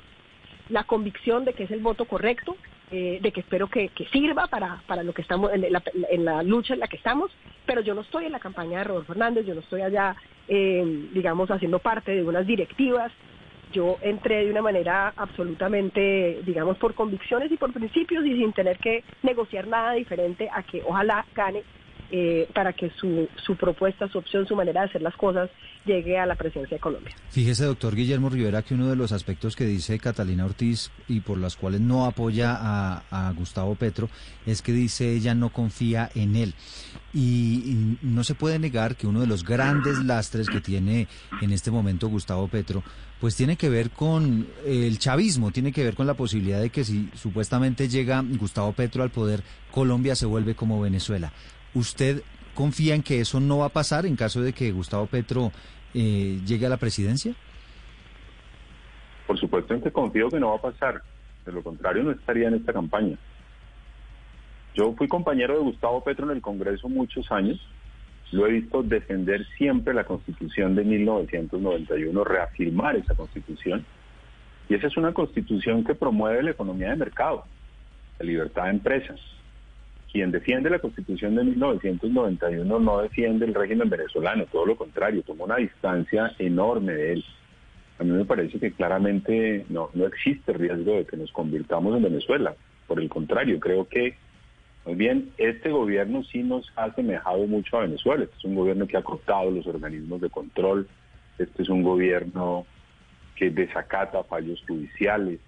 la 0.70 0.84
convicción 0.86 1.46
de 1.46 1.54
que 1.54 1.64
es 1.64 1.72
el 1.72 1.82
voto 1.82 2.06
correcto, 2.06 2.58
eh, 2.92 3.20
de 3.22 3.32
que 3.32 3.42
espero 3.42 3.68
que, 3.68 3.90
que, 3.90 4.06
sirva 4.10 4.48
para, 4.48 4.82
para 4.88 5.04
lo 5.04 5.14
que 5.14 5.22
estamos, 5.22 5.52
en 5.54 5.72
la, 5.72 5.84
en 6.10 6.26
la, 6.26 6.44
lucha 6.44 6.74
en 6.74 6.80
la 6.80 6.88
que 6.88 6.98
estamos, 6.98 7.32
pero 7.66 7.82
yo 7.82 7.94
no 7.94 8.02
estoy 8.02 8.26
en 8.26 8.32
la 8.32 8.40
campaña 8.40 8.80
de 8.80 8.84
Rodolfo 8.86 9.14
Hernández, 9.14 9.46
yo 9.46 9.56
no 9.56 9.62
estoy 9.62 9.82
allá, 9.82 10.16
eh, 10.48 11.10
digamos, 11.14 11.50
haciendo 11.50 11.80
parte 11.80 12.12
de 12.16 12.24
unas 12.24 12.46
directivas 12.46 13.12
yo 13.76 13.98
entré 14.02 14.46
de 14.46 14.52
una 14.52 14.62
manera 14.62 15.14
absolutamente, 15.18 16.40
digamos, 16.46 16.78
por 16.78 16.94
convicciones 16.94 17.52
y 17.52 17.58
por 17.58 17.74
principios 17.74 18.26
y 18.26 18.38
sin 18.38 18.54
tener 18.54 18.80
que 18.80 19.04
negociar 19.22 19.68
nada 19.68 19.94
diferente 19.94 20.50
a 20.52 20.64
que 20.64 20.82
ojalá 20.86 21.26
gane 21.36 21.64
eh, 22.12 22.48
para 22.54 22.74
que 22.74 22.92
su, 22.92 23.28
su 23.44 23.56
propuesta, 23.56 24.08
su 24.10 24.18
opción, 24.18 24.48
su 24.48 24.56
manera 24.56 24.82
de 24.82 24.88
hacer 24.88 25.02
las 25.02 25.16
cosas 25.16 25.50
llegue 25.86 26.18
a 26.18 26.26
la 26.26 26.36
presidencia 26.36 26.78
de 26.78 26.82
Colombia. 26.82 27.16
Fíjese, 27.30 27.66
doctor 27.66 27.96
Guillermo 27.96 28.30
Rivera, 28.30 28.64
que 28.64 28.74
uno 28.74 28.88
de 28.88 28.96
los 28.96 29.12
aspectos 29.12 29.56
que 29.56 29.66
dice 29.66 30.00
Catalina 30.00 30.46
Ortiz 30.46 30.92
y 31.08 31.22
por 31.22 31.38
las 31.38 31.56
cuales 31.56 31.82
no 31.82 32.06
apoya 32.06 32.58
a, 32.60 33.32
Gustavo 33.36 33.76
Petro 33.76 34.10
es 34.46 34.62
que 34.62 34.72
dice 34.72 35.14
ella 35.14 35.36
no 35.36 35.50
confía 35.50 36.10
en 36.16 36.36
él. 36.36 36.54
Y, 37.14 37.98
no 38.02 38.24
se 38.24 38.36
puede 38.36 38.60
negar 38.60 38.96
que 38.96 39.08
uno 39.08 39.22
de 39.22 39.28
los 39.28 39.44
grandes 39.44 40.04
lastres 40.04 40.50
que 40.50 40.62
tiene 40.62 41.08
en 41.42 41.52
este 41.52 41.72
momento 41.72 42.08
Gustavo 42.08 42.48
Petro 42.48 42.84
pues 43.20 43.36
tiene 43.36 43.56
que 43.56 43.70
ver 43.70 43.92
con 43.92 44.48
el 44.66 45.00
chavismo, 45.00 45.52
tiene 45.52 45.72
que 45.72 45.84
ver 45.84 45.96
con 45.96 46.06
la 46.06 46.14
posibilidad 46.16 46.62
de 46.62 46.70
que 46.70 46.84
si 46.84 47.10
supuestamente 47.16 47.88
llega 47.88 48.22
Gustavo 48.22 48.74
Petro 48.74 49.04
al 49.04 49.10
poder, 49.10 49.42
Colombia 49.72 50.16
se 50.16 50.26
vuelve 50.26 50.56
como 50.56 50.82
Venezuela. 50.82 51.32
¿Usted 51.76 52.24
confía 52.56 52.96
en 52.96 53.04
que 53.04 53.20
eso 53.22 53.40
no 53.40 53.60
va 53.60 53.68
a 53.68 53.70
pasar 53.70 54.06
en 54.06 54.16
caso 54.16 54.42
de 54.42 54.54
que 54.54 54.72
Gustavo 54.72 55.06
Petro 55.06 55.52
eh, 55.94 56.40
llegue 56.46 56.66
a 56.66 56.70
la 56.70 56.78
presidencia? 56.78 57.36
Por 59.28 59.38
supuesto 59.38 59.74
en 59.74 59.82
que 59.82 59.92
confío 59.92 60.30
que 60.30 60.40
no 60.40 60.50
va 60.50 60.56
a 60.56 60.72
pasar. 60.72 61.04
De 61.46 61.52
lo 61.52 61.62
contrario, 61.62 62.04
no 62.04 62.12
estaría 62.12 62.48
en 62.48 62.56
esta 62.56 62.74
campaña. 62.74 63.18
Yo 64.74 64.94
fui 64.94 65.08
compañero 65.08 65.54
de 65.54 65.60
Gustavo 65.60 66.04
Petro 66.04 66.26
en 66.26 66.36
el 66.36 66.42
Congreso 66.42 66.90
muchos 66.90 67.32
años 67.32 67.60
lo 68.32 68.48
he 68.48 68.52
visto 68.52 68.84
defender 68.84 69.46
siempre 69.58 69.94
la 69.94 70.04
constitución 70.04 70.76
de 70.76 70.84
1991, 70.84 72.24
reafirmar 72.24 72.96
esa 72.96 73.16
constitución. 73.16 73.86
Y 74.68 74.76
esa 74.76 74.88
es 74.88 74.98
una 74.98 75.14
constitución 75.14 75.84
que 75.84 75.96
promueve 75.96 76.42
la 76.44 76.52
economía 76.52 76.90
de 76.90 76.96
mercado, 76.96 77.46
la 78.20 78.26
libertad 78.26 78.64
de 78.64 78.72
empresas. 78.72 79.20
Quien 80.16 80.32
defiende 80.32 80.70
la 80.70 80.80
constitución 80.80 81.36
de 81.36 81.44
1991 81.44 82.80
no 82.80 83.02
defiende 83.02 83.46
el 83.46 83.54
régimen 83.54 83.90
venezolano, 83.90 84.46
todo 84.46 84.66
lo 84.66 84.78
contrario, 84.78 85.22
toma 85.24 85.44
una 85.44 85.58
distancia 85.58 86.34
enorme 86.40 86.94
de 86.94 87.12
él. 87.12 87.26
A 88.00 88.06
mí 88.06 88.12
me 88.12 88.24
parece 88.24 88.58
que 88.58 88.72
claramente 88.72 89.66
no, 89.68 89.90
no 89.94 90.08
existe 90.08 90.54
riesgo 90.54 90.94
de 90.94 91.06
que 91.06 91.18
nos 91.18 91.34
convirtamos 91.34 91.98
en 91.98 92.04
Venezuela. 92.04 92.56
Por 92.88 93.02
el 93.02 93.10
contrario, 93.10 93.60
creo 93.60 93.90
que 93.90 94.16
muy 94.86 94.96
bien, 94.96 95.32
este 95.38 95.70
gobierno 95.70 96.24
sí 96.24 96.44
nos 96.44 96.72
ha 96.78 96.86
asemejado 96.86 97.46
mucho 97.46 97.76
a 97.76 97.82
Venezuela. 97.82 98.24
Este 98.24 98.38
es 98.38 98.46
un 98.46 98.56
gobierno 98.56 98.88
que 98.88 98.96
ha 98.96 99.04
cortado 99.04 99.52
los 99.52 99.68
organismos 99.68 100.22
de 100.22 100.30
control. 100.30 100.88
Este 101.38 101.62
es 101.62 101.68
un 101.68 101.84
gobierno 101.84 102.66
que 103.36 103.50
desacata 103.50 104.24
fallos 104.24 104.64
judiciales. 104.66 105.42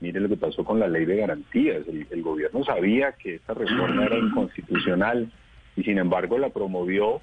Mire 0.00 0.20
lo 0.20 0.28
que 0.28 0.36
pasó 0.36 0.64
con 0.64 0.78
la 0.78 0.88
ley 0.88 1.04
de 1.04 1.16
garantías. 1.16 1.82
El, 1.88 2.22
gobierno 2.22 2.64
sabía 2.64 3.12
que 3.12 3.36
esta 3.36 3.54
reforma 3.54 4.04
era 4.04 4.18
inconstitucional 4.18 5.30
y 5.76 5.84
sin 5.84 5.98
embargo 5.98 6.38
la 6.38 6.50
promovió 6.50 7.20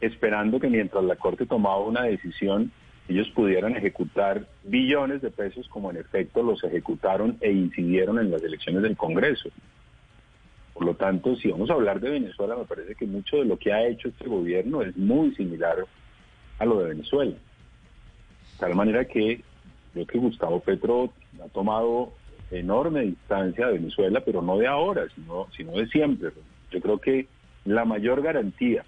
esperando 0.00 0.60
que 0.60 0.68
mientras 0.68 1.02
la 1.04 1.16
Corte 1.16 1.46
tomaba 1.46 1.80
una 1.80 2.02
decisión 2.02 2.70
ellos 3.08 3.28
pudieran 3.30 3.76
ejecutar 3.76 4.46
billones 4.64 5.22
de 5.22 5.30
pesos 5.30 5.68
como 5.68 5.90
en 5.90 5.96
efecto 5.96 6.42
los 6.42 6.62
ejecutaron 6.64 7.38
e 7.40 7.52
incidieron 7.52 8.18
en 8.18 8.30
las 8.30 8.42
elecciones 8.42 8.82
del 8.82 8.96
Congreso. 8.96 9.48
Por 10.74 10.84
lo 10.84 10.94
tanto, 10.94 11.36
si 11.36 11.48
vamos 11.48 11.70
a 11.70 11.74
hablar 11.74 12.00
de 12.00 12.10
Venezuela, 12.10 12.56
me 12.56 12.64
parece 12.64 12.94
que 12.96 13.06
mucho 13.06 13.38
de 13.38 13.44
lo 13.44 13.58
que 13.58 13.72
ha 13.72 13.86
hecho 13.86 14.08
este 14.08 14.26
gobierno 14.26 14.82
es 14.82 14.96
muy 14.96 15.34
similar 15.34 15.86
a 16.58 16.64
lo 16.64 16.80
de 16.80 16.88
Venezuela. 16.90 17.32
De 17.32 18.58
tal 18.58 18.74
manera 18.74 19.04
que 19.04 19.40
creo 19.92 20.06
que 20.06 20.18
Gustavo 20.18 20.60
Petro 20.60 21.12
ha 21.44 21.48
tomado 21.48 22.12
enorme 22.50 23.02
distancia 23.02 23.66
de 23.66 23.74
Venezuela, 23.74 24.22
pero 24.24 24.42
no 24.42 24.58
de 24.58 24.66
ahora, 24.66 25.04
sino, 25.14 25.46
sino 25.56 25.72
de 25.72 25.86
siempre. 25.88 26.30
Yo 26.70 26.80
creo 26.80 26.98
que 26.98 27.26
la 27.64 27.84
mayor 27.84 28.22
garantía 28.22 28.84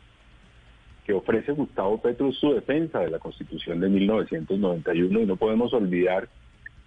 que 1.04 1.12
ofrece 1.14 1.52
Gustavo 1.52 2.00
Petro 2.00 2.28
es 2.28 2.36
su 2.36 2.52
defensa 2.52 3.00
de 3.00 3.10
la 3.10 3.18
Constitución 3.18 3.80
de 3.80 3.88
1991 3.88 5.20
y 5.20 5.26
no 5.26 5.36
podemos 5.36 5.72
olvidar 5.72 6.28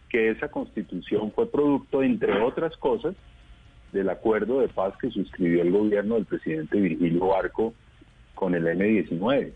que 0.10 0.30
esa 0.30 0.50
Constitución 0.50 1.32
fue 1.32 1.50
producto, 1.50 2.04
entre 2.04 2.42
otras 2.42 2.78
cosas, 2.78 3.16
del 3.92 4.10
acuerdo 4.10 4.60
de 4.60 4.68
paz 4.68 4.94
que 5.02 5.10
suscribió 5.10 5.64
el 5.64 5.72
gobierno 5.72 6.16
del 6.16 6.26
presidente 6.26 6.80
Virgilio 6.80 7.28
Barco 7.28 7.74
con 8.36 8.54
el 8.56 8.68
M-19. 8.68 9.54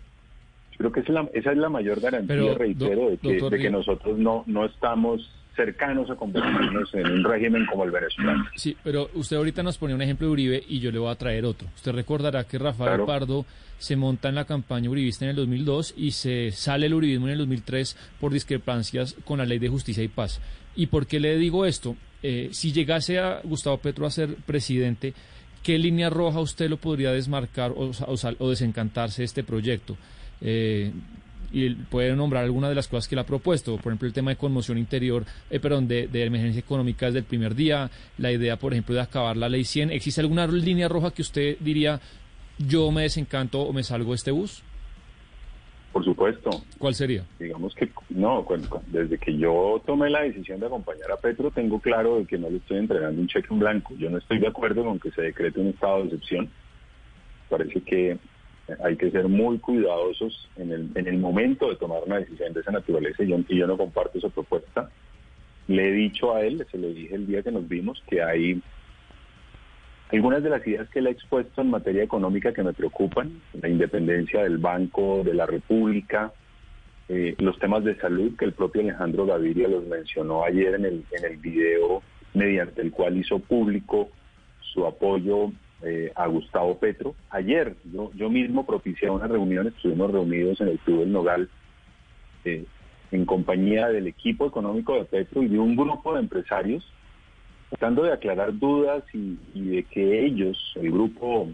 Yo 0.72 0.78
creo 0.78 0.92
que 0.92 1.00
esa 1.02 1.10
es 1.10 1.14
la, 1.14 1.30
esa 1.34 1.52
es 1.52 1.58
la 1.58 1.70
mayor 1.70 2.02
garantía, 2.02 2.54
reitero, 2.56 3.10
de, 3.10 3.18
que, 3.18 3.40
de 3.40 3.58
que, 3.58 3.70
nosotros 3.70 4.18
no, 4.18 4.44
no 4.48 4.66
estamos 4.66 5.30
cercanos 5.56 6.10
a 6.10 6.16
convertirnos 6.16 6.94
en 6.94 7.08
un 7.08 7.24
régimen 7.24 7.66
como 7.66 7.84
el 7.84 7.92
venezolano. 7.92 8.46
Sí, 8.56 8.76
pero 8.84 9.10
usted 9.14 9.38
ahorita 9.38 9.64
nos 9.64 9.78
pone 9.78 9.94
un 9.94 10.02
ejemplo 10.02 10.28
de 10.28 10.34
Uribe 10.34 10.64
y 10.68 10.80
yo 10.80 10.92
le 10.92 11.00
voy 11.00 11.12
a 11.12 11.16
traer 11.16 11.46
otro. 11.46 11.68
Usted 11.76 11.92
recordará 11.94 12.44
que 12.44 12.58
Rafael 12.58 13.02
Pardo 13.06 13.46
se 13.78 13.96
monta 13.96 14.30
en 14.30 14.36
la 14.36 14.46
campaña 14.46 14.90
uribista 14.90 15.26
en 15.26 15.32
el 15.32 15.36
2002 15.38 15.94
y 15.98 16.12
se 16.12 16.52
sale 16.52 16.86
el 16.88 16.94
uribismo 16.94 17.28
en 17.28 17.34
el 17.34 17.40
2003 17.40 17.98
por 18.20 18.32
discrepancias 18.32 19.16
con 19.26 19.40
la 19.40 19.46
ley 19.46 19.60
de 19.60 19.70
justicia 19.70 20.04
y 20.04 20.08
paz. 20.08 20.42
¿Y 20.76 20.88
por 20.88 21.08
qué 21.08 21.20
le 21.20 21.38
digo 21.38 21.66
esto? 21.66 21.96
Eh, 22.22 22.50
si 22.52 22.72
llegase 22.72 23.20
a 23.20 23.42
Gustavo 23.44 23.78
Petro 23.78 24.06
a 24.06 24.12
ser 24.12 24.36
presidente, 24.36 25.14
¿qué 25.64 25.78
línea 25.78 26.10
roja 26.10 26.40
usted 26.40 26.70
lo 26.70 26.78
podría 26.78 27.12
desmarcar 27.12 27.72
o, 27.72 27.92
o, 27.92 28.50
desencantarse 28.50 29.22
de 29.22 29.26
este 29.26 29.44
proyecto? 29.44 29.98
Eh, 30.42 30.92
y 31.56 31.74
puede 31.74 32.14
nombrar 32.18 32.44
algunas 32.44 32.70
de 32.70 32.76
las 32.76 32.90
cosas 32.90 33.08
que 33.08 33.16
él 33.16 33.20
ha 33.20 33.26
propuesto, 33.26 33.78
por 33.78 33.94
ejemplo 33.94 34.08
el 34.08 34.14
tema 34.14 34.32
de 34.32 34.36
conmoción 34.36 34.78
interior, 34.78 35.24
eh, 35.50 35.58
perdón, 35.62 35.88
de, 35.88 36.08
de, 36.08 36.26
emergencia 36.26 36.60
económica 36.60 37.06
desde 37.06 37.20
el 37.20 37.26
primer 37.26 37.56
día, 37.56 37.90
la 38.18 38.30
idea, 38.34 38.58
por 38.58 38.74
ejemplo, 38.74 38.94
de 38.94 39.00
acabar 39.00 39.38
la 39.38 39.48
ley 39.48 39.64
100. 39.64 39.92
¿Existe 39.92 40.20
alguna 40.20 40.48
línea 40.48 40.90
roja 40.90 41.12
que 41.12 41.22
usted 41.22 41.58
diría, 41.62 42.02
yo 42.58 42.92
me 42.92 43.04
desencanto 43.04 43.62
o 43.62 43.72
me 43.72 43.84
salgo 43.84 44.12
de 44.12 44.16
este 44.16 44.32
bus? 44.32 44.64
Por 45.94 46.04
supuesto. 46.04 46.50
¿Cuál 46.78 46.94
sería? 46.94 47.24
Digamos 47.40 47.74
que 47.74 47.90
no, 48.10 48.46
desde 48.88 49.18
que 49.18 49.38
yo 49.38 49.82
tomé 49.86 50.10
la 50.10 50.24
decisión 50.24 50.60
de 50.60 50.66
acompañar 50.66 51.10
a 51.10 51.16
Petro, 51.16 51.52
tengo 51.52 51.80
claro 51.80 52.18
de 52.18 52.26
que 52.26 52.38
no 52.38 52.50
le 52.50 52.58
estoy 52.58 52.80
entregando 52.80 53.22
un 53.22 53.30
cheque 53.30 53.48
en 53.50 53.60
blanco. 53.60 53.94
Yo 53.98 54.10
no 54.10 54.18
estoy 54.18 54.40
de 54.40 54.48
acuerdo 54.50 54.84
con 54.84 55.00
que 55.00 55.12
se 55.12 55.22
decrete 55.22 55.62
un 55.62 55.68
estado 55.68 56.00
de 56.00 56.04
excepción. 56.08 56.50
Parece 57.48 57.80
que 57.80 58.18
hay 58.84 58.96
que 58.96 59.12
ser 59.12 59.28
muy 59.28 59.60
cuidadosos 59.60 60.50
en 60.58 60.72
el, 60.72 60.90
en 60.96 61.08
el 61.08 61.18
momento 61.18 61.70
de 61.70 61.76
tomar 61.76 62.02
una 62.06 62.20
decisión 62.20 62.54
de 62.54 62.62
esa 62.62 62.72
naturaleza 62.72 63.24
y 63.24 63.28
yo, 63.28 63.38
y 63.48 63.58
yo 63.58 63.68
no 63.68 63.78
comparto 63.78 64.18
esa 64.18 64.30
propuesta. 64.30 64.90
Le 65.68 65.90
he 65.90 65.92
dicho 65.92 66.34
a 66.34 66.42
él, 66.42 66.66
se 66.72 66.78
lo 66.78 66.88
dije 66.88 67.16
el 67.16 67.28
día 67.28 67.44
que 67.44 67.52
nos 67.52 67.68
vimos, 67.68 68.02
que 68.08 68.22
hay 68.22 68.62
algunas 70.12 70.44
de 70.44 70.50
las 70.50 70.66
ideas 70.66 70.90
que 70.90 71.00
él 71.00 71.08
ha 71.08 71.12
expuesto 71.12 71.62
en 71.62 71.70
materia 71.70 72.04
económica 72.04 72.54
que 72.54 72.64
me 72.64 72.74
preocupan, 72.74 73.42
la 73.54 73.70
independencia 73.70 74.44
del 74.44 74.58
Banco 74.58 75.24
de 75.24 75.34
la 75.34 75.46
República, 75.46 76.34
eh, 77.08 77.36
los 77.40 77.58
temas 77.60 77.84
de 77.84 77.96
salud, 77.98 78.36
que 78.38 78.46
el 78.46 78.54
propio 78.54 78.82
Alejandro 78.82 79.26
Gaviria 79.26 79.68
los 79.68 79.86
mencionó 79.86 80.44
ayer 80.44 80.76
en 80.76 80.86
el, 80.86 81.06
en 81.12 81.26
el 81.26 81.38
video 81.38 82.02
mediante 82.34 82.82
el 82.82 82.92
cual 82.92 83.18
hizo 83.18 83.40
público 83.40 84.10
su 84.74 84.86
apoyo 84.86 85.52
eh, 85.86 86.12
a 86.16 86.28
Gustavo 86.28 86.78
Petro. 86.78 87.16
Ayer 87.30 87.76
yo, 87.92 88.12
yo 88.14 88.30
mismo 88.30 88.66
propicié 88.66 89.10
una 89.10 89.28
reunión, 89.28 89.68
estuvimos 89.68 90.12
reunidos 90.12 90.60
en 90.62 90.70
el 90.70 90.80
Club 90.80 91.00
del 91.00 91.12
Nogal 91.12 91.50
eh, 92.44 92.66
en 93.12 93.26
compañía 93.26 93.88
del 93.88 94.08
equipo 94.08 94.48
económico 94.48 94.96
de 94.96 95.06
Petro 95.06 95.44
y 95.44 95.48
de 95.48 95.60
un 95.60 95.76
grupo 95.76 96.14
de 96.14 96.20
empresarios, 96.20 96.84
tratando 97.70 98.04
de 98.04 98.14
aclarar 98.14 98.58
dudas 98.58 99.04
y, 99.14 99.38
y 99.54 99.68
de 99.68 99.84
que 99.84 100.26
ellos, 100.26 100.58
el 100.76 100.92
grupo 100.92 101.50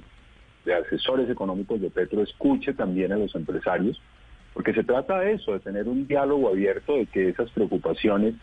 de 0.66 0.74
asesores 0.74 1.30
económicos 1.30 1.80
de 1.82 1.90
Petro, 1.90 2.24
escuche 2.24 2.74
también 2.74 3.12
a 3.12 3.18
los 3.18 3.36
empresarios 3.36 4.02
porque 4.54 4.74
se 4.74 4.84
trata 4.84 5.20
de 5.20 5.34
eso, 5.34 5.54
de 5.54 5.60
tener 5.60 5.88
un 5.88 6.08
diálogo 6.08 6.50
abierto, 6.50 6.98
de 6.98 7.06
que 7.06 7.30
esas 7.30 7.50
preocupaciones 7.52 8.36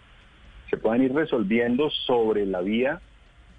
se 0.70 0.76
puedan 0.76 1.03
ir 1.03 1.12
resolviendo 1.12 1.91
sobre 1.91 2.47
la 2.47 2.61
vía 2.61 3.01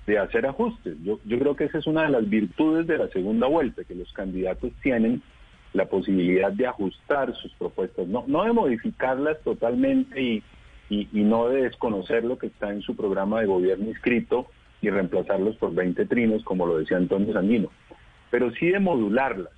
de 0.09 0.17
hacer 0.17 0.47
ajustes. 0.47 0.97
Yo, 1.03 1.19
yo 1.23 1.37
creo 1.37 1.55
que 1.55 1.65
esa 1.65 1.77
es 1.77 1.85
una 1.85 2.03
de 2.03 2.09
las 2.09 2.27
virtudes 2.27 2.87
de 2.87 2.97
la 2.97 3.07
segunda 3.09 3.45
vuelta, 3.45 3.83
que 3.83 3.93
los 3.93 4.11
candidatos 4.11 4.71
tienen 4.81 5.21
la 5.73 5.85
posibilidad 5.85 6.51
de 6.51 6.65
ajustar 6.65 7.35
sus 7.35 7.53
propuestas, 7.53 8.07
no, 8.07 8.23
no 8.25 8.43
de 8.43 8.51
modificarlas 8.51 9.39
totalmente 9.43 10.19
y, 10.19 10.43
y, 10.89 11.07
y 11.13 11.21
no 11.21 11.47
de 11.49 11.61
desconocer 11.61 12.23
lo 12.23 12.39
que 12.39 12.47
está 12.47 12.71
en 12.71 12.81
su 12.81 12.95
programa 12.95 13.39
de 13.39 13.45
gobierno 13.45 13.87
inscrito 13.87 14.47
y 14.81 14.89
reemplazarlos 14.89 15.57
por 15.57 15.75
20 15.75 16.07
trinos, 16.07 16.43
como 16.43 16.65
lo 16.65 16.79
decía 16.79 16.97
Antonio 16.97 17.31
Sanguino, 17.31 17.69
pero 18.31 18.51
sí 18.53 18.69
de 18.69 18.79
modularlas 18.79 19.53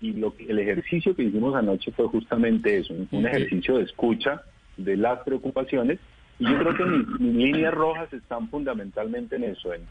y 0.00 0.12
lo 0.12 0.32
que, 0.36 0.44
el 0.44 0.60
ejercicio 0.60 1.16
que 1.16 1.24
hicimos 1.24 1.56
anoche 1.56 1.90
fue 1.90 2.06
justamente 2.06 2.78
eso, 2.78 2.94
un, 2.94 3.08
un 3.10 3.26
ejercicio 3.26 3.78
de 3.78 3.84
escucha 3.84 4.42
de 4.76 4.96
las 4.96 5.18
preocupaciones 5.24 5.98
y 6.42 6.50
yo 6.50 6.58
creo 6.58 6.76
que 6.76 6.84
mis, 6.84 7.20
mis 7.20 7.34
líneas 7.34 7.72
rojas 7.72 8.12
están 8.12 8.48
fundamentalmente 8.48 9.36
en 9.36 9.44
eso, 9.44 9.72
en, 9.72 9.82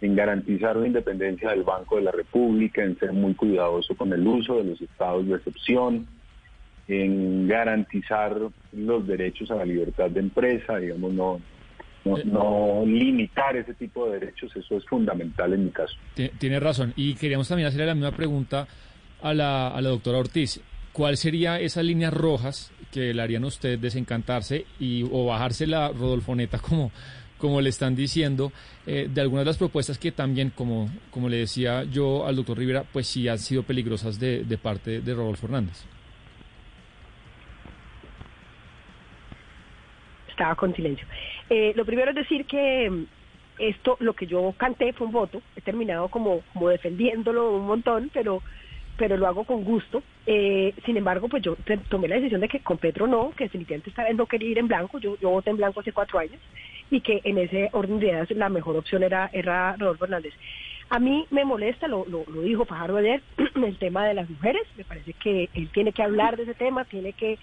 en 0.00 0.14
garantizar 0.14 0.76
la 0.76 0.86
independencia 0.86 1.50
del 1.50 1.64
Banco 1.64 1.96
de 1.96 2.02
la 2.02 2.12
República, 2.12 2.84
en 2.84 2.96
ser 2.98 3.12
muy 3.12 3.34
cuidadoso 3.34 3.96
con 3.96 4.12
el 4.12 4.26
uso 4.26 4.58
de 4.58 4.64
los 4.64 4.80
estados 4.80 5.26
de 5.26 5.34
excepción, 5.34 6.06
en 6.86 7.48
garantizar 7.48 8.36
los 8.72 9.06
derechos 9.06 9.50
a 9.50 9.56
la 9.56 9.64
libertad 9.64 10.08
de 10.10 10.20
empresa, 10.20 10.76
digamos, 10.76 11.12
no, 11.12 11.40
no, 12.04 12.16
no, 12.24 12.86
limitar 12.86 13.56
ese 13.56 13.74
tipo 13.74 14.06
de 14.06 14.20
derechos, 14.20 14.54
eso 14.54 14.76
es 14.76 14.84
fundamental 14.84 15.52
en 15.54 15.64
mi 15.64 15.70
caso. 15.70 15.96
Tiene 16.38 16.60
razón. 16.60 16.92
Y 16.94 17.14
queríamos 17.14 17.48
también 17.48 17.66
hacerle 17.66 17.86
la 17.86 17.94
misma 17.96 18.12
pregunta 18.12 18.68
a 19.22 19.34
la, 19.34 19.68
a 19.68 19.80
la 19.80 19.88
doctora 19.88 20.18
Ortiz. 20.18 20.60
¿Cuál 20.92 21.16
sería 21.16 21.58
esas 21.58 21.84
líneas 21.84 22.14
rojas 22.14 22.72
que 22.96 23.12
le 23.12 23.20
harían 23.20 23.44
a 23.44 23.48
usted 23.48 23.78
desencantarse 23.78 24.64
y, 24.80 25.02
o 25.02 25.26
bajarse 25.26 25.66
la 25.66 25.88
Rodolfoneta 25.88 26.58
como, 26.66 26.90
como 27.36 27.60
le 27.60 27.68
están 27.68 27.94
diciendo, 27.94 28.52
eh, 28.86 29.06
de 29.12 29.20
algunas 29.20 29.44
de 29.44 29.50
las 29.50 29.58
propuestas 29.58 29.98
que 29.98 30.12
también, 30.12 30.48
como, 30.48 30.88
como 31.10 31.28
le 31.28 31.36
decía 31.36 31.84
yo 31.84 32.26
al 32.26 32.36
doctor 32.36 32.56
Rivera, 32.56 32.84
pues 32.90 33.06
sí 33.06 33.28
han 33.28 33.38
sido 33.38 33.64
peligrosas 33.64 34.18
de, 34.18 34.44
de 34.44 34.56
parte 34.56 35.02
de 35.02 35.14
Rodolfo 35.14 35.46
Hernández? 35.46 35.84
Estaba 40.30 40.54
con 40.54 40.74
silencio. 40.74 41.06
Eh, 41.50 41.74
lo 41.76 41.84
primero 41.84 42.10
es 42.10 42.16
decir 42.16 42.46
que 42.46 42.88
mm, 42.88 43.04
esto, 43.58 43.98
lo 44.00 44.14
que 44.14 44.26
yo 44.26 44.54
canté 44.56 44.94
fue 44.94 45.06
un 45.06 45.12
voto, 45.12 45.42
he 45.54 45.60
terminado 45.60 46.08
como, 46.08 46.40
como 46.54 46.70
defendiéndolo 46.70 47.56
un 47.56 47.66
montón, 47.66 48.10
pero 48.14 48.42
pero 48.96 49.16
lo 49.16 49.26
hago 49.26 49.44
con 49.44 49.64
gusto. 49.64 50.02
Eh, 50.26 50.74
sin 50.84 50.96
embargo, 50.96 51.28
pues 51.28 51.42
yo 51.42 51.56
tomé 51.88 52.08
la 52.08 52.16
decisión 52.16 52.40
de 52.40 52.48
que 52.48 52.60
con 52.60 52.78
Petro 52.78 53.06
no, 53.06 53.30
que 53.36 53.44
definitivamente 53.44 53.90
esta 53.90 54.04
vez 54.04 54.16
no 54.16 54.26
quería 54.26 54.50
ir 54.50 54.58
en 54.58 54.68
blanco, 54.68 54.98
yo, 54.98 55.16
yo 55.18 55.30
voté 55.30 55.50
en 55.50 55.56
blanco 55.56 55.80
hace 55.80 55.92
cuatro 55.92 56.18
años, 56.18 56.40
y 56.90 57.00
que 57.00 57.20
en 57.24 57.38
ese 57.38 57.68
orden 57.72 57.98
de 57.98 58.06
ideas 58.06 58.30
la 58.30 58.48
mejor 58.48 58.76
opción 58.76 59.02
era, 59.02 59.30
era 59.32 59.76
Rodolfo 59.76 60.04
Hernández. 60.04 60.34
A 60.88 61.00
mí 61.00 61.26
me 61.30 61.44
molesta, 61.44 61.88
lo, 61.88 62.06
lo, 62.06 62.24
lo 62.28 62.42
dijo 62.42 62.64
Fajardo 62.64 62.98
ayer, 62.98 63.20
el 63.54 63.78
tema 63.78 64.06
de 64.06 64.14
las 64.14 64.30
mujeres, 64.30 64.62
me 64.76 64.84
parece 64.84 65.12
que 65.14 65.48
él 65.52 65.68
tiene 65.72 65.92
que 65.92 66.02
hablar 66.02 66.36
de 66.36 66.44
ese 66.44 66.54
tema, 66.54 66.84
tiene 66.84 67.12
que 67.12 67.38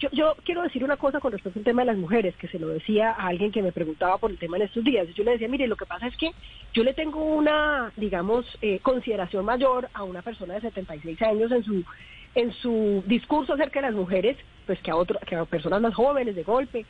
yo, 0.00 0.08
yo 0.12 0.36
quiero 0.44 0.62
decir 0.62 0.84
una 0.84 0.96
cosa 0.96 1.20
con 1.20 1.32
respecto 1.32 1.58
al 1.58 1.64
tema 1.64 1.82
de 1.82 1.86
las 1.86 1.96
mujeres, 1.96 2.34
que 2.36 2.48
se 2.48 2.58
lo 2.58 2.68
decía 2.68 3.10
a 3.10 3.28
alguien 3.28 3.52
que 3.52 3.62
me 3.62 3.72
preguntaba 3.72 4.18
por 4.18 4.30
el 4.30 4.38
tema 4.38 4.56
en 4.56 4.64
estos 4.64 4.84
días. 4.84 5.08
Yo 5.14 5.24
le 5.24 5.32
decía, 5.32 5.48
mire, 5.48 5.66
lo 5.66 5.76
que 5.76 5.86
pasa 5.86 6.06
es 6.06 6.16
que 6.16 6.30
yo 6.72 6.84
le 6.84 6.94
tengo 6.94 7.22
una, 7.22 7.92
digamos, 7.96 8.46
eh, 8.62 8.80
consideración 8.80 9.44
mayor 9.44 9.88
a 9.94 10.02
una 10.04 10.22
persona 10.22 10.54
de 10.54 10.60
76 10.62 11.22
años 11.22 11.52
en 11.52 11.62
su 11.64 11.84
en 12.34 12.52
su 12.52 13.02
discurso 13.06 13.54
acerca 13.54 13.80
de 13.80 13.86
las 13.86 13.94
mujeres, 13.94 14.36
pues 14.66 14.80
que 14.80 14.90
a 14.90 14.96
otro, 14.96 15.18
que 15.20 15.36
a 15.36 15.44
personas 15.44 15.80
más 15.80 15.94
jóvenes 15.94 16.34
de 16.34 16.42
golpe. 16.42 16.84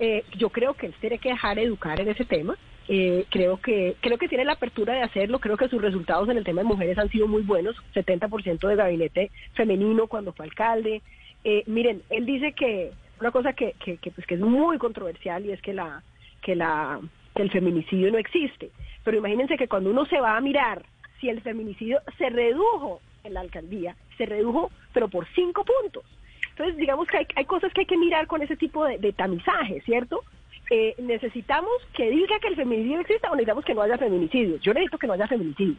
Eh, 0.00 0.24
yo 0.36 0.50
creo 0.50 0.74
que 0.74 0.86
él 0.86 0.94
tiene 1.00 1.18
que 1.18 1.30
dejar 1.30 1.58
educar 1.58 2.00
en 2.00 2.08
ese 2.08 2.24
tema. 2.24 2.56
Eh, 2.88 3.26
creo 3.28 3.58
que 3.58 3.96
creo 4.00 4.16
que 4.16 4.28
tiene 4.28 4.44
la 4.44 4.52
apertura 4.52 4.94
de 4.94 5.02
hacerlo. 5.02 5.38
Creo 5.40 5.56
que 5.56 5.68
sus 5.68 5.82
resultados 5.82 6.28
en 6.28 6.38
el 6.38 6.44
tema 6.44 6.62
de 6.62 6.68
mujeres 6.68 6.98
han 6.98 7.10
sido 7.10 7.28
muy 7.28 7.42
buenos. 7.42 7.76
70% 7.94 8.66
de 8.66 8.76
gabinete 8.76 9.30
femenino 9.54 10.06
cuando 10.06 10.32
fue 10.32 10.46
alcalde. 10.46 11.02
Eh, 11.44 11.62
miren, 11.66 12.02
él 12.10 12.26
dice 12.26 12.52
que 12.52 12.92
una 13.20 13.30
cosa 13.30 13.52
que, 13.52 13.74
que, 13.84 13.96
que, 13.96 14.10
pues, 14.10 14.26
que 14.26 14.34
es 14.34 14.40
muy 14.40 14.78
controversial 14.78 15.44
y 15.46 15.52
es 15.52 15.60
que 15.62 15.72
la 15.72 16.02
que 16.42 16.54
la 16.54 17.00
que 17.34 17.42
el 17.42 17.50
feminicidio 17.50 18.10
no 18.10 18.18
existe. 18.18 18.70
Pero 19.04 19.18
imagínense 19.18 19.56
que 19.56 19.68
cuando 19.68 19.90
uno 19.90 20.06
se 20.06 20.20
va 20.20 20.36
a 20.36 20.40
mirar 20.40 20.84
si 21.20 21.28
el 21.28 21.40
feminicidio 21.40 22.00
se 22.16 22.30
redujo 22.30 23.00
en 23.24 23.34
la 23.34 23.40
alcaldía, 23.40 23.96
se 24.16 24.26
redujo, 24.26 24.70
pero 24.92 25.08
por 25.08 25.26
cinco 25.34 25.64
puntos. 25.64 26.04
Entonces, 26.50 26.76
digamos 26.76 27.06
que 27.06 27.18
hay, 27.18 27.26
hay 27.36 27.44
cosas 27.44 27.72
que 27.72 27.82
hay 27.82 27.86
que 27.86 27.96
mirar 27.96 28.26
con 28.26 28.42
ese 28.42 28.56
tipo 28.56 28.84
de, 28.84 29.12
tamizaje, 29.12 29.80
¿cierto? 29.82 30.24
Eh, 30.70 30.94
necesitamos 30.98 31.70
que 31.94 32.10
diga 32.10 32.38
que 32.40 32.48
el 32.48 32.56
feminicidio 32.56 33.00
exista 33.00 33.30
o 33.30 33.34
necesitamos 33.34 33.64
que 33.64 33.74
no 33.74 33.82
haya 33.82 33.96
feminicidio. 33.96 34.56
Yo 34.58 34.74
necesito 34.74 34.98
que 34.98 35.06
no 35.06 35.12
haya 35.12 35.28
feminicidio. 35.28 35.76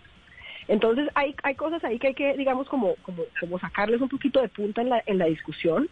Entonces 0.70 1.10
hay, 1.16 1.36
hay 1.42 1.56
cosas 1.56 1.84
ahí 1.84 1.98
que 1.98 2.08
hay 2.08 2.14
que, 2.14 2.38
digamos, 2.38 2.70
como, 2.70 2.96
como, 3.02 3.24
como 3.40 3.60
sacarles 3.60 4.00
un 4.02 4.08
poquito 4.08 4.40
de 4.40 4.50
punta 4.50 4.82
en 4.82 4.90
la, 4.90 5.04
en 5.06 5.18
la 5.18 5.26
discusión. 5.26 5.90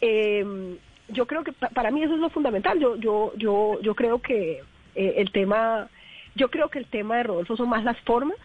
Eh, 0.00 0.76
yo 1.08 1.26
creo 1.26 1.44
que 1.44 1.52
pa 1.52 1.68
para 1.68 1.90
mí 1.90 2.02
eso 2.02 2.14
es 2.14 2.20
lo 2.20 2.30
fundamental. 2.30 2.78
Yo, 2.78 2.96
yo, 2.96 3.32
yo, 3.36 3.80
yo 3.82 3.94
creo 3.94 4.22
que 4.22 4.62
eh, 4.94 5.14
el 5.16 5.32
tema, 5.32 5.88
yo 6.36 6.48
creo 6.48 6.68
que 6.68 6.78
el 6.78 6.86
tema 6.86 7.16
de 7.16 7.24
Rodolfo 7.24 7.56
son 7.56 7.68
más 7.68 7.82
las 7.82 7.98
formas 8.00 8.38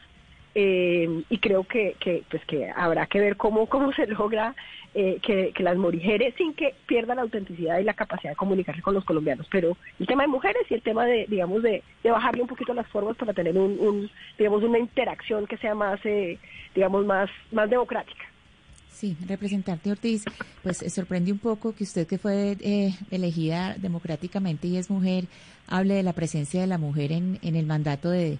eh, 0.55 1.23
y 1.29 1.37
creo 1.37 1.63
que, 1.63 1.95
que, 1.99 2.23
pues 2.31 2.43
que 2.45 2.71
habrá 2.75 3.05
que 3.05 3.19
ver 3.19 3.37
cómo, 3.37 3.67
cómo 3.67 3.93
se 3.93 4.07
logra 4.17 4.55
eh, 4.93 5.19
que, 5.21 5.51
que, 5.53 5.63
las 5.63 5.77
mujeres 5.77 6.33
sin 6.37 6.53
que 6.53 6.73
pierdan 6.87 7.17
la 7.17 7.23
autenticidad 7.23 7.79
y 7.79 7.83
la 7.83 7.93
capacidad 7.93 8.31
de 8.31 8.35
comunicarse 8.35 8.81
con 8.81 8.93
los 8.93 9.05
colombianos. 9.05 9.47
Pero 9.51 9.77
el 9.99 10.07
tema 10.07 10.23
de 10.23 10.29
mujeres 10.29 10.63
y 10.69 10.73
el 10.73 10.81
tema 10.81 11.05
de, 11.05 11.25
digamos, 11.27 11.61
de, 11.61 11.83
de 12.03 12.11
bajarle 12.11 12.41
un 12.41 12.47
poquito 12.47 12.73
las 12.73 12.87
formas 12.87 13.15
para 13.15 13.33
tener 13.33 13.57
un, 13.57 13.77
un 13.79 14.09
digamos, 14.37 14.63
una 14.63 14.79
interacción 14.79 15.45
que 15.45 15.57
sea 15.57 15.75
más, 15.75 15.99
eh, 16.05 16.39
digamos, 16.73 17.05
más, 17.05 17.29
más 17.51 17.69
democrática. 17.69 18.23
Sí, 18.91 19.15
representante 19.27 19.91
Ortiz, 19.91 20.25
pues 20.61 20.83
sorprende 20.93 21.31
un 21.31 21.39
poco 21.39 21.73
que 21.73 21.85
usted 21.85 22.05
que 22.05 22.17
fue 22.17 22.57
eh, 22.59 22.93
elegida 23.11 23.75
democráticamente 23.77 24.67
y 24.67 24.75
es 24.75 24.89
mujer, 24.89 25.25
hable 25.67 25.93
de 25.93 26.03
la 26.03 26.13
presencia 26.13 26.59
de 26.59 26.67
la 26.67 26.77
mujer 26.77 27.13
en, 27.13 27.39
en 27.41 27.55
el 27.55 27.65
mandato 27.65 28.09
de, 28.09 28.39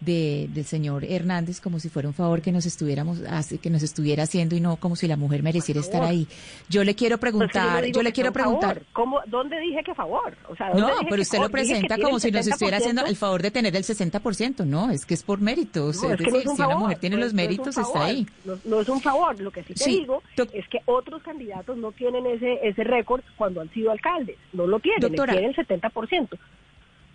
de, 0.00 0.48
del 0.52 0.64
señor 0.64 1.04
Hernández 1.04 1.60
como 1.60 1.80
si 1.80 1.88
fuera 1.88 2.08
un 2.08 2.14
favor 2.14 2.42
que 2.42 2.52
nos 2.52 2.66
estuviéramos 2.66 3.20
que 3.60 3.70
nos 3.70 3.82
estuviera 3.82 4.24
haciendo 4.24 4.54
y 4.54 4.60
no 4.60 4.76
como 4.76 4.96
si 4.96 5.06
la 5.06 5.16
mujer 5.16 5.42
mereciera 5.42 5.80
estar 5.80 6.02
ahí. 6.02 6.26
Yo 6.68 6.84
le 6.84 6.94
quiero 6.94 7.18
preguntar, 7.18 7.84
yo, 7.86 7.92
yo 7.92 8.02
le 8.02 8.12
quiero 8.12 8.32
preguntar, 8.32 8.82
¿cómo, 8.92 9.20
¿dónde 9.26 9.58
dije 9.60 9.82
que 9.84 9.94
favor? 9.94 10.36
O 10.48 10.56
sea, 10.56 10.70
no, 10.70 10.90
pero 11.08 11.22
usted 11.22 11.38
lo 11.38 11.48
presenta 11.50 11.98
como 11.98 12.20
si 12.20 12.30
nos 12.30 12.46
estuviera 12.46 12.78
haciendo 12.78 13.04
el 13.04 13.16
favor 13.16 13.42
de 13.42 13.50
tener 13.50 13.74
el 13.74 13.84
60%, 13.84 14.64
no, 14.64 14.90
es 14.90 15.06
que 15.06 15.14
es 15.14 15.22
por 15.22 15.40
mérito, 15.40 15.86
o 15.86 15.92
sea, 15.92 16.10
no, 16.10 16.14
es, 16.14 16.20
es 16.20 16.26
decir, 16.32 16.46
no 16.46 16.56
si 16.56 16.62
una 16.62 16.76
mujer 16.76 16.98
tiene 16.98 17.16
los 17.16 17.34
méritos 17.34 17.76
está 17.76 18.04
ahí. 18.04 18.26
No, 18.64 18.80
es 18.80 18.88
un 18.88 19.00
favor, 19.00 19.40
lo 19.40 19.50
que 19.50 19.62
sí 19.62 19.74
te 19.74 19.84
sí, 19.84 19.90
digo 20.00 20.22
es 20.52 20.68
que 20.68 20.80
otros 20.86 21.22
candidatos 21.22 21.76
no 21.76 21.92
tienen 21.92 22.26
ese 22.26 22.58
ese 22.62 22.84
récord 22.84 23.22
cuando 23.36 23.60
han 23.60 23.70
sido 23.70 23.90
alcaldes, 23.90 24.36
no 24.52 24.66
lo 24.66 24.78
tienen, 24.80 25.00
Doctora, 25.00 25.32
tienen 25.32 25.54
el 25.56 25.66
70%. 25.66 26.38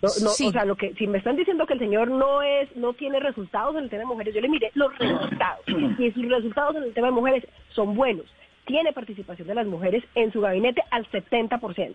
No, 0.02 0.08
no, 0.22 0.30
sí. 0.30 0.48
O 0.48 0.52
sea, 0.52 0.64
lo 0.64 0.76
que 0.76 0.94
si 0.94 1.06
me 1.06 1.18
están 1.18 1.36
diciendo 1.36 1.64
que 1.64 1.74
el 1.74 1.78
señor 1.78 2.08
no 2.08 2.42
es, 2.42 2.74
no 2.76 2.92
tiene 2.92 3.20
resultados 3.20 3.76
en 3.76 3.84
el 3.84 3.90
tema 3.90 4.00
de 4.00 4.06
mujeres, 4.06 4.34
yo 4.34 4.40
le 4.40 4.48
miré 4.48 4.70
los 4.74 4.96
resultados 4.98 5.64
y 5.98 6.10
sus 6.10 6.28
resultados 6.28 6.76
en 6.76 6.82
el 6.82 6.92
tema 6.92 7.06
de 7.06 7.12
mujeres 7.12 7.46
son 7.68 7.94
buenos. 7.94 8.26
Tiene 8.66 8.92
participación 8.92 9.48
de 9.48 9.54
las 9.54 9.66
mujeres 9.66 10.04
en 10.14 10.32
su 10.32 10.40
gabinete 10.40 10.82
al 10.90 11.08
70%. 11.10 11.94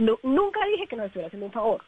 No, 0.00 0.18
nunca 0.22 0.60
dije 0.66 0.86
que 0.86 0.96
nos 0.96 1.06
estuviera 1.06 1.26
haciendo 1.26 1.46
un 1.46 1.52
favor 1.52 1.82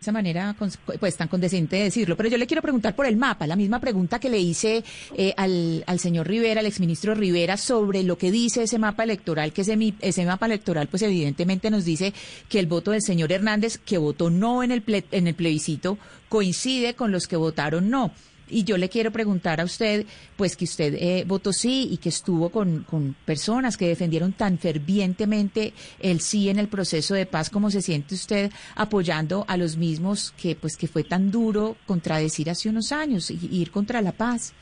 esa 0.00 0.12
manera 0.12 0.54
pues 1.00 1.16
tan 1.16 1.28
condescendente 1.28 1.76
de 1.76 1.84
decirlo. 1.84 2.16
Pero 2.16 2.28
yo 2.28 2.38
le 2.38 2.46
quiero 2.46 2.62
preguntar 2.62 2.94
por 2.94 3.06
el 3.06 3.16
mapa, 3.16 3.46
la 3.46 3.56
misma 3.56 3.80
pregunta 3.80 4.18
que 4.18 4.28
le 4.28 4.38
hice 4.38 4.84
eh, 5.16 5.34
al, 5.36 5.82
al 5.86 5.98
señor 5.98 6.28
Rivera, 6.28 6.60
al 6.60 6.66
exministro 6.66 7.14
Rivera, 7.14 7.56
sobre 7.56 8.02
lo 8.02 8.16
que 8.16 8.30
dice 8.30 8.62
ese 8.62 8.78
mapa 8.78 9.04
electoral, 9.04 9.52
que 9.52 9.62
ese, 9.62 9.94
ese 10.00 10.24
mapa 10.24 10.46
electoral 10.46 10.88
pues 10.88 11.02
evidentemente 11.02 11.70
nos 11.70 11.84
dice 11.84 12.12
que 12.48 12.60
el 12.60 12.66
voto 12.66 12.92
del 12.92 13.02
señor 13.02 13.32
Hernández, 13.32 13.78
que 13.78 13.98
votó 13.98 14.30
no 14.30 14.62
en 14.62 14.70
el, 14.70 14.82
ple, 14.82 15.04
en 15.10 15.26
el 15.26 15.34
plebiscito, 15.34 15.98
coincide 16.28 16.94
con 16.94 17.10
los 17.10 17.26
que 17.26 17.36
votaron 17.36 17.90
no. 17.90 18.12
Y 18.50 18.64
yo 18.64 18.76
le 18.76 18.88
quiero 18.88 19.10
preguntar 19.10 19.60
a 19.60 19.64
usted, 19.64 20.06
pues 20.36 20.56
que 20.56 20.64
usted 20.64 20.94
eh, 20.94 21.24
votó 21.26 21.52
sí 21.52 21.88
y 21.90 21.98
que 21.98 22.08
estuvo 22.08 22.50
con, 22.50 22.84
con 22.84 23.14
personas 23.24 23.76
que 23.76 23.88
defendieron 23.88 24.32
tan 24.32 24.58
fervientemente 24.58 25.72
el 26.00 26.20
sí 26.20 26.48
en 26.48 26.58
el 26.58 26.68
proceso 26.68 27.14
de 27.14 27.26
paz, 27.26 27.50
¿cómo 27.50 27.70
se 27.70 27.82
siente 27.82 28.14
usted 28.14 28.50
apoyando 28.74 29.44
a 29.48 29.56
los 29.56 29.76
mismos 29.76 30.32
que 30.40 30.54
pues 30.54 30.76
que 30.76 30.88
fue 30.88 31.04
tan 31.04 31.30
duro 31.30 31.76
contradecir 31.86 32.50
hace 32.50 32.68
unos 32.68 32.92
años 32.92 33.30
y 33.30 33.38
ir 33.50 33.70
contra 33.70 34.02
la 34.02 34.12
paz? 34.12 34.54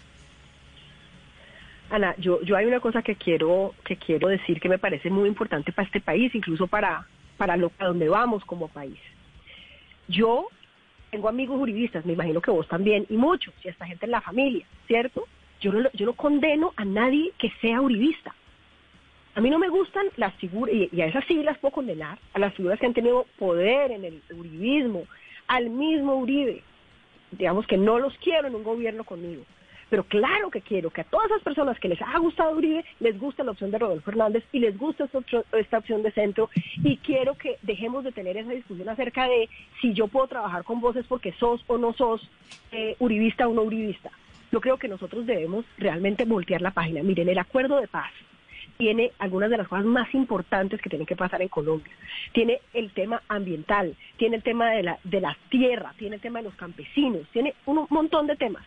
Ana, 1.90 2.14
yo, 2.18 2.42
yo 2.42 2.56
hay 2.56 2.66
una 2.66 2.80
cosa 2.80 3.02
que 3.02 3.14
quiero, 3.14 3.74
que 3.84 3.96
quiero 3.96 4.28
decir 4.28 4.60
que 4.60 4.68
me 4.68 4.78
parece 4.78 5.08
muy 5.08 5.28
importante 5.28 5.72
para 5.72 5.86
este 5.86 6.00
país, 6.00 6.34
incluso 6.34 6.66
para, 6.66 7.06
para 7.36 7.56
lo, 7.56 7.70
a 7.78 7.86
donde 7.86 8.08
vamos 8.08 8.44
como 8.44 8.68
país. 8.68 8.98
Yo 10.08 10.48
tengo 11.10 11.28
amigos 11.28 11.58
juristas, 11.58 12.04
me 12.04 12.12
imagino 12.12 12.40
que 12.40 12.50
vos 12.50 12.66
también, 12.68 13.06
y 13.08 13.16
muchos, 13.16 13.54
y 13.62 13.68
esta 13.68 13.86
gente 13.86 14.06
en 14.06 14.12
la 14.12 14.20
familia, 14.20 14.66
¿cierto? 14.86 15.26
Yo 15.60 15.72
no, 15.72 15.88
yo 15.92 16.06
no 16.06 16.12
condeno 16.14 16.72
a 16.76 16.84
nadie 16.84 17.32
que 17.38 17.50
sea 17.60 17.80
uribista. 17.80 18.34
A 19.34 19.40
mí 19.40 19.50
no 19.50 19.58
me 19.58 19.68
gustan 19.68 20.06
las 20.16 20.34
figuras, 20.34 20.74
y, 20.74 20.88
y 20.92 21.00
a 21.00 21.06
esas 21.06 21.24
sí 21.26 21.42
las 21.42 21.58
puedo 21.58 21.72
condenar, 21.72 22.18
a 22.32 22.38
las 22.38 22.54
figuras 22.54 22.78
que 22.78 22.86
han 22.86 22.94
tenido 22.94 23.26
poder 23.38 23.92
en 23.92 24.04
el 24.04 24.22
uribismo, 24.30 25.04
al 25.46 25.70
mismo 25.70 26.16
Uribe. 26.16 26.62
Digamos 27.30 27.66
que 27.66 27.76
no 27.76 27.98
los 27.98 28.16
quiero 28.18 28.48
en 28.48 28.54
un 28.54 28.64
gobierno 28.64 29.04
conmigo. 29.04 29.44
Pero 29.88 30.02
claro 30.04 30.50
que 30.50 30.60
quiero 30.62 30.90
que 30.90 31.02
a 31.02 31.04
todas 31.04 31.26
esas 31.30 31.42
personas 31.42 31.78
que 31.78 31.88
les 31.88 32.00
ha 32.02 32.18
gustado 32.18 32.56
Uribe, 32.56 32.84
les 32.98 33.18
guste 33.18 33.44
la 33.44 33.52
opción 33.52 33.70
de 33.70 33.78
Rodolfo 33.78 34.10
Hernández 34.10 34.44
y 34.52 34.58
les 34.58 34.76
guste 34.76 35.04
esta, 35.04 35.18
opción- 35.18 35.44
esta 35.52 35.78
opción 35.78 36.02
de 36.02 36.10
centro. 36.10 36.50
Y 36.82 36.96
quiero 36.98 37.36
que 37.36 37.56
dejemos 37.62 38.02
de 38.02 38.12
tener 38.12 38.36
esa 38.36 38.50
discusión 38.50 38.88
acerca 38.88 39.28
de 39.28 39.48
si 39.80 39.92
yo 39.94 40.08
puedo 40.08 40.26
trabajar 40.26 40.64
con 40.64 40.80
vos 40.80 40.96
es 40.96 41.06
porque 41.06 41.32
sos 41.32 41.62
o 41.68 41.78
no 41.78 41.92
sos 41.92 42.28
eh, 42.72 42.96
uribista 42.98 43.46
o 43.46 43.54
no 43.54 43.62
uribista. 43.62 44.10
Yo 44.50 44.60
creo 44.60 44.76
que 44.76 44.88
nosotros 44.88 45.24
debemos 45.26 45.64
realmente 45.78 46.24
voltear 46.24 46.62
la 46.62 46.70
página. 46.72 47.02
Miren, 47.02 47.28
el 47.28 47.38
acuerdo 47.38 47.80
de 47.80 47.88
paz 47.88 48.10
tiene 48.78 49.12
algunas 49.18 49.50
de 49.50 49.56
las 49.56 49.68
cosas 49.68 49.86
más 49.86 50.12
importantes 50.14 50.80
que 50.82 50.90
tienen 50.90 51.06
que 51.06 51.16
pasar 51.16 51.40
en 51.42 51.48
Colombia. 51.48 51.92
Tiene 52.32 52.60
el 52.74 52.90
tema 52.92 53.22
ambiental, 53.28 53.96
tiene 54.18 54.36
el 54.36 54.42
tema 54.42 54.70
de 54.70 54.82
la, 54.82 54.98
de 55.04 55.20
las 55.20 55.36
tierras, 55.48 55.96
tiene 55.96 56.16
el 56.16 56.20
tema 56.20 56.40
de 56.40 56.44
los 56.46 56.54
campesinos, 56.56 57.22
tiene 57.32 57.54
un 57.64 57.86
montón 57.88 58.26
de 58.26 58.36
temas 58.36 58.64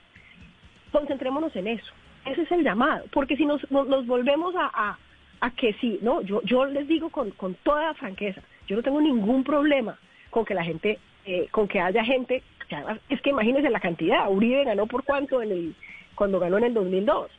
concentrémonos 0.91 1.55
en 1.55 1.67
eso. 1.67 1.93
Ese 2.25 2.41
es 2.41 2.51
el 2.51 2.63
llamado, 2.63 3.05
porque 3.11 3.37
si 3.37 3.45
nos, 3.45 3.69
nos, 3.71 4.05
volvemos 4.05 4.53
a, 4.55 4.69
a, 4.73 4.97
a 5.41 5.51
que 5.51 5.73
sí, 5.73 5.99
no, 6.01 6.21
yo, 6.21 6.41
yo 6.43 6.65
les 6.65 6.87
digo 6.87 7.09
con, 7.09 7.31
con 7.31 7.55
toda 7.55 7.93
franqueza, 7.93 8.41
yo 8.67 8.75
no 8.75 8.83
tengo 8.83 9.01
ningún 9.01 9.43
problema 9.43 9.97
con 10.29 10.45
que 10.45 10.53
la 10.53 10.63
gente, 10.63 10.99
eh, 11.25 11.47
con 11.51 11.67
que 11.67 11.79
haya 11.79 12.03
gente, 12.03 12.43
que 12.67 12.75
además, 12.75 12.99
es 13.09 13.21
que 13.21 13.31
imagínense 13.31 13.69
la 13.69 13.79
cantidad, 13.79 14.29
Uribe 14.29 14.65
ganó 14.65 14.85
por 14.85 15.03
cuánto 15.03 15.41
en 15.41 15.51
el, 15.51 15.75
cuando 16.15 16.39
ganó 16.39 16.57
en 16.57 16.65
el 16.65 16.73
2002. 16.73 17.31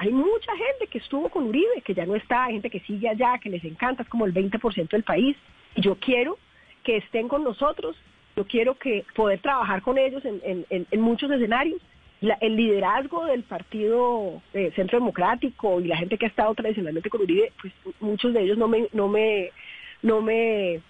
Hay 0.00 0.12
mucha 0.12 0.52
gente 0.56 0.86
que 0.88 0.98
estuvo 0.98 1.28
con 1.28 1.48
Uribe, 1.48 1.82
que 1.84 1.94
ya 1.94 2.06
no 2.06 2.14
está, 2.14 2.44
hay 2.44 2.52
gente 2.52 2.70
que 2.70 2.80
sigue 2.80 3.08
allá, 3.08 3.38
que 3.38 3.50
les 3.50 3.64
encanta, 3.64 4.04
es 4.04 4.08
como 4.08 4.26
el 4.26 4.34
20% 4.34 4.90
del 4.90 5.02
país. 5.02 5.36
Y 5.74 5.80
yo 5.80 5.96
quiero 5.96 6.38
que 6.84 6.98
estén 6.98 7.26
con 7.26 7.42
nosotros, 7.42 7.96
yo 8.36 8.46
quiero 8.46 8.78
que 8.78 9.04
poder 9.16 9.40
trabajar 9.40 9.82
con 9.82 9.98
ellos 9.98 10.24
en, 10.24 10.64
en, 10.70 10.86
en 10.88 11.00
muchos 11.00 11.28
escenarios 11.32 11.80
la- 12.20 12.38
el 12.40 12.56
liderazgo 12.56 13.26
del 13.26 13.42
partido 13.44 14.42
eh, 14.52 14.72
Centro 14.74 14.98
Democrático 14.98 15.80
y 15.80 15.86
la 15.88 15.96
gente 15.96 16.18
que 16.18 16.26
ha 16.26 16.28
estado 16.28 16.54
tradicionalmente 16.54 17.10
con 17.10 17.22
Uribe, 17.22 17.52
pues 17.60 17.72
muchos 18.00 18.32
de 18.32 18.42
ellos 18.42 18.58
no 18.58 18.68
me, 18.68 18.88
no 18.92 19.08
me, 19.08 19.50
no 20.02 20.20
me, 20.20 20.80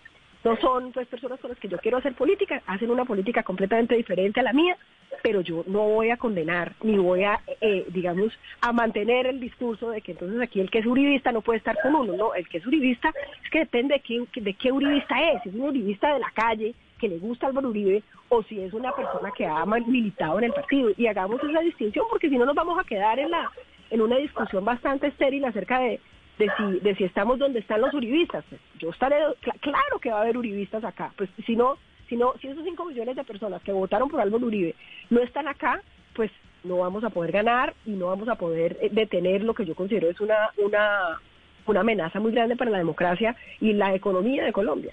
no 0.45 0.57
son 0.57 0.93
pues 0.93 1.07
personas 1.09 1.39
con 1.41 1.51
las 1.51 1.59
que 1.59 1.69
yo 1.69 1.79
quiero 1.79 1.99
hacer 1.99 2.15
política, 2.15 2.63
hacen 2.67 2.91
una 2.91 3.05
política 3.05 3.43
completamente 3.43 3.95
diferente 3.95 4.41
a 4.41 4.45
la 4.45 4.53
mía, 4.53 4.77
pero 5.23 5.41
yo 5.41 5.65
no 5.67 5.81
voy 5.89 6.11
a 6.11 6.17
condenar 6.17 6.75
ni 6.83 6.97
voy 6.97 7.25
a, 7.25 7.41
eh, 7.61 7.85
digamos, 7.89 8.33
a 8.61 8.73
mantener 8.73 9.27
el 9.27 9.41
discurso 9.41 9.91
de 9.91 10.01
que 10.01 10.13
entonces 10.13 10.41
aquí 10.41 10.61
el 10.61 10.71
que 10.71 10.79
es 10.79 10.87
uribista 10.87 11.33
no 11.33 11.41
puede 11.43 11.59
estar 11.59 11.77
con 11.83 11.95
uno, 11.95 12.17
no, 12.17 12.35
el 12.35 12.49
que 12.49 12.59
es 12.59 12.67
uribista 12.67 13.13
es 13.45 13.51
que 13.51 13.61
depende 13.61 13.95
de 13.95 14.01
quién, 14.01 14.29
de 14.35 14.55
qué 14.55 14.73
uribista 14.73 15.33
es, 15.33 15.45
es 15.45 15.55
un 15.55 15.63
uribista 15.63 16.15
de 16.15 16.21
la 16.21 16.31
calle 16.33 16.75
que 16.99 17.09
le 17.09 17.19
gusta 17.19 17.47
Álvaro 17.47 17.69
Uribe 17.71 18.03
o 18.29 18.43
si 18.43 18.61
es 18.61 18.73
una 18.73 18.93
persona 18.93 19.31
que 19.37 19.47
ha 19.47 19.65
militado 19.67 20.39
en 20.39 20.45
el 20.45 20.53
partido. 20.53 20.91
Y 20.97 21.07
hagamos 21.07 21.43
esa 21.43 21.61
distinción 21.61 22.07
porque 22.11 22.29
si 22.29 22.37
no 22.37 22.45
nos 22.47 22.55
vamos 22.55 22.79
a 22.79 22.85
quedar 22.85 23.19
en 23.19 23.31
la 23.31 23.51
en 23.91 24.03
una 24.03 24.17
discusión 24.17 24.65
bastante 24.65 25.07
estéril 25.07 25.45
acerca 25.45 25.79
de 25.81 26.01
de 26.39 26.51
si 26.57 26.81
de 26.81 26.95
si 26.95 27.05
estamos 27.05 27.39
donde 27.39 27.59
están 27.61 27.81
los 27.81 27.93
uribistas. 27.95 28.45
Pues, 28.49 28.61
yo 28.79 28.91
estaré 28.91 29.17
cl- 29.43 29.59
claro 29.61 29.99
que 30.01 30.11
va 30.11 30.19
a 30.19 30.23
haber 30.23 30.37
uribistas 30.37 30.85
acá. 30.85 31.13
Pues 31.17 31.31
si 31.47 31.57
no 31.57 31.79
si 32.09 32.17
no 32.17 32.35
si 32.41 32.49
esos 32.49 32.65
5 32.65 32.85
millones 32.85 33.17
de 33.17 33.25
personas 33.25 33.63
que 33.63 33.73
votaron 33.73 34.09
por 34.09 34.21
Álvaro 34.21 34.47
Uribe 34.47 34.75
no 35.11 35.21
están 35.21 35.47
acá 35.49 35.83
pues 36.15 36.31
no 36.65 36.79
vamos 36.79 37.05
a 37.05 37.11
poder 37.11 37.33
ganar 37.33 37.75
y 37.87 37.91
no 37.91 38.07
vamos 38.07 38.29
a 38.29 38.35
poder 38.37 38.77
eh, 38.81 38.89
detener 38.91 39.45
lo 39.45 39.55
que 39.55 39.65
yo 39.65 39.75
considero 39.75 40.09
es 40.11 40.21
una 40.21 40.51
una 40.59 41.19
una 41.67 41.81
amenaza 41.81 42.19
muy 42.19 42.33
grande 42.33 42.57
para 42.57 42.71
la 42.71 42.79
democracia 42.79 43.37
y 43.61 43.73
la 43.75 43.95
economía 43.95 44.43
de 44.45 44.53
Colombia 44.53 44.93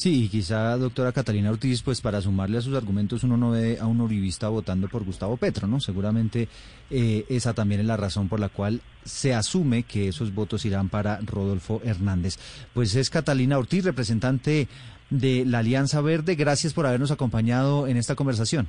Sí, 0.00 0.24
y 0.24 0.28
quizá, 0.30 0.78
doctora 0.78 1.12
Catalina 1.12 1.50
Ortiz, 1.50 1.82
pues 1.82 2.00
para 2.00 2.22
sumarle 2.22 2.56
a 2.56 2.62
sus 2.62 2.74
argumentos, 2.74 3.22
uno 3.22 3.36
no 3.36 3.50
ve 3.50 3.76
a 3.78 3.84
un 3.84 4.00
uribista 4.00 4.48
votando 4.48 4.88
por 4.88 5.04
Gustavo 5.04 5.36
Petro, 5.36 5.68
¿no? 5.68 5.78
Seguramente 5.78 6.48
eh, 6.88 7.26
esa 7.28 7.52
también 7.52 7.82
es 7.82 7.86
la 7.86 7.98
razón 7.98 8.26
por 8.26 8.40
la 8.40 8.48
cual 8.48 8.80
se 9.04 9.34
asume 9.34 9.82
que 9.82 10.08
esos 10.08 10.32
votos 10.34 10.64
irán 10.64 10.88
para 10.88 11.20
Rodolfo 11.20 11.82
Hernández. 11.84 12.38
Pues 12.72 12.94
es 12.94 13.10
Catalina 13.10 13.58
Ortiz, 13.58 13.84
representante 13.84 14.68
de 15.10 15.44
la 15.44 15.58
Alianza 15.58 16.00
Verde. 16.00 16.34
Gracias 16.34 16.72
por 16.72 16.86
habernos 16.86 17.10
acompañado 17.10 17.86
en 17.86 17.98
esta 17.98 18.14
conversación. 18.14 18.68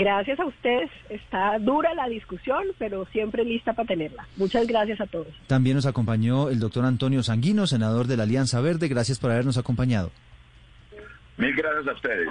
Gracias 0.00 0.40
a 0.40 0.46
ustedes. 0.46 0.90
Está 1.10 1.58
dura 1.58 1.92
la 1.94 2.08
discusión, 2.08 2.64
pero 2.78 3.04
siempre 3.12 3.44
lista 3.44 3.74
para 3.74 3.86
tenerla. 3.86 4.26
Muchas 4.38 4.66
gracias 4.66 4.98
a 4.98 5.06
todos. 5.06 5.28
También 5.46 5.76
nos 5.76 5.84
acompañó 5.84 6.48
el 6.48 6.58
doctor 6.58 6.86
Antonio 6.86 7.22
Sanguino, 7.22 7.66
senador 7.66 8.06
de 8.06 8.16
la 8.16 8.22
Alianza 8.22 8.62
Verde. 8.62 8.88
Gracias 8.88 9.18
por 9.18 9.30
habernos 9.30 9.58
acompañado. 9.58 10.10
Mil 11.36 11.54
gracias 11.54 11.86
a 11.86 11.92
ustedes. 11.92 12.28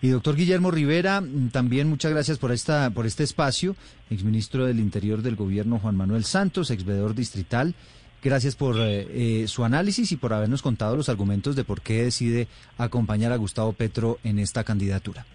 Y 0.00 0.08
doctor 0.10 0.36
Guillermo 0.36 0.70
Rivera, 0.70 1.20
también 1.50 1.88
muchas 1.88 2.12
gracias 2.12 2.38
por 2.38 2.52
esta 2.52 2.90
por 2.90 3.06
este 3.06 3.24
espacio, 3.24 3.74
exministro 4.08 4.66
del 4.66 4.78
Interior 4.78 5.22
del 5.22 5.34
Gobierno 5.34 5.80
Juan 5.80 5.96
Manuel 5.96 6.22
Santos, 6.22 6.70
exvedor 6.70 7.16
distrital. 7.16 7.74
Gracias 8.22 8.54
por 8.54 8.76
eh, 8.78 9.42
eh, 9.42 9.48
su 9.48 9.64
análisis 9.64 10.12
y 10.12 10.16
por 10.16 10.32
habernos 10.32 10.62
contado 10.62 10.94
los 10.94 11.08
argumentos 11.08 11.56
de 11.56 11.64
por 11.64 11.80
qué 11.80 12.04
decide 12.04 12.46
acompañar 12.78 13.32
a 13.32 13.36
Gustavo 13.36 13.72
Petro 13.72 14.18
en 14.22 14.38
esta 14.38 14.62
candidatura. 14.62 15.26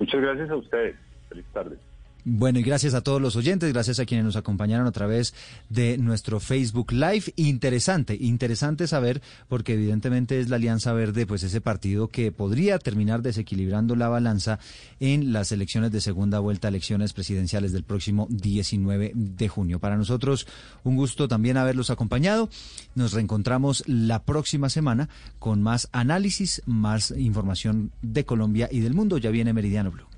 Muchas 0.00 0.20
gracias 0.20 0.50
a 0.50 0.56
ustedes. 0.56 0.96
Feliz 1.28 1.46
tarde. 1.52 1.76
Bueno, 2.24 2.58
y 2.58 2.62
gracias 2.62 2.94
a 2.94 3.00
todos 3.00 3.20
los 3.20 3.36
oyentes, 3.36 3.72
gracias 3.72 3.98
a 3.98 4.04
quienes 4.04 4.26
nos 4.26 4.36
acompañaron 4.36 4.86
a 4.86 4.92
través 4.92 5.34
de 5.70 5.96
nuestro 5.96 6.38
Facebook 6.38 6.92
Live. 6.92 7.32
Interesante, 7.36 8.16
interesante 8.20 8.86
saber, 8.86 9.22
porque 9.48 9.74
evidentemente 9.74 10.38
es 10.38 10.50
la 10.50 10.56
Alianza 10.56 10.92
Verde, 10.92 11.26
pues 11.26 11.42
ese 11.42 11.60
partido 11.60 12.08
que 12.08 12.30
podría 12.30 12.78
terminar 12.78 13.22
desequilibrando 13.22 13.96
la 13.96 14.08
balanza 14.08 14.58
en 15.00 15.32
las 15.32 15.50
elecciones 15.50 15.92
de 15.92 16.02
segunda 16.02 16.40
vuelta, 16.40 16.68
elecciones 16.68 17.14
presidenciales 17.14 17.72
del 17.72 17.84
próximo 17.84 18.26
19 18.28 19.12
de 19.14 19.48
junio. 19.48 19.78
Para 19.78 19.96
nosotros, 19.96 20.46
un 20.84 20.96
gusto 20.96 21.26
también 21.26 21.56
haberlos 21.56 21.88
acompañado. 21.88 22.50
Nos 22.94 23.12
reencontramos 23.12 23.82
la 23.86 24.24
próxima 24.24 24.68
semana 24.68 25.08
con 25.38 25.62
más 25.62 25.88
análisis, 25.92 26.62
más 26.66 27.12
información 27.12 27.92
de 28.02 28.24
Colombia 28.24 28.68
y 28.70 28.80
del 28.80 28.94
mundo. 28.94 29.16
Ya 29.16 29.30
viene 29.30 29.52
Meridiano 29.54 29.90
Blue. 29.90 30.09